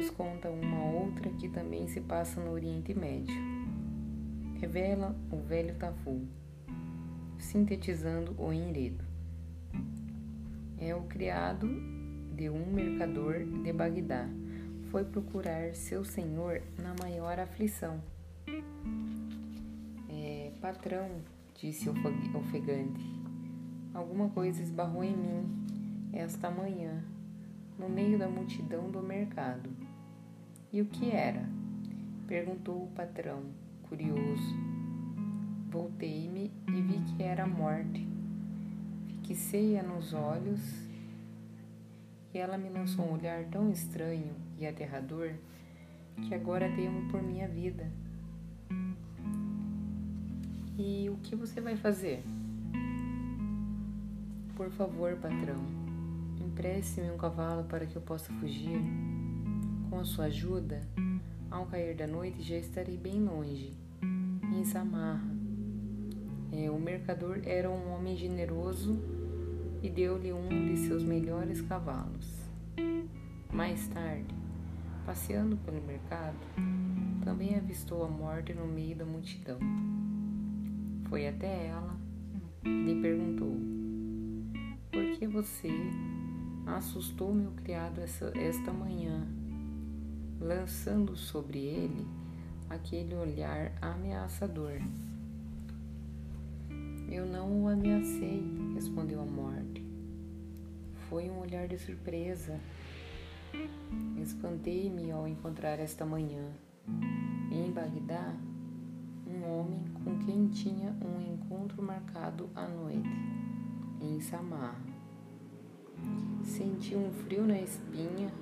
depois 0.00 0.08
conta 0.08 0.48
uma 0.48 0.84
outra 0.84 1.28
que 1.30 1.48
também 1.48 1.86
se 1.88 2.00
passa 2.00 2.40
no 2.40 2.52
Oriente 2.52 2.94
Médio. 2.94 3.34
Revela 4.58 5.14
o 5.30 5.36
velho 5.36 5.74
Tafu, 5.74 6.26
sintetizando 7.38 8.34
o 8.38 8.50
enredo. 8.50 9.04
É 10.78 10.94
o 10.94 11.02
criado 11.02 11.68
de 12.34 12.48
um 12.48 12.72
mercador 12.72 13.44
de 13.62 13.72
Bagdá, 13.74 14.26
foi 14.90 15.04
procurar 15.04 15.74
seu 15.74 16.02
senhor 16.02 16.62
na 16.82 16.94
maior 16.98 17.38
aflição. 17.38 18.00
Patrão, 20.60 21.08
disse 21.54 21.88
ofegante, 21.88 23.02
alguma 23.94 24.28
coisa 24.28 24.62
esbarrou 24.62 25.02
em 25.02 25.16
mim 25.16 26.10
esta 26.12 26.50
manhã, 26.50 27.02
no 27.78 27.88
meio 27.88 28.18
da 28.18 28.28
multidão 28.28 28.90
do 28.90 29.02
mercado. 29.02 29.70
E 30.70 30.82
o 30.82 30.84
que 30.84 31.10
era? 31.10 31.48
perguntou 32.26 32.84
o 32.84 32.88
patrão, 32.88 33.42
curioso. 33.88 34.54
Voltei-me 35.70 36.52
e 36.68 36.82
vi 36.82 37.00
que 37.16 37.22
era 37.22 37.44
a 37.44 37.48
morte. 37.48 38.06
Fixei-a 39.26 39.82
nos 39.82 40.12
olhos 40.12 40.60
e 42.34 42.38
ela 42.38 42.58
me 42.58 42.68
lançou 42.68 43.06
um 43.06 43.14
olhar 43.14 43.44
tão 43.46 43.70
estranho 43.70 44.34
e 44.58 44.66
aterrador 44.66 45.32
que 46.28 46.34
agora 46.34 46.70
temo 46.76 47.08
por 47.10 47.22
minha 47.22 47.48
vida. 47.48 47.90
E 50.82 51.10
o 51.10 51.18
que 51.18 51.36
você 51.36 51.60
vai 51.60 51.76
fazer? 51.76 52.24
Por 54.56 54.70
favor, 54.70 55.14
patrão, 55.16 55.62
empreste-me 56.40 57.10
um 57.10 57.18
cavalo 57.18 57.64
para 57.64 57.84
que 57.84 57.96
eu 57.96 58.00
possa 58.00 58.32
fugir. 58.32 58.80
Com 59.90 59.98
a 59.98 60.04
sua 60.04 60.24
ajuda, 60.24 60.80
ao 61.50 61.66
cair 61.66 61.94
da 61.94 62.06
noite 62.06 62.40
já 62.40 62.56
estarei 62.56 62.96
bem 62.96 63.22
longe, 63.22 63.74
em 64.02 64.64
Samarra. 64.64 65.30
É, 66.50 66.70
o 66.70 66.80
mercador 66.80 67.42
era 67.44 67.68
um 67.68 67.92
homem 67.92 68.16
generoso 68.16 68.98
e 69.82 69.90
deu-lhe 69.90 70.32
um 70.32 70.48
de 70.48 70.78
seus 70.78 71.02
melhores 71.02 71.60
cavalos. 71.60 72.26
Mais 73.52 73.86
tarde, 73.88 74.34
passeando 75.04 75.58
pelo 75.58 75.82
mercado, 75.82 76.38
também 77.22 77.54
avistou 77.54 78.02
a 78.02 78.08
morte 78.08 78.54
no 78.54 78.66
meio 78.66 78.96
da 78.96 79.04
multidão. 79.04 79.58
Foi 81.10 81.26
até 81.26 81.66
ela 81.66 81.98
e 82.64 82.68
lhe 82.68 83.02
perguntou: 83.02 83.56
Por 84.92 85.18
que 85.18 85.26
você 85.26 85.68
assustou 86.64 87.34
meu 87.34 87.50
criado 87.50 88.00
essa, 88.00 88.32
esta 88.38 88.72
manhã, 88.72 89.26
lançando 90.40 91.16
sobre 91.16 91.58
ele 91.58 92.06
aquele 92.68 93.16
olhar 93.16 93.72
ameaçador? 93.82 94.80
Eu 97.10 97.26
não 97.26 97.64
o 97.64 97.68
ameacei, 97.68 98.44
respondeu 98.76 99.20
a 99.20 99.26
morte. 99.26 99.84
Foi 101.08 101.28
um 101.28 101.40
olhar 101.40 101.66
de 101.66 101.76
surpresa. 101.76 102.60
Espantei-me 104.22 105.10
ao 105.10 105.26
encontrar 105.26 105.80
esta 105.80 106.06
manhã, 106.06 106.52
em 107.50 107.68
Bagdá, 107.72 108.32
um 109.30 109.48
homem 109.48 109.84
com 110.04 110.18
quem 110.18 110.48
tinha 110.48 110.94
um 111.04 111.32
encontro 111.32 111.82
marcado 111.82 112.50
à 112.54 112.66
noite, 112.66 113.08
em 114.00 114.20
Samar. 114.20 114.80
Senti 116.42 116.96
um 116.96 117.10
frio 117.10 117.46
na 117.46 117.60
espinha 117.60 118.32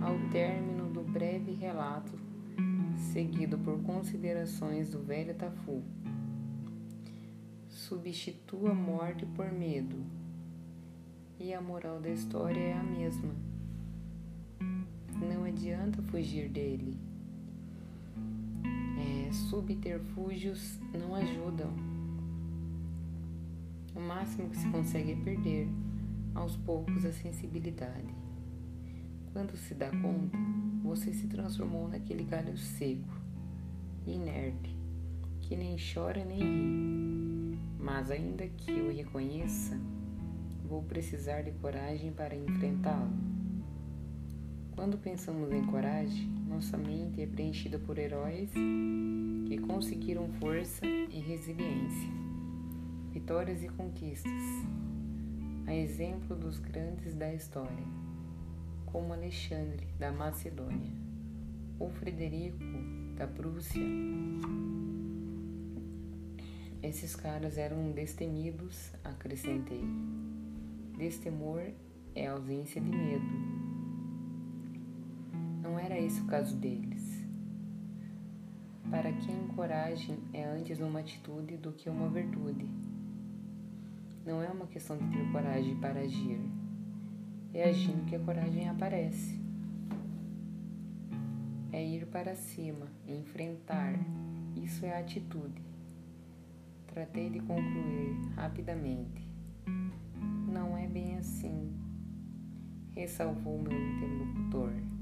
ao 0.00 0.18
término 0.30 0.88
do 0.90 1.02
breve 1.02 1.52
relato, 1.52 2.12
seguido 3.12 3.58
por 3.58 3.82
considerações 3.82 4.90
do 4.90 5.02
velho 5.02 5.34
Tafu 5.34 5.82
substitua 7.84 8.72
morte 8.72 9.26
por 9.26 9.52
medo. 9.52 9.96
E 11.38 11.52
a 11.52 11.60
moral 11.60 12.00
da 12.00 12.08
história 12.08 12.58
é 12.58 12.72
a 12.72 12.82
mesma. 12.82 13.34
Não 15.12 15.44
adianta 15.44 16.00
fugir 16.02 16.48
dele. 16.48 16.96
É, 19.04 19.32
subterfúgios 19.32 20.78
não 20.98 21.14
ajudam. 21.14 21.70
O 23.94 24.00
máximo 24.00 24.48
que 24.48 24.56
se 24.56 24.68
consegue 24.70 25.12
é 25.12 25.16
perder, 25.16 25.68
aos 26.34 26.56
poucos, 26.56 27.04
a 27.04 27.12
sensibilidade. 27.12 28.14
Quando 29.32 29.56
se 29.56 29.74
dá 29.74 29.90
conta, 29.90 30.38
você 30.82 31.12
se 31.12 31.26
transformou 31.26 31.88
naquele 31.88 32.24
galho 32.24 32.56
seco, 32.56 33.20
inerte, 34.06 34.76
que 35.42 35.54
nem 35.56 35.76
chora 35.76 36.24
nem 36.24 36.38
ri 36.38 37.34
mas 37.84 38.10
ainda 38.10 38.46
que 38.48 38.72
o 38.72 38.90
reconheça, 38.90 39.78
vou 40.66 40.82
precisar 40.82 41.42
de 41.42 41.52
coragem 41.52 42.10
para 42.10 42.34
enfrentá-lo. 42.34 43.12
Quando 44.72 44.96
pensamos 44.96 45.52
em 45.52 45.62
coragem, 45.66 46.32
nossa 46.54 46.76
mente 46.76 47.20
é 47.20 47.26
preenchida 47.26 47.80
por 47.80 47.98
heróis 47.98 48.48
que 49.48 49.58
conseguiram 49.58 50.28
força 50.34 50.86
e 50.86 51.18
resiliência, 51.18 52.08
vitórias 53.12 53.64
e 53.64 53.68
conquistas, 53.68 54.32
a 55.66 55.74
exemplo 55.74 56.36
dos 56.36 56.60
grandes 56.60 57.12
da 57.16 57.34
história, 57.34 57.84
como 58.86 59.12
Alexandre 59.12 59.88
da 59.98 60.12
Macedônia 60.12 60.92
ou 61.80 61.90
Frederico 61.90 62.62
da 63.16 63.26
Prússia 63.26 63.82
esses 66.80 67.16
caras 67.16 67.56
eram 67.56 67.90
destemidos, 67.92 68.92
acrescentei. 69.02 69.82
Destemor 70.98 71.62
é 72.14 72.26
ausência 72.26 72.78
de 72.78 72.90
medo. 72.90 73.53
Era 75.84 76.00
esse 76.00 76.18
o 76.22 76.24
caso 76.24 76.56
deles. 76.56 77.22
Para 78.90 79.12
quem 79.12 79.48
coragem 79.48 80.18
é 80.32 80.42
antes 80.42 80.80
uma 80.80 81.00
atitude 81.00 81.58
do 81.58 81.72
que 81.72 81.90
uma 81.90 82.08
virtude. 82.08 82.66
Não 84.24 84.42
é 84.42 84.48
uma 84.48 84.66
questão 84.66 84.96
de 84.96 85.06
ter 85.10 85.30
coragem 85.30 85.76
para 85.76 86.00
agir. 86.00 86.40
É 87.52 87.68
agindo 87.68 88.06
que 88.06 88.16
a 88.16 88.18
coragem 88.18 88.66
aparece. 88.66 89.38
É 91.70 91.84
ir 91.84 92.06
para 92.06 92.34
cima, 92.34 92.86
enfrentar. 93.06 93.92
Isso 94.56 94.86
é 94.86 94.98
atitude. 94.98 95.60
Tratei 96.86 97.28
de 97.28 97.40
concluir 97.40 98.16
rapidamente. 98.36 99.28
Não 100.50 100.78
é 100.78 100.86
bem 100.86 101.18
assim, 101.18 101.76
ressalvou 102.94 103.60
meu 103.60 103.72
interlocutor. 103.72 104.93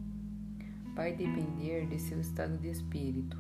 Vai 0.94 1.14
depender 1.14 1.86
de 1.86 1.98
seu 1.98 2.20
estado 2.20 2.58
de 2.58 2.68
espírito. 2.68 3.36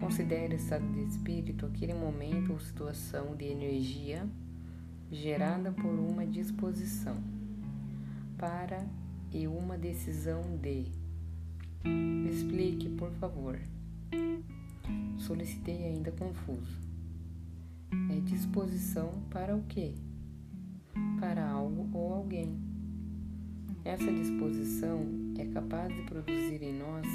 Considere 0.00 0.56
estado 0.56 0.86
de 0.92 1.04
espírito 1.04 1.66
aquele 1.66 1.94
momento 1.94 2.52
ou 2.52 2.60
situação 2.60 3.36
de 3.36 3.44
energia 3.44 4.28
gerada 5.10 5.70
por 5.72 5.92
uma 5.92 6.26
disposição 6.26 7.16
para 8.38 8.86
e 9.30 9.46
uma 9.46 9.76
decisão 9.76 10.42
de. 10.56 10.90
Explique, 12.30 12.88
por 12.88 13.10
favor. 13.12 13.58
Solicitei 15.18 15.84
ainda 15.84 16.10
confuso 16.12 16.92
é 18.10 18.20
disposição 18.20 19.22
para 19.30 19.54
o 19.54 19.62
quê? 19.64 19.94
Para 21.20 21.46
algo 21.48 21.88
ou 21.92 22.14
alguém. 22.14 22.71
Essa 23.84 24.12
disposição 24.12 25.04
é 25.38 25.44
capaz 25.46 25.94
de 25.94 26.02
produzir 26.02 26.62
em 26.62 26.78
nós 26.78 27.06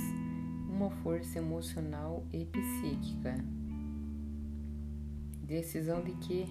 uma 0.70 0.90
força 0.90 1.38
emocional 1.38 2.26
e 2.34 2.46
psíquica. 2.46 3.36
Decisão 5.44 6.04
de 6.04 6.12
quê? 6.28 6.46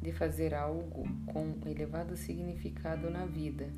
De 0.00 0.10
fazer 0.10 0.54
algo 0.54 1.04
com 1.26 1.56
elevado 1.66 2.16
significado 2.16 3.10
na 3.10 3.26
vida, 3.26 3.68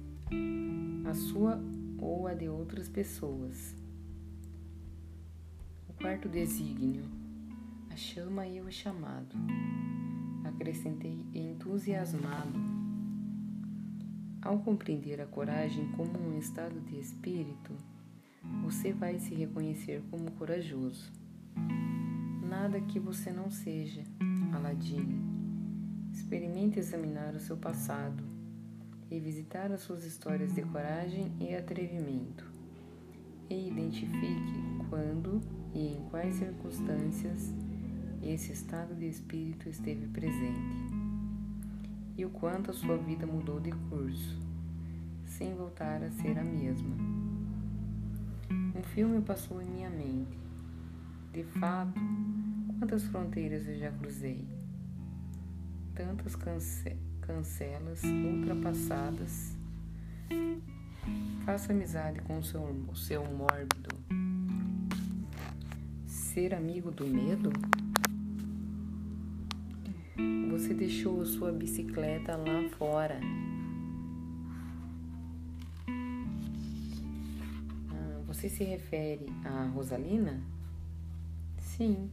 a 1.10 1.14
sua 1.14 1.60
ou 1.98 2.26
a 2.26 2.34
de 2.34 2.48
outras 2.48 2.88
pessoas. 2.88 3.74
O 5.88 5.92
quarto 5.92 6.28
desígnio 6.28 7.04
a 7.94 7.96
chama 7.96 8.44
e 8.44 8.60
o 8.60 8.72
chamado. 8.72 9.36
Acrescentei 10.44 11.24
entusiasmado. 11.32 12.83
Ao 14.44 14.58
compreender 14.58 15.22
a 15.22 15.26
coragem 15.26 15.88
como 15.92 16.18
um 16.18 16.38
estado 16.38 16.78
de 16.82 17.00
espírito, 17.00 17.72
você 18.62 18.92
vai 18.92 19.18
se 19.18 19.34
reconhecer 19.34 20.02
como 20.10 20.30
corajoso. 20.32 21.10
Nada 22.46 22.78
que 22.78 23.00
você 23.00 23.32
não 23.32 23.50
seja, 23.50 24.04
Aladim. 24.52 25.18
Experimente 26.12 26.78
examinar 26.78 27.34
o 27.34 27.40
seu 27.40 27.56
passado, 27.56 28.22
revisitar 29.08 29.72
as 29.72 29.80
suas 29.80 30.04
histórias 30.04 30.52
de 30.52 30.60
coragem 30.60 31.32
e 31.40 31.54
atrevimento, 31.54 32.44
e 33.48 33.68
identifique 33.68 34.60
quando 34.90 35.40
e 35.74 35.94
em 35.94 36.04
quais 36.10 36.34
circunstâncias 36.34 37.54
esse 38.22 38.52
estado 38.52 38.94
de 38.94 39.08
espírito 39.08 39.70
esteve 39.70 40.06
presente 40.08 40.93
e 42.16 42.24
o 42.24 42.30
quanto 42.30 42.70
a 42.70 42.74
sua 42.74 42.96
vida 42.96 43.26
mudou 43.26 43.60
de 43.60 43.72
curso, 43.90 44.38
sem 45.26 45.54
voltar 45.54 46.02
a 46.02 46.10
ser 46.10 46.38
a 46.38 46.44
mesma. 46.44 46.96
Um 48.74 48.82
filme 48.82 49.20
passou 49.20 49.60
em 49.60 49.66
minha 49.66 49.90
mente. 49.90 50.38
De 51.32 51.42
fato, 51.42 52.00
quantas 52.78 53.04
fronteiras 53.04 53.66
eu 53.66 53.76
já 53.76 53.90
cruzei? 53.90 54.46
Tantas 55.94 56.36
cance 56.36 56.96
cancelas 57.20 58.02
ultrapassadas. 58.02 59.56
Faça 61.44 61.72
amizade 61.72 62.20
com 62.20 62.38
o 62.38 62.42
seu, 62.42 62.62
o 62.62 62.96
seu 62.96 63.24
mórbido. 63.24 63.88
Ser 66.06 66.54
amigo 66.54 66.90
do 66.90 67.06
medo? 67.06 67.50
Você 70.50 70.72
deixou 70.72 71.24
sua 71.26 71.50
bicicleta 71.50 72.36
lá 72.36 72.68
fora. 72.78 73.20
Ah, 77.90 78.20
você 78.26 78.48
se 78.48 78.62
refere 78.62 79.26
a 79.44 79.64
Rosalina? 79.66 80.40
Sim, 81.58 82.08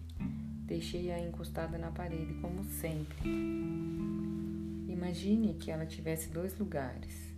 deixei-a 0.66 1.20
encostada 1.20 1.78
na 1.78 1.92
parede 1.92 2.34
como 2.42 2.64
sempre. 2.64 3.30
Imagine 4.90 5.54
que 5.54 5.70
ela 5.70 5.86
tivesse 5.86 6.30
dois 6.30 6.58
lugares, 6.58 7.36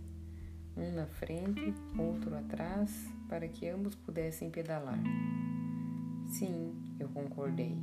um 0.74 0.94
na 0.94 1.06
frente, 1.06 1.74
outro 1.98 2.34
atrás, 2.34 3.06
para 3.28 3.46
que 3.46 3.68
ambos 3.68 3.94
pudessem 3.94 4.50
pedalar. 4.50 4.98
Sim, 6.26 6.74
eu 6.98 7.08
concordei, 7.10 7.76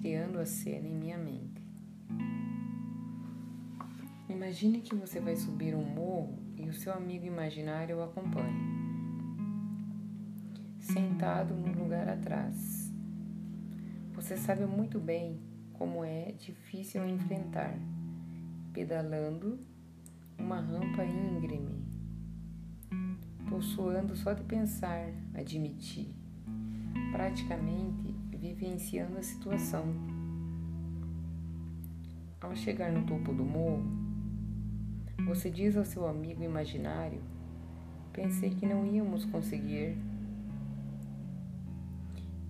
criando 0.00 0.38
a 0.38 0.46
cena 0.46 0.88
em 0.88 0.94
minha 0.94 1.18
mente. 1.18 1.45
Imagine 4.36 4.82
que 4.82 4.94
você 4.94 5.18
vai 5.18 5.34
subir 5.34 5.74
um 5.74 5.82
morro 5.82 6.38
e 6.58 6.68
o 6.68 6.74
seu 6.74 6.92
amigo 6.92 7.24
imaginário 7.24 7.96
o 7.96 8.02
acompanha, 8.02 8.52
sentado 10.78 11.54
no 11.54 11.72
lugar 11.72 12.06
atrás. 12.06 12.92
Você 14.12 14.36
sabe 14.36 14.66
muito 14.66 15.00
bem 15.00 15.40
como 15.72 16.04
é 16.04 16.32
difícil 16.32 17.08
enfrentar, 17.08 17.78
pedalando 18.74 19.58
uma 20.38 20.60
rampa 20.60 21.02
íngreme. 21.02 21.82
Tô 23.48 23.62
suando 23.62 24.14
só 24.14 24.34
de 24.34 24.44
pensar, 24.44 25.14
admiti, 25.34 26.14
praticamente 27.10 28.14
vivenciando 28.28 29.16
a 29.16 29.22
situação. 29.22 29.86
Ao 32.38 32.54
chegar 32.54 32.92
no 32.92 33.06
topo 33.06 33.32
do 33.32 33.42
morro, 33.42 34.05
você 35.24 35.50
diz 35.50 35.76
ao 35.76 35.84
seu 35.84 36.06
amigo 36.06 36.42
imaginário: 36.42 37.20
Pensei 38.12 38.50
que 38.50 38.66
não 38.66 38.86
íamos 38.86 39.24
conseguir. 39.24 39.96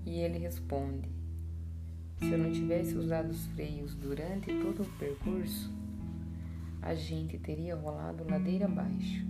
E 0.04 0.20
ele 0.20 0.38
responde: 0.38 1.08
Se 2.18 2.30
eu 2.30 2.38
não 2.38 2.52
tivesse 2.52 2.94
usado 2.94 3.30
os 3.30 3.46
freios 3.48 3.94
durante 3.94 4.52
todo 4.60 4.82
o 4.82 4.98
percurso, 4.98 5.72
a 6.82 6.94
gente 6.94 7.38
teria 7.38 7.76
rolado 7.76 8.24
ladeira 8.28 8.66
abaixo. 8.66 9.26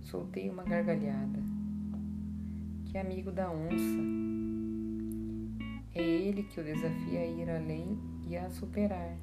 Soltei 0.00 0.50
uma 0.50 0.64
gargalhada. 0.64 1.38
Que 2.86 2.98
amigo 2.98 3.30
da 3.30 3.50
onça! 3.50 4.20
É 5.94 6.02
ele 6.02 6.42
que 6.44 6.60
o 6.60 6.64
desafia 6.64 7.20
a 7.20 7.26
ir 7.26 7.50
além 7.50 7.98
e 8.28 8.36
a 8.36 8.50
superar 8.50 9.16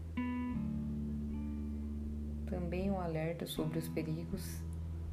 também 2.47 2.89
o 2.89 2.97
alerta 2.97 3.45
sobre 3.45 3.77
os 3.77 3.87
perigos 3.87 4.61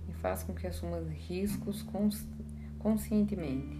e 0.08 0.12
faz 0.14 0.42
com 0.42 0.54
que 0.54 0.66
assuma 0.66 0.98
riscos 1.10 1.84
conscientemente. 2.78 3.76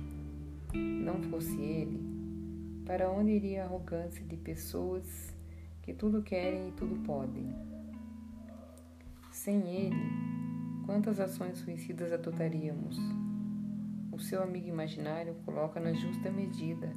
Não 0.74 1.22
fosse 1.24 1.60
ele, 1.60 2.00
para 2.84 3.10
onde 3.10 3.30
iria 3.30 3.62
a 3.62 3.66
arrogância 3.66 4.24
de 4.24 4.36
pessoas 4.36 5.34
que 5.82 5.92
tudo 5.92 6.22
querem 6.22 6.68
e 6.68 6.72
tudo 6.72 6.96
podem? 7.04 7.54
Sem 9.30 9.68
ele, 9.68 9.96
quantas 10.84 11.20
ações 11.20 11.58
suicidas 11.58 12.12
adotaríamos? 12.12 12.98
O 14.10 14.18
seu 14.18 14.42
amigo 14.42 14.68
imaginário 14.68 15.34
coloca 15.44 15.80
na 15.80 15.92
justa 15.92 16.30
medida, 16.30 16.92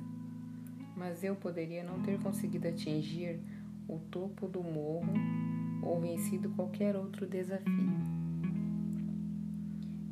mas 0.96 1.24
eu 1.24 1.36
poderia 1.36 1.84
não 1.84 2.02
ter 2.02 2.20
conseguido 2.20 2.68
atingir 2.68 3.40
o 3.88 4.00
topo 4.00 4.48
do 4.48 4.64
morro 4.64 5.14
ou 5.82 6.00
vencido 6.00 6.50
qualquer 6.50 6.96
outro 6.96 7.28
desafio. 7.28 8.18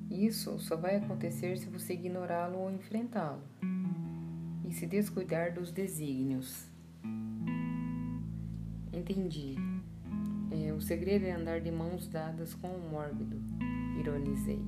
Isso 0.09 0.57
só 0.59 0.77
vai 0.77 0.95
acontecer 0.95 1.57
se 1.57 1.69
você 1.69 1.93
ignorá-lo 1.93 2.57
ou 2.57 2.71
enfrentá-lo 2.71 3.41
e 4.65 4.71
se 4.71 4.87
descuidar 4.87 5.53
dos 5.53 5.71
desígnios. 5.71 6.67
Entendi. 8.93 9.55
É, 10.51 10.71
o 10.71 10.79
segredo 10.79 11.25
é 11.25 11.31
andar 11.31 11.59
de 11.59 11.69
mãos 11.69 12.07
dadas 12.07 12.53
com 12.53 12.69
o 12.69 12.89
mórbido, 12.89 13.41
ironizei. 13.99 14.63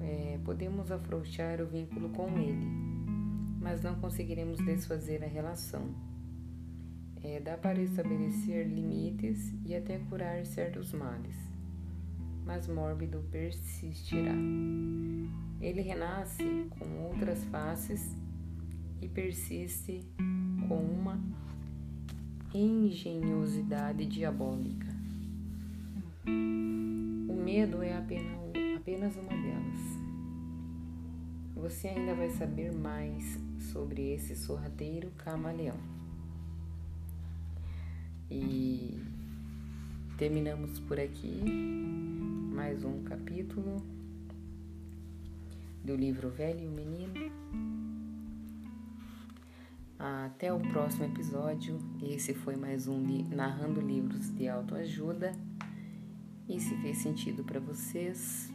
É, 0.00 0.38
podemos 0.44 0.90
afrouxar 0.90 1.60
o 1.60 1.66
vínculo 1.66 2.08
com 2.10 2.28
ele, 2.38 2.66
mas 3.60 3.82
não 3.82 3.94
conseguiremos 4.00 4.58
desfazer 4.64 5.22
a 5.22 5.28
relação 5.28 6.09
é, 7.22 7.38
dá 7.40 7.56
para 7.56 7.80
estabelecer 7.80 8.66
limites 8.66 9.52
e 9.64 9.74
até 9.74 9.98
curar 9.98 10.44
certos 10.46 10.92
males, 10.92 11.36
mas 12.44 12.66
mórbido 12.66 13.22
persistirá. 13.30 14.34
Ele 15.60 15.82
renasce 15.82 16.66
com 16.78 17.04
outras 17.08 17.44
faces 17.44 18.16
e 19.02 19.08
persiste 19.08 20.00
com 20.66 20.78
uma 20.78 21.20
engenhosidade 22.54 24.06
diabólica. 24.06 24.88
O 26.26 27.42
medo 27.42 27.82
é 27.82 27.96
apenas, 27.96 29.16
uma 29.16 29.28
delas. 29.28 29.80
Você 31.54 31.88
ainda 31.88 32.14
vai 32.14 32.30
saber 32.30 32.72
mais 32.72 33.38
sobre 33.72 34.12
esse 34.12 34.34
sorrateiro 34.34 35.10
camaleão. 35.18 35.99
E 38.30 38.96
terminamos 40.16 40.78
por 40.78 41.00
aqui 41.00 41.42
mais 42.54 42.84
um 42.84 43.02
capítulo 43.02 43.82
do 45.84 45.96
livro 45.96 46.30
Velho 46.30 46.60
e 46.60 46.68
o 46.68 46.70
Menino. 46.70 47.12
Até 49.98 50.52
o 50.52 50.60
próximo 50.60 51.06
episódio. 51.06 51.76
Esse 52.00 52.32
foi 52.32 52.54
mais 52.54 52.86
um 52.86 53.04
Narrando 53.34 53.80
Livros 53.80 54.30
de 54.30 54.48
Autoajuda. 54.48 55.32
E 56.48 56.60
se 56.60 56.76
fez 56.76 56.98
sentido 56.98 57.42
para 57.42 57.58
vocês, 57.58 58.52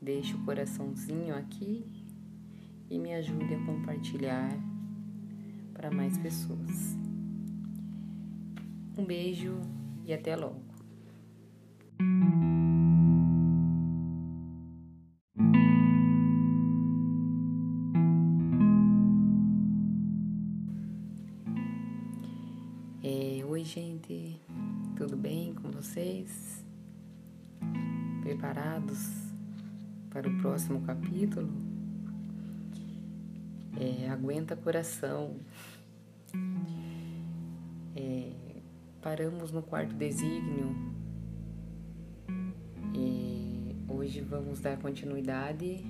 deixe 0.00 0.32
o 0.32 0.44
coraçãozinho 0.44 1.34
aqui 1.34 1.84
e 2.88 3.00
me 3.00 3.12
ajude 3.14 3.52
a 3.52 3.64
compartilhar 3.66 4.48
para 5.74 5.90
mais 5.90 6.16
pessoas. 6.18 7.05
Um 8.98 9.04
beijo 9.04 9.60
e 10.06 10.14
até 10.14 10.34
logo. 10.34 10.64
É, 23.04 23.44
oi, 23.44 23.64
gente, 23.64 24.40
tudo 24.96 25.14
bem 25.14 25.52
com 25.52 25.70
vocês? 25.70 26.64
Preparados 28.22 29.30
para 30.08 30.26
o 30.26 30.38
próximo 30.38 30.80
capítulo? 30.80 31.52
É, 33.78 34.08
aguenta 34.08 34.56
coração. 34.56 35.36
É, 37.94 38.45
paramos 39.06 39.52
no 39.52 39.62
quarto 39.62 39.94
desígnio 39.94 40.74
e 42.92 43.76
hoje 43.88 44.20
vamos 44.20 44.58
dar 44.58 44.76
continuidade. 44.78 45.86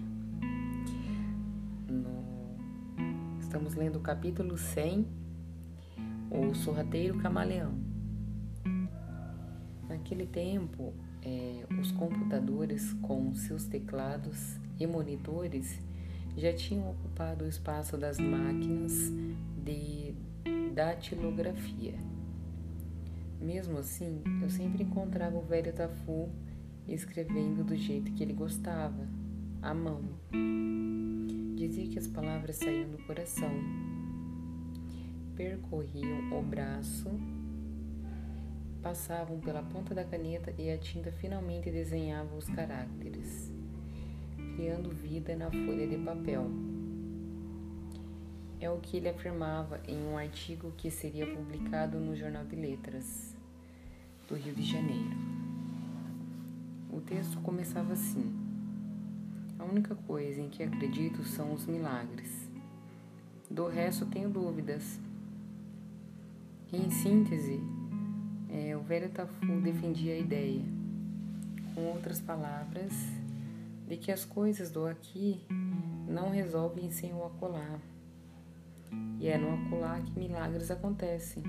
No... 1.89 3.39
Estamos 3.41 3.75
lendo 3.75 3.97
o 3.97 4.03
capítulo 4.03 4.59
100, 4.59 5.07
O 6.31 6.55
Sorrateiro 6.55 7.17
Camaleão. 7.17 7.73
Naquele 9.89 10.27
tempo, 10.27 10.93
é, 11.23 11.65
os 11.81 11.91
computadores 11.93 12.93
com 13.01 13.35
seus 13.35 13.65
teclados 13.65 14.61
e 14.79 14.87
monitores 14.87 15.81
já 16.37 16.53
tinham 16.53 16.91
ocupado 16.91 17.47
o 17.47 17.49
espaço 17.49 17.97
das 17.97 18.19
máquinas 18.19 19.11
de 19.65 20.15
datilografia 20.75 21.95
Mesmo 23.47 23.79
assim, 23.79 24.25
eu 24.43 24.51
sempre 24.51 24.83
encontrava 24.83 25.39
o 25.39 25.41
velho 25.41 25.73
Tafu 25.73 26.29
escrevendo 26.89 27.63
do 27.63 27.77
jeito 27.77 28.13
que 28.13 28.25
ele 28.25 28.33
gostava, 28.33 29.07
à 29.63 29.73
mão. 29.73 30.03
Dizia 31.55 31.87
que 31.87 31.97
as 31.97 32.09
palavras 32.09 32.57
saíam 32.57 32.91
do 32.91 32.99
coração, 33.07 33.49
percorriam 35.37 36.37
o 36.37 36.43
braço, 36.43 37.09
passavam 38.83 39.39
pela 39.39 39.63
ponta 39.63 39.95
da 39.95 40.03
caneta 40.03 40.53
e 40.59 40.69
a 40.69 40.77
tinta 40.77 41.13
finalmente 41.13 41.71
desenhava 41.71 42.35
os 42.35 42.49
caracteres, 42.49 43.53
criando 44.57 44.91
vida 44.91 45.37
na 45.37 45.53
folha 45.53 45.87
de 45.87 45.97
papel. 45.99 46.51
É 48.59 48.69
o 48.69 48.81
que 48.81 48.97
ele 48.97 49.09
afirmava 49.09 49.81
em 49.87 50.03
um 50.05 50.19
artigo 50.19 50.73
que 50.77 50.91
seria 50.91 51.33
publicado 51.33 52.01
no 52.01 52.17
Jornal 52.17 52.45
de 52.45 52.57
Letras 52.57 53.36
do 54.27 54.35
Rio 54.35 54.55
de 54.55 54.63
Janeiro. 54.63 55.17
O 56.91 57.01
texto 57.01 57.41
começava 57.41 57.93
assim: 57.93 58.35
A 59.59 59.65
única 59.65 59.95
coisa 59.95 60.41
em 60.41 60.49
que 60.49 60.63
acredito 60.63 61.23
são 61.25 61.53
os 61.53 61.67
milagres. 61.67 62.51
Do 63.51 63.69
resto 63.69 64.07
tenho 64.07 64.29
dúvidas. 64.29 64.99
Em 66.73 66.91
síntese, 66.91 67.61
é, 68.51 68.77
o 68.77 68.81
velho 68.81 69.09
Tafu 69.11 69.61
defendia 69.61 70.15
a 70.15 70.19
ideia, 70.19 70.65
com 71.75 71.83
outras 71.83 72.21
palavras, 72.21 72.93
de 73.87 73.97
que 73.97 74.11
as 74.11 74.25
coisas 74.25 74.71
do 74.71 74.87
aqui 74.87 75.41
não 76.09 76.31
resolvem 76.31 76.91
sem 76.91 77.15
o 77.15 77.25
acolá 77.25 77.79
e 79.19 79.29
é 79.29 79.39
no 79.39 79.55
acolá 79.55 80.01
que 80.01 80.19
milagres 80.19 80.71
acontecem, 80.71 81.43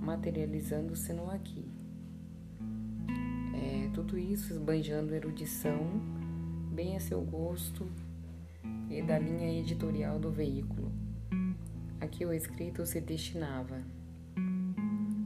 materializando-se 0.00 1.12
no 1.12 1.30
aqui. 1.30 1.75
Tudo 3.96 4.18
isso 4.18 4.52
esbanjando 4.52 5.14
erudição, 5.14 5.78
bem 6.70 6.96
a 6.96 7.00
seu 7.00 7.18
gosto 7.22 7.90
e 8.90 9.00
da 9.00 9.18
linha 9.18 9.58
editorial 9.58 10.18
do 10.18 10.30
veículo, 10.30 10.92
a 11.98 12.06
que 12.06 12.26
o 12.26 12.30
escrito 12.30 12.84
se 12.84 13.00
destinava. 13.00 13.82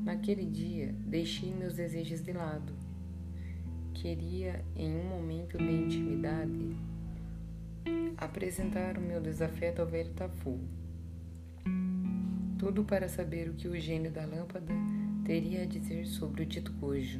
Naquele 0.04 0.46
dia, 0.46 0.94
deixei 1.04 1.52
meus 1.52 1.74
desejos 1.74 2.22
de 2.22 2.32
lado. 2.32 2.72
Queria, 3.92 4.64
em 4.76 4.94
um 4.94 5.08
momento 5.08 5.58
de 5.58 5.64
intimidade, 5.64 6.76
apresentar 8.16 8.96
o 8.98 9.00
meu 9.00 9.20
desafeto 9.20 9.82
ao 9.82 9.88
velho 9.88 10.12
Tafu 10.12 10.60
tudo 12.56 12.84
para 12.84 13.08
saber 13.08 13.48
o 13.48 13.54
que 13.54 13.66
o 13.66 13.80
gênio 13.80 14.12
da 14.12 14.24
lâmpada 14.24 14.72
teria 15.24 15.62
a 15.62 15.66
dizer 15.66 16.06
sobre 16.06 16.44
o 16.44 16.46
dito 16.46 16.72
cujo. 16.74 17.18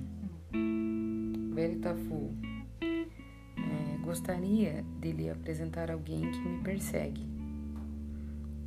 Velho 1.52 1.80
Tafu, 1.80 2.32
é, 2.80 3.98
gostaria 4.04 4.84
de 5.00 5.12
lhe 5.12 5.28
apresentar 5.28 5.90
alguém 5.90 6.30
que 6.30 6.38
me 6.38 6.62
persegue. 6.62 7.26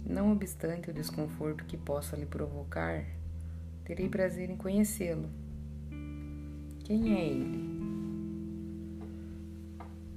Não 0.06 0.32
obstante 0.32 0.90
o 0.90 0.94
desconforto 0.94 1.66
que 1.66 1.78
possa 1.78 2.16
lhe 2.16 2.26
provocar, 2.26 3.06
terei 3.86 4.10
prazer 4.10 4.50
em 4.50 4.58
conhecê-lo. 4.58 5.30
Quem 6.84 7.16
é 7.16 7.28
ele? 7.28 7.74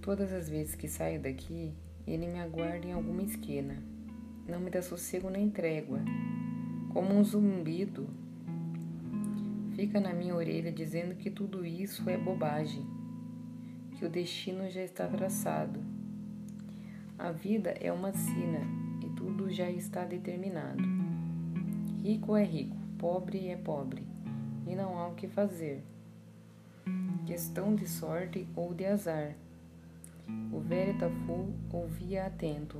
Todas 0.03 0.33
as 0.33 0.49
vezes 0.49 0.75
que 0.75 0.89
saio 0.89 1.23
daqui, 1.23 1.73
ele 2.07 2.27
me 2.27 2.41
aguarda 2.41 2.87
em 2.87 2.93
alguma 2.93 3.23
esquina. 3.23 3.83
Não 4.49 4.61
me 4.61 4.71
dá 4.71 4.83
sossego 4.83 5.31
nem 5.31 5.49
trégua 5.49 6.01
como 6.97 7.13
um 7.13 7.23
zumbido, 7.23 8.09
fica 9.77 10.01
na 10.01 10.15
minha 10.15 10.35
orelha 10.35 10.73
dizendo 10.73 11.15
que 11.15 11.31
tudo 11.31 11.65
isso 11.67 12.09
é 12.09 12.17
bobagem, 12.17 12.83
que 13.93 14.07
o 14.07 14.09
destino 14.09 14.71
já 14.71 14.83
está 14.83 15.07
traçado. 15.07 15.85
A 17.19 17.31
vida 17.31 17.75
é 17.79 17.93
uma 17.93 18.11
sina 18.11 18.61
e 19.05 19.11
tudo 19.11 19.51
já 19.51 19.71
está 19.71 20.03
determinado. 20.07 20.83
Rico 22.03 22.35
é 22.35 22.43
rico, 22.43 22.75
pobre 22.99 23.49
é 23.49 23.57
pobre, 23.57 24.03
e 24.67 24.75
não 24.75 24.99
há 24.99 25.09
o 25.09 25.15
que 25.15 25.29
fazer. 25.29 25.85
Questão 27.27 27.75
de 27.75 27.87
sorte 27.87 28.49
ou 28.57 28.73
de 28.73 28.87
azar. 28.87 29.37
O 30.51 30.59
velho 30.59 30.99
Tafu 30.99 31.53
ouvia 31.71 32.25
atento. 32.25 32.79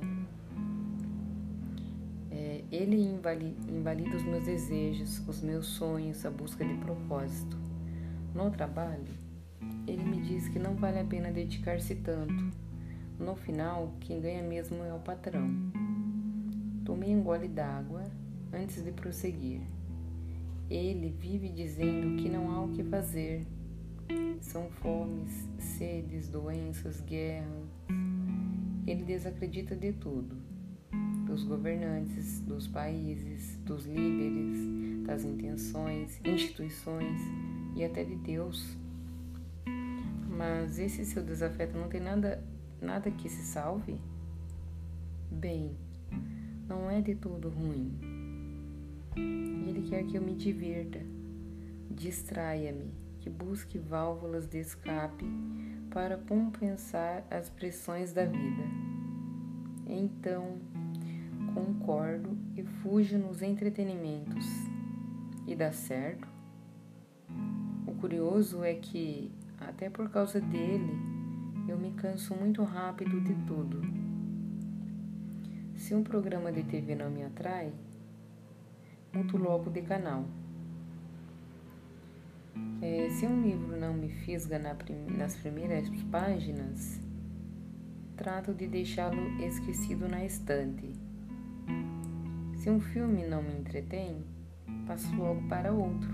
É, 2.39 2.63
ele 2.71 3.01
invalida 3.01 4.15
os 4.15 4.21
meus 4.21 4.45
desejos, 4.45 5.27
os 5.27 5.41
meus 5.41 5.65
sonhos, 5.65 6.23
a 6.23 6.29
busca 6.29 6.63
de 6.63 6.75
propósito. 6.75 7.57
No 8.35 8.51
trabalho, 8.51 9.11
ele 9.87 10.03
me 10.03 10.21
diz 10.21 10.47
que 10.47 10.59
não 10.59 10.75
vale 10.75 10.99
a 10.99 11.03
pena 11.03 11.31
dedicar-se 11.31 11.95
tanto. 11.95 12.51
No 13.19 13.35
final, 13.35 13.91
quem 14.01 14.21
ganha 14.21 14.43
mesmo 14.43 14.83
é 14.83 14.93
o 14.93 14.99
patrão. 14.99 15.49
Tomei 16.85 17.15
um 17.15 17.23
gole 17.23 17.47
d'água 17.47 18.03
antes 18.53 18.83
de 18.83 18.91
prosseguir. 18.91 19.61
Ele 20.69 21.09
vive 21.09 21.49
dizendo 21.49 22.21
que 22.21 22.29
não 22.29 22.51
há 22.51 22.61
o 22.61 22.69
que 22.69 22.83
fazer. 22.83 23.47
São 24.41 24.69
fomes, 24.69 25.49
sedes, 25.57 26.29
doenças, 26.29 27.01
guerras. 27.01 27.67
Ele 28.85 29.03
desacredita 29.03 29.75
de 29.75 29.91
tudo 29.93 30.46
dos 31.37 31.43
governantes, 31.43 32.39
dos 32.39 32.67
países, 32.67 33.57
dos 33.57 33.85
líderes, 33.85 35.05
das 35.05 35.23
intenções, 35.23 36.19
instituições 36.25 37.21
e 37.75 37.83
até 37.83 38.03
de 38.03 38.15
Deus. 38.15 38.75
Mas 40.27 40.79
esse 40.79 41.05
seu 41.05 41.23
desafeto 41.23 41.77
não 41.77 41.89
tem 41.89 42.01
nada, 42.01 42.43
nada 42.81 43.11
que 43.11 43.29
se 43.29 43.43
salve? 43.43 44.01
Bem, 45.29 45.77
não 46.67 46.89
é 46.89 47.01
de 47.01 47.13
todo 47.13 47.49
ruim. 47.49 47.93
Ele 49.15 49.87
quer 49.87 50.05
que 50.05 50.17
eu 50.17 50.21
me 50.23 50.33
divirta, 50.33 50.99
distraia-me, 51.91 52.91
que 53.19 53.29
busque 53.29 53.77
válvulas 53.77 54.47
de 54.47 54.57
escape 54.57 55.25
para 55.91 56.17
compensar 56.17 57.23
as 57.29 57.47
pressões 57.47 58.11
da 58.11 58.25
vida. 58.25 58.63
Então, 59.85 60.59
concordo 61.57 62.37
e 62.55 62.63
fujo 62.63 63.17
nos 63.17 63.41
entretenimentos. 63.41 64.45
E 65.47 65.55
dá 65.55 65.71
certo? 65.71 66.27
O 67.87 67.93
curioso 67.93 68.63
é 68.63 68.75
que, 68.75 69.31
até 69.59 69.89
por 69.89 70.09
causa 70.09 70.39
dele, 70.39 70.93
eu 71.67 71.77
me 71.77 71.91
canso 71.93 72.35
muito 72.35 72.63
rápido 72.63 73.19
de 73.21 73.33
tudo. 73.45 73.81
Se 75.75 75.95
um 75.95 76.03
programa 76.03 76.51
de 76.51 76.63
TV 76.63 76.93
não 76.93 77.09
me 77.09 77.23
atrai, 77.23 77.73
mudo 79.13 79.37
logo 79.37 79.71
de 79.71 79.81
canal. 79.81 80.25
É, 82.81 83.09
se 83.09 83.25
um 83.25 83.41
livro 83.41 83.75
não 83.77 83.93
me 83.93 84.09
fisga 84.09 84.59
na 84.59 84.75
prim 84.75 85.07
nas 85.17 85.35
primeiras 85.35 85.89
páginas, 86.11 87.01
trato 88.15 88.53
de 88.53 88.67
deixá-lo 88.67 89.41
esquecido 89.41 90.07
na 90.07 90.23
estante 90.25 90.96
se 92.67 92.71
um 92.71 92.81
filme 92.81 93.25
não 93.25 93.41
me 93.41 93.53
entretém, 93.57 94.25
passo 94.85 95.15
logo 95.15 95.41
para 95.47 95.71
outro. 95.71 96.13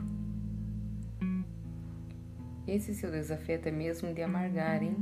Esse 2.68 2.94
seu 2.94 3.10
desafeto 3.10 3.70
é 3.70 3.72
mesmo 3.72 4.14
de 4.14 4.22
amargar, 4.22 4.84
hein? 4.84 4.96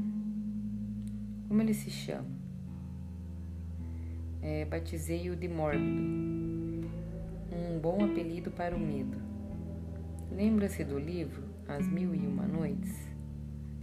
Como 1.50 1.62
ele 1.62 1.74
se 1.74 1.90
chama? 1.90 2.30
É, 4.42 4.64
Batizei-o 4.64 5.36
de 5.36 5.50
mórbido. 5.50 6.88
Um 7.52 7.80
bom 7.82 8.06
apelido 8.06 8.50
para 8.50 8.74
o 8.74 8.80
medo. 8.80 9.18
Lembra-se 10.32 10.86
do 10.86 10.98
livro 10.98 11.44
As 11.68 11.86
Mil 11.86 12.16
e 12.16 12.26
Uma 12.26 12.48
Noites? 12.48 13.10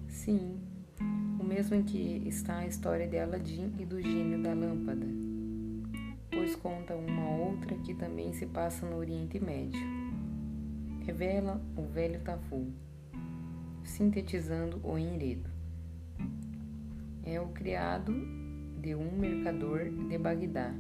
Sim, 0.09 0.59
o 1.39 1.45
mesmo 1.45 1.77
em 1.77 1.83
que 1.83 2.23
está 2.27 2.61
a 2.61 2.67
história 2.67 3.07
de 3.07 3.19
Aladim 3.19 3.75
e 3.79 3.85
do 3.85 4.01
gênio 4.01 4.43
da 4.43 4.55
lâmpada 4.55 5.28
pois 6.39 6.55
conta 6.55 6.95
uma 6.95 7.31
outra 7.31 7.75
que 7.79 7.93
também 7.93 8.33
se 8.33 8.47
passa 8.47 8.87
no 8.87 8.97
Oriente 8.97 9.41
Médio. 9.41 9.81
Revela 11.05 11.61
o 11.77 11.83
velho 11.83 12.21
Tafu, 12.21 12.73
sintetizando 13.83 14.81
o 14.85 14.97
enredo. 14.97 15.51
É 17.25 17.41
o 17.41 17.49
criado 17.49 18.13
de 18.81 18.95
um 18.95 19.11
mercador 19.19 19.91
de 19.91 20.17
Bagdá. 20.17 20.73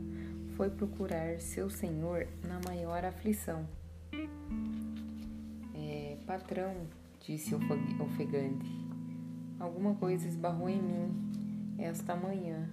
Foi 0.57 0.71
procurar 0.71 1.41
seu 1.41 1.69
senhor 1.69 2.29
na 2.47 2.61
maior 2.65 3.05
aflição. 3.05 3.67
É, 5.75 6.19
patrão, 6.25 6.87
disse 7.19 7.53
ofegante, 8.01 8.71
alguma 9.59 9.97
coisa 9.97 10.29
esbarrou 10.29 10.69
em 10.69 10.81
mim 10.81 11.77
esta 11.81 12.15
manhã 12.15 12.71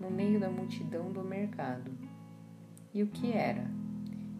no 0.00 0.10
meio 0.12 0.38
da 0.38 0.48
multidão 0.48 1.10
do 1.10 1.24
mercado. 1.24 2.03
E 2.94 3.02
o 3.02 3.08
que 3.08 3.32
era? 3.32 3.68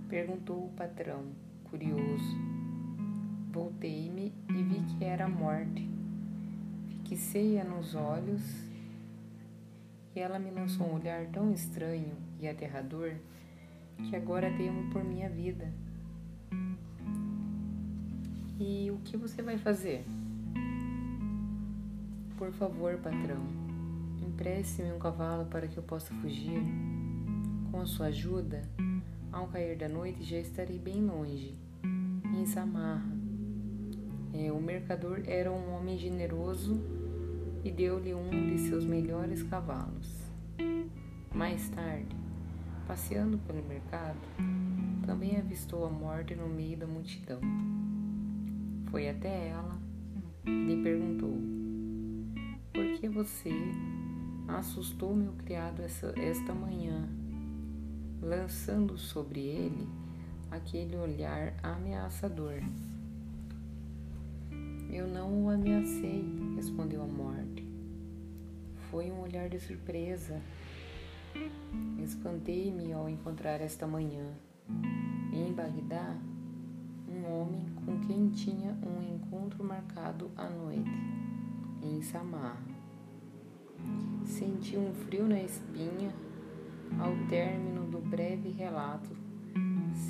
perguntou 0.08 0.66
o 0.66 0.72
patrão, 0.76 1.24
curioso. 1.64 2.38
Voltei-me 3.50 4.32
e 4.48 4.62
vi 4.62 4.80
que 4.96 5.04
era 5.04 5.24
a 5.24 5.28
morte. 5.28 5.90
Fixei-a 7.08 7.64
nos 7.64 7.96
olhos 7.96 8.42
e 10.14 10.20
ela 10.20 10.38
me 10.38 10.52
lançou 10.52 10.86
um 10.86 10.94
olhar 10.94 11.26
tão 11.32 11.52
estranho 11.52 12.12
e 12.38 12.46
aterrador 12.46 13.14
que 14.08 14.14
agora 14.14 14.48
temo 14.56 14.88
por 14.92 15.02
minha 15.02 15.28
vida. 15.28 15.72
E 18.60 18.88
o 18.92 18.98
que 18.98 19.16
você 19.16 19.42
vai 19.42 19.58
fazer? 19.58 20.04
Por 22.38 22.52
favor, 22.52 22.98
patrão, 22.98 23.42
empreste-me 24.24 24.92
um 24.92 24.98
cavalo 25.00 25.46
para 25.46 25.66
que 25.66 25.76
eu 25.76 25.82
possa 25.82 26.14
fugir. 26.14 26.62
Com 27.74 27.84
sua 27.84 28.06
ajuda, 28.06 28.62
ao 29.32 29.48
cair 29.48 29.76
da 29.76 29.88
noite 29.88 30.22
já 30.22 30.38
estarei 30.38 30.78
bem 30.78 31.04
longe, 31.04 31.58
em 31.82 32.46
Samarra. 32.46 33.12
É, 34.32 34.52
o 34.52 34.60
mercador 34.60 35.22
era 35.26 35.50
um 35.50 35.74
homem 35.74 35.98
generoso 35.98 36.80
e 37.64 37.72
deu-lhe 37.72 38.14
um 38.14 38.30
de 38.30 38.60
seus 38.60 38.84
melhores 38.84 39.42
cavalos. 39.42 40.08
Mais 41.34 41.68
tarde, 41.70 42.16
passeando 42.86 43.38
pelo 43.38 43.64
mercado, 43.64 44.20
também 45.04 45.36
avistou 45.36 45.84
a 45.84 45.90
morte 45.90 46.36
no 46.36 46.46
meio 46.46 46.76
da 46.76 46.86
multidão. 46.86 47.40
Foi 48.88 49.08
até 49.08 49.48
ela 49.48 49.76
e 50.46 50.66
lhe 50.66 50.80
perguntou: 50.80 51.36
Por 52.72 53.00
que 53.00 53.08
você 53.08 53.50
assustou 54.46 55.16
meu 55.16 55.32
criado 55.32 55.82
essa, 55.82 56.14
esta 56.16 56.54
manhã, 56.54 57.08
lançando 58.24 58.96
sobre 58.96 59.40
ele 59.40 59.86
aquele 60.50 60.96
olhar 60.96 61.54
ameaçador? 61.62 62.62
Eu 64.90 65.06
não 65.06 65.44
o 65.44 65.50
ameacei, 65.50 66.24
respondeu 66.56 67.02
a 67.02 67.06
morte. 67.06 67.66
Foi 68.90 69.10
um 69.10 69.20
olhar 69.20 69.48
de 69.48 69.60
surpresa. 69.60 70.40
Espantei-me 72.02 72.92
ao 72.92 73.08
encontrar 73.08 73.60
esta 73.60 73.86
manhã, 73.86 74.24
em 75.32 75.52
Bagdá, 75.52 76.16
um 77.08 77.26
homem 77.26 77.66
com 77.84 77.98
quem 78.06 78.30
tinha 78.30 78.78
um 78.82 79.02
encontro 79.02 79.64
marcado 79.64 80.30
à 80.36 80.48
noite, 80.48 80.90
em 81.82 82.00
Samar. 82.02 82.62
Senti 84.24 84.76
um 84.76 84.94
frio 84.94 85.26
na 85.26 85.40
espinha 85.40 86.14
ao 86.98 87.16
término 87.28 87.86
do 87.90 87.98
breve 87.98 88.50
relato, 88.50 89.10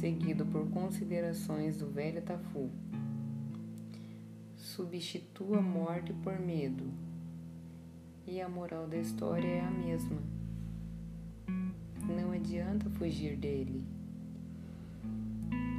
seguido 0.01 0.45
por 0.47 0.69
considerações 0.71 1.79
do 1.79 1.91
velho 1.91 2.23
Tafu 2.23 2.71
substitua 4.75 5.63
morte 5.63 6.13
por 6.13 6.37
medo. 6.41 6.85
E 8.27 8.41
a 8.41 8.49
moral 8.49 8.89
da 8.89 8.97
história 8.97 9.47
é 9.47 9.61
a 9.61 9.71
mesma. 9.71 10.21
Não 12.03 12.33
adianta 12.33 12.91
fugir 12.91 13.37
dele. 13.37 13.85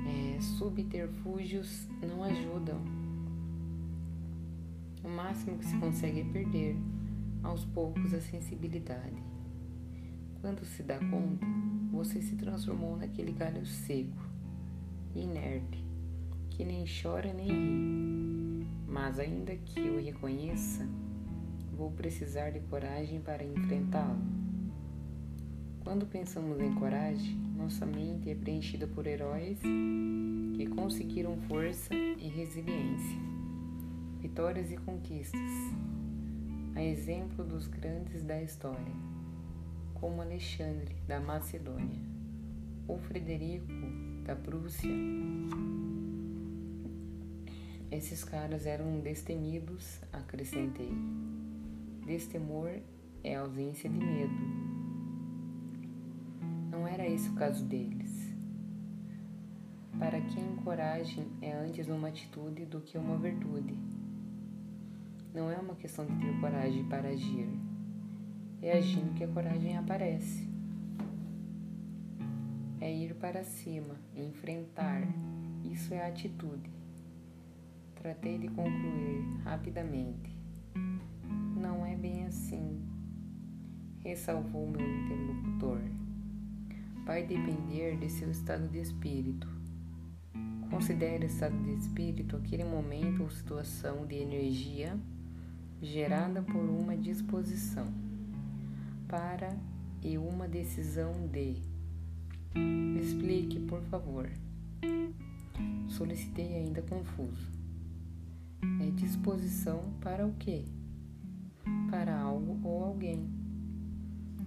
É, 0.08 0.40
subterfúgios 0.40 1.90
não 2.02 2.24
ajudam. 2.24 2.80
O 5.04 5.10
máximo 5.10 5.58
que 5.58 5.66
se 5.66 5.78
consegue 5.78 6.22
é 6.22 6.24
perder, 6.24 6.78
aos 7.44 7.66
poucos, 7.66 8.14
a 8.14 8.22
sensibilidade. 8.22 9.22
Quando 10.46 10.64
se 10.64 10.84
dá 10.84 11.00
conta, 11.00 11.44
você 11.92 12.22
se 12.22 12.36
transformou 12.36 12.96
naquele 12.96 13.32
galho 13.32 13.66
seco, 13.66 14.30
inerte, 15.16 15.84
que 16.52 16.64
nem 16.64 16.86
chora 16.86 17.34
nem 17.34 17.48
ri. 17.48 18.68
Mas 18.88 19.18
ainda 19.18 19.56
que 19.56 19.80
o 19.80 20.00
reconheça, 20.00 20.88
vou 21.76 21.90
precisar 21.90 22.52
de 22.52 22.60
coragem 22.60 23.20
para 23.22 23.44
enfrentá-lo. 23.44 24.22
Quando 25.84 26.06
pensamos 26.06 26.60
em 26.60 26.76
coragem, 26.76 27.36
nossa 27.58 27.84
mente 27.84 28.30
é 28.30 28.36
preenchida 28.36 28.86
por 28.86 29.08
heróis 29.08 29.58
que 30.56 30.68
conseguiram 30.68 31.38
força 31.48 31.96
e 31.96 32.28
resiliência, 32.28 33.18
vitórias 34.22 34.72
e 34.72 34.78
conquistas, 34.78 35.42
a 36.76 36.84
exemplo 36.84 37.44
dos 37.44 37.66
grandes 37.66 38.22
da 38.22 38.40
história, 38.44 39.15
como 40.06 40.22
Alexandre 40.22 40.96
da 41.08 41.20
Macedônia 41.20 42.00
ou 42.88 43.00
Frederico 43.00 43.74
da 44.24 44.36
Prússia 44.36 44.92
esses 47.90 48.24
caras 48.24 48.68
eram 48.68 49.00
destemidos, 49.00 50.00
acrescentei. 50.14 50.92
Destemor 52.06 52.70
é 53.24 53.34
ausência 53.36 53.90
de 53.90 53.98
medo. 53.98 54.34
Não 56.70 56.88
era 56.88 57.08
esse 57.08 57.28
o 57.30 57.34
caso 57.34 57.66
deles. 57.66 58.32
Para 59.98 60.22
quem 60.22 60.56
coragem 60.58 61.26
é 61.42 61.52
antes 61.52 61.88
uma 61.88 62.10
atitude 62.10 62.64
do 62.66 62.80
que 62.80 62.96
uma 62.96 63.18
virtude. 63.18 63.76
Não 65.34 65.50
é 65.50 65.58
uma 65.58 65.74
questão 65.74 66.06
de 66.06 66.16
ter 66.18 66.40
coragem 66.40 66.88
para 66.90 67.10
agir. 67.10 67.75
É 68.66 68.80
agindo 68.80 69.14
que 69.14 69.24
a 69.24 69.28
coragem 69.28 69.78
aparece. 69.78 70.50
É 72.82 72.92
ir 72.92 73.14
para 73.14 73.44
cima, 73.44 73.94
enfrentar. 74.16 75.04
Isso 75.64 75.94
é 75.94 76.04
atitude. 76.04 76.72
Tratei 77.94 78.40
de 78.40 78.48
concluir 78.48 79.24
rapidamente. 79.44 80.36
Não 81.56 81.86
é 81.86 81.96
bem 81.96 82.26
assim, 82.26 82.82
ressalvou 84.00 84.68
meu 84.68 84.82
interlocutor. 84.82 85.82
Vai 87.06 87.24
depender 87.24 88.00
de 88.00 88.10
seu 88.10 88.32
estado 88.32 88.68
de 88.68 88.80
espírito. 88.80 89.48
Considere 90.72 91.28
estado 91.28 91.56
de 91.62 91.76
espírito 91.76 92.36
aquele 92.36 92.64
momento 92.64 93.22
ou 93.22 93.30
situação 93.30 94.08
de 94.08 94.16
energia 94.16 94.98
gerada 95.84 96.42
por 96.42 96.68
uma 96.68 96.98
disposição 96.98 98.05
para 99.16 99.58
e 100.04 100.18
uma 100.18 100.46
decisão 100.46 101.14
de. 101.32 101.56
Explique, 103.00 103.62
por 103.62 103.82
favor. 103.84 104.30
Solicitei 105.88 106.54
ainda 106.56 106.82
confuso. 106.82 107.50
É 108.82 108.92
disposição 108.92 109.94
para 110.02 110.28
o 110.28 110.34
quê? 110.34 110.66
Para 111.90 112.20
algo 112.20 112.60
ou 112.62 112.84
alguém. 112.84 113.30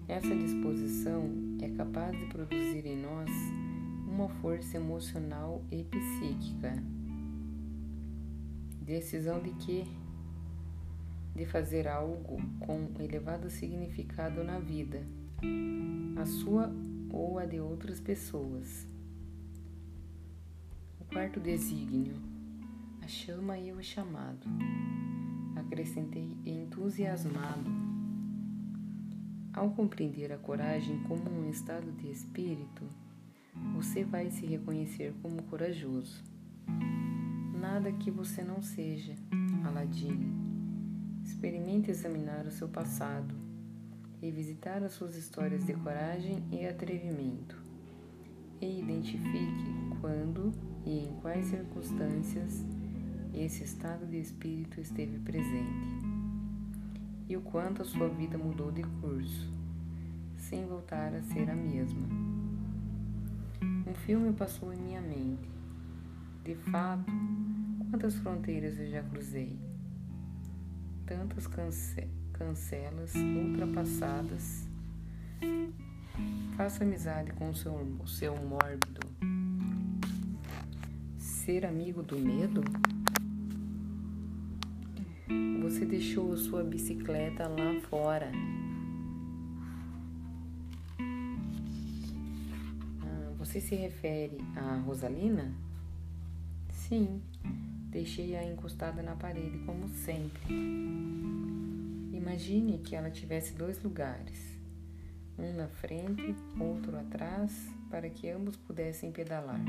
Essa 0.07 0.37
disposição 0.37 1.25
é 1.63 1.71
capaz 1.71 2.13
de 2.19 2.27
produzir 2.27 2.85
em 2.85 3.01
nós 3.01 3.31
uma 4.07 4.29
força 4.29 4.77
emocional 4.77 5.65
e 5.71 5.83
psíquica. 5.83 6.75
Decisão 8.83 9.41
de 9.41 9.51
quê? 9.65 9.87
De 11.39 11.47
fazer 11.47 11.87
algo 11.87 12.37
com 12.59 12.91
elevado 12.99 13.49
significado 13.49 14.43
na 14.43 14.59
vida, 14.59 15.07
a 16.21 16.27
sua 16.27 16.69
ou 17.13 17.39
a 17.39 17.47
de 17.47 17.61
outras 17.61 18.01
pessoas. 18.01 18.85
O 21.01 21.05
quarto 21.05 21.39
desígnio 21.39 22.17
a 23.01 23.07
chama 23.07 23.57
e 23.57 23.73
o 23.73 23.81
chamado. 23.81 24.49
Acrescentei 25.55 26.37
entusiasmado. 26.45 27.71
Ao 29.53 29.71
compreender 29.71 30.33
a 30.33 30.39
coragem 30.39 30.99
como 31.05 31.31
um 31.31 31.49
estado 31.49 31.93
de 31.93 32.11
espírito, 32.11 32.83
você 33.77 34.03
vai 34.03 34.29
se 34.33 34.45
reconhecer 34.45 35.15
como 35.23 35.41
corajoso. 35.45 36.21
Nada 37.61 37.93
que 37.93 38.11
você 38.11 38.43
não 38.43 38.61
seja, 38.61 39.15
Aladim. 39.65 40.48
Experimente 41.29 41.91
examinar 41.91 42.47
o 42.47 42.51
seu 42.51 42.69
passado, 42.69 43.35
revisitar 44.19 44.83
as 44.83 44.93
suas 44.93 45.15
histórias 45.15 45.65
de 45.67 45.75
coragem 45.75 46.43
e 46.51 46.67
atrevimento, 46.67 47.63
e 48.63 48.81
identifique 48.81 49.71
quando 50.01 50.51
e 50.87 51.01
em 51.01 51.15
quais 51.21 51.45
circunstâncias 51.45 52.65
esse 53.35 53.63
estado 53.63 54.07
de 54.07 54.19
espírito 54.19 54.81
esteve 54.81 55.19
presente 55.19 55.99
e 57.29 57.37
o 57.37 57.43
quanto 57.43 57.83
a 57.83 57.85
sua 57.85 58.09
vida 58.09 58.39
mudou 58.39 58.73
de 58.73 58.83
curso, 58.83 59.53
sem 60.39 60.65
voltar 60.67 61.15
a 61.15 61.23
ser 61.23 61.51
a 61.51 61.55
mesma. 61.55 62.09
Um 63.87 63.95
filme 64.07 64.33
passou 64.33 64.73
em 64.73 64.79
minha 64.79 65.03
mente. 65.03 65.47
De 66.43 66.55
fato, 66.55 67.13
quantas 67.91 68.15
fronteiras 68.17 68.79
eu 68.79 68.91
já 68.91 69.03
cruzei, 69.03 69.68
tantas 71.09 71.47
cance 71.47 72.07
cancelas 72.35 73.15
ultrapassadas. 73.15 74.69
Faça 76.57 76.85
amizade 76.85 77.33
com 77.33 77.49
o 77.49 77.55
seu, 77.55 77.73
o 77.73 78.07
seu 78.07 78.37
mórbido. 78.37 79.01
Ser 81.17 81.65
amigo 81.65 82.03
do 82.03 82.19
medo? 82.19 82.63
Você 85.63 85.87
deixou 85.87 86.37
sua 86.37 86.63
bicicleta 86.63 87.49
lá 87.49 87.81
fora. 87.89 88.31
Ah, 93.03 93.33
você 93.39 93.61
se 93.61 93.75
refere 93.75 94.39
a 94.55 94.77
Rosalina? 94.81 95.55
Sim, 96.71 97.23
deixei-a 97.91 98.45
encostada 98.45 99.03
na 99.03 99.17
parede, 99.17 99.59
como 99.67 99.89
sempre. 99.89 100.55
Imagine 102.13 102.79
que 102.79 102.95
ela 102.95 103.11
tivesse 103.11 103.55
dois 103.55 103.83
lugares, 103.83 104.59
um 105.39 105.55
na 105.55 105.69
frente, 105.69 106.35
outro 106.61 106.97
atrás, 106.97 107.53
para 107.91 108.11
que 108.11 108.29
ambos 108.29 108.57
pudessem 108.57 109.11
pedalar. 109.11 109.61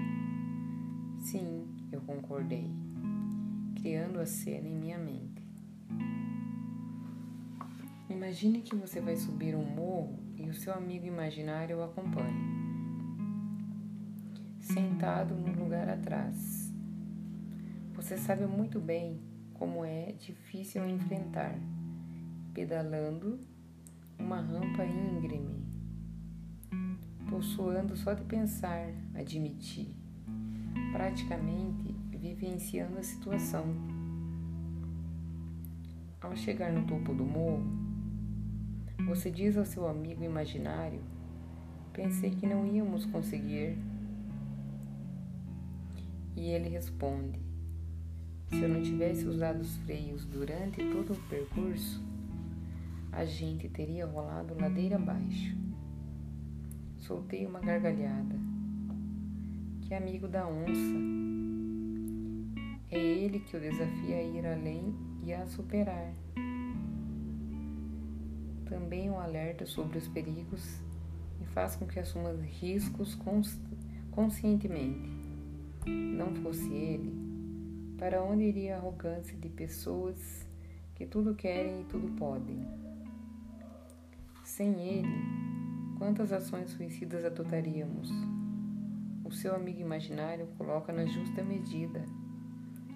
Sim, 1.19 1.67
eu 1.91 2.01
concordei, 2.01 2.69
criando 3.81 4.19
a 4.19 4.25
cena 4.25 4.67
em 4.67 4.75
minha 4.75 4.97
mente. 4.97 5.41
Imagine 8.09 8.61
que 8.61 8.75
você 8.75 8.99
vai 8.99 9.15
subir 9.15 9.55
um 9.55 9.63
morro 9.63 10.19
e 10.35 10.49
o 10.49 10.53
seu 10.53 10.73
amigo 10.73 11.05
imaginário 11.05 11.77
o 11.77 11.83
acompanha, 11.83 12.33
sentado 14.59 15.35
no 15.35 15.63
lugar 15.63 15.87
atrás. 15.87 16.58
Você 17.99 18.17
sabe 18.17 18.45
muito 18.45 18.79
bem 18.79 19.19
como 19.55 19.83
é 19.83 20.13
difícil 20.13 20.87
enfrentar, 20.87 21.53
pedalando 22.53 23.41
uma 24.17 24.39
rampa 24.39 24.85
íngreme. 24.85 25.67
Tô 27.29 27.41
suando 27.41 27.97
só 27.97 28.13
de 28.13 28.23
pensar, 28.23 28.87
admiti 29.13 29.93
praticamente 30.93 31.93
vivenciando 32.17 32.97
a 32.97 33.03
situação. 33.03 33.65
Ao 36.21 36.33
chegar 36.37 36.71
no 36.71 36.87
topo 36.87 37.13
do 37.13 37.25
morro, 37.25 37.67
você 39.07 39.29
diz 39.29 39.57
ao 39.57 39.65
seu 39.65 39.85
amigo 39.85 40.23
imaginário: 40.23 41.01
Pensei 41.91 42.31
que 42.31 42.47
não 42.47 42.65
íamos 42.65 43.05
conseguir. 43.05 43.77
E 46.37 46.47
ele 46.51 46.69
responde: 46.69 47.48
Se 48.49 48.61
eu 48.61 48.69
não 48.69 48.81
tivesse 48.81 49.25
usado 49.25 49.61
os 49.61 49.77
freios 49.77 50.25
durante 50.25 50.83
todo 50.91 51.13
o 51.13 51.29
percurso, 51.29 52.03
a 53.11 53.23
gente 53.23 53.69
teria 53.69 54.05
rolado 54.05 54.55
ladeira 54.59 54.95
abaixo. 54.95 55.55
Soltei 56.97 57.45
uma 57.45 57.59
gargalhada 57.59 58.35
que 59.81 59.93
amigo 59.93 60.27
da 60.27 60.47
onça. 60.47 60.95
É 62.91 62.97
ele 62.97 63.39
que 63.39 63.55
o 63.55 63.59
desafia 63.59 64.17
a 64.17 64.21
ir 64.23 64.45
além 64.45 64.95
e 65.23 65.33
a 65.33 65.45
superar. 65.47 66.13
Também 68.65 69.09
o 69.09 69.17
alerta 69.19 69.65
sobre 69.65 69.97
os 69.97 70.07
perigos 70.07 70.79
e 71.41 71.45
faz 71.45 71.75
com 71.75 71.87
que 71.87 71.99
assuma 71.99 72.31
riscos 72.33 73.17
conscientemente. 74.11 75.09
Não 75.87 76.35
fosse 76.35 76.71
ele, 76.71 77.28
para 77.99 78.23
onde 78.23 78.43
iria 78.43 78.75
a 78.75 78.77
arrogância 78.79 79.37
de 79.37 79.49
pessoas 79.49 80.47
que 80.95 81.05
tudo 81.05 81.35
querem 81.35 81.81
e 81.81 81.85
tudo 81.85 82.07
podem? 82.15 82.65
Sem 84.43 84.81
ele, 84.81 85.15
quantas 85.97 86.31
ações 86.31 86.71
suicidas 86.71 87.23
adotaríamos? 87.23 88.09
o 89.29 89.31
seu 89.31 89.55
amigo 89.55 89.79
imaginário 89.79 90.47
coloca 90.57 90.91
na 90.91 91.05
justa 91.05 91.43
medida. 91.43 92.03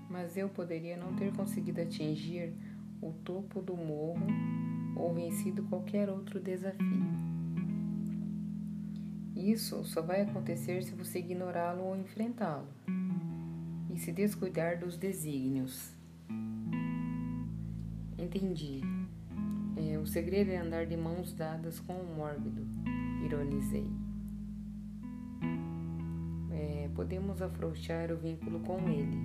Mas 0.09 0.35
eu 0.35 0.49
poderia 0.49 0.97
não 0.97 1.15
ter 1.15 1.31
conseguido 1.31 1.79
atingir 1.81 2.53
o 2.99 3.11
topo 3.23 3.61
do 3.61 3.77
morro 3.77 4.25
ou 4.95 5.13
vencido 5.13 5.63
qualquer 5.63 6.09
outro 6.09 6.39
desafio. 6.39 7.13
Isso 9.35 9.83
só 9.85 10.01
vai 10.01 10.21
acontecer 10.21 10.83
se 10.83 10.95
você 10.95 11.19
ignorá-lo 11.19 11.83
ou 11.83 11.95
enfrentá-lo 11.95 12.67
e 13.93 13.97
se 13.97 14.11
descuidar 14.11 14.79
dos 14.79 14.97
desígnios. 14.97 15.93
Entendi. 18.17 18.81
É, 19.77 19.97
o 19.97 20.05
segredo 20.05 20.51
é 20.51 20.57
andar 20.57 20.85
de 20.85 20.97
mãos 20.97 21.33
dadas 21.33 21.79
com 21.79 21.93
o 21.93 22.15
mórbido, 22.15 22.65
ironizei 23.25 23.87
podemos 26.93 27.41
afrouxar 27.41 28.11
o 28.11 28.17
vínculo 28.17 28.59
com 28.61 28.77
ele, 28.87 29.17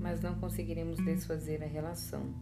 mas 0.00 0.20
não 0.20 0.34
conseguiremos 0.34 0.98
desfazer 1.04 1.62
a 1.62 1.66
relação. 1.66 2.34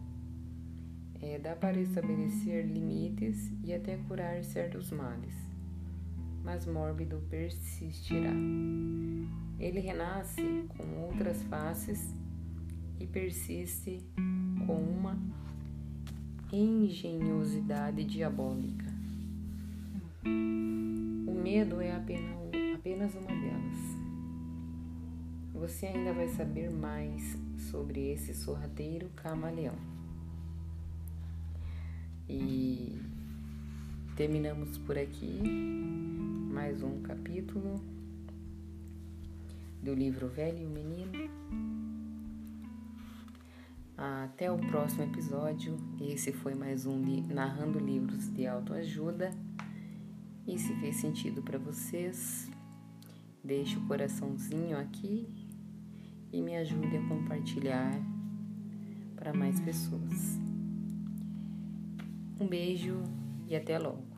É, 1.21 1.37
dá 1.37 1.55
para 1.55 1.79
estabelecer 1.79 2.65
limites 2.65 3.51
e 3.63 3.73
até 3.73 3.95
curar 3.97 4.43
certos 4.43 4.91
males, 4.91 5.35
mas 6.43 6.65
mórbido 6.65 7.21
persistirá. 7.29 8.33
Ele 9.59 9.79
renasce 9.79 10.65
com 10.69 11.03
outras 11.05 11.41
faces 11.43 12.15
e 12.99 13.05
persiste 13.05 14.03
com 14.65 14.75
uma 14.75 15.17
engenhosidade 16.51 18.03
diabólica. 18.03 18.85
O 20.23 21.41
medo 21.41 21.79
é 21.81 21.95
apenas, 21.95 23.15
uma 23.15 23.27
delas 23.27 24.01
você 25.61 25.85
ainda 25.85 26.11
vai 26.11 26.27
saber 26.27 26.71
mais 26.71 27.37
sobre 27.69 28.09
esse 28.09 28.33
sorrateiro 28.33 29.09
camaleão. 29.15 29.75
E 32.27 32.99
terminamos 34.15 34.79
por 34.79 34.97
aqui 34.97 35.39
mais 36.51 36.83
um 36.83 37.01
capítulo 37.01 37.81
do 39.81 39.93
livro 39.93 40.27
Velho 40.27 40.59
e 40.59 40.65
o 40.65 40.69
Menino. 40.69 41.31
Até 43.97 44.51
o 44.51 44.57
próximo 44.57 45.03
episódio. 45.03 45.77
Esse 46.01 46.33
foi 46.33 46.53
mais 46.53 46.85
um 46.85 47.01
Narrando 47.33 47.79
Livros 47.79 48.27
de 48.33 48.45
Autoajuda. 48.45 49.31
E 50.45 50.59
se 50.59 50.75
fez 50.75 50.97
sentido 50.97 51.41
para 51.41 51.57
vocês, 51.57 52.51
deixe 53.41 53.77
o 53.77 53.87
coraçãozinho 53.87 54.77
aqui 54.77 55.29
e 56.33 56.41
me 56.41 56.57
ajude 56.57 56.97
a 56.97 57.07
compartilhar 57.07 57.93
para 59.15 59.33
mais 59.33 59.57
pessoas. 59.61 60.37
Um 62.37 62.45
beijo 62.45 63.01
e 63.47 63.55
até 63.55 63.79
logo. 63.79 64.11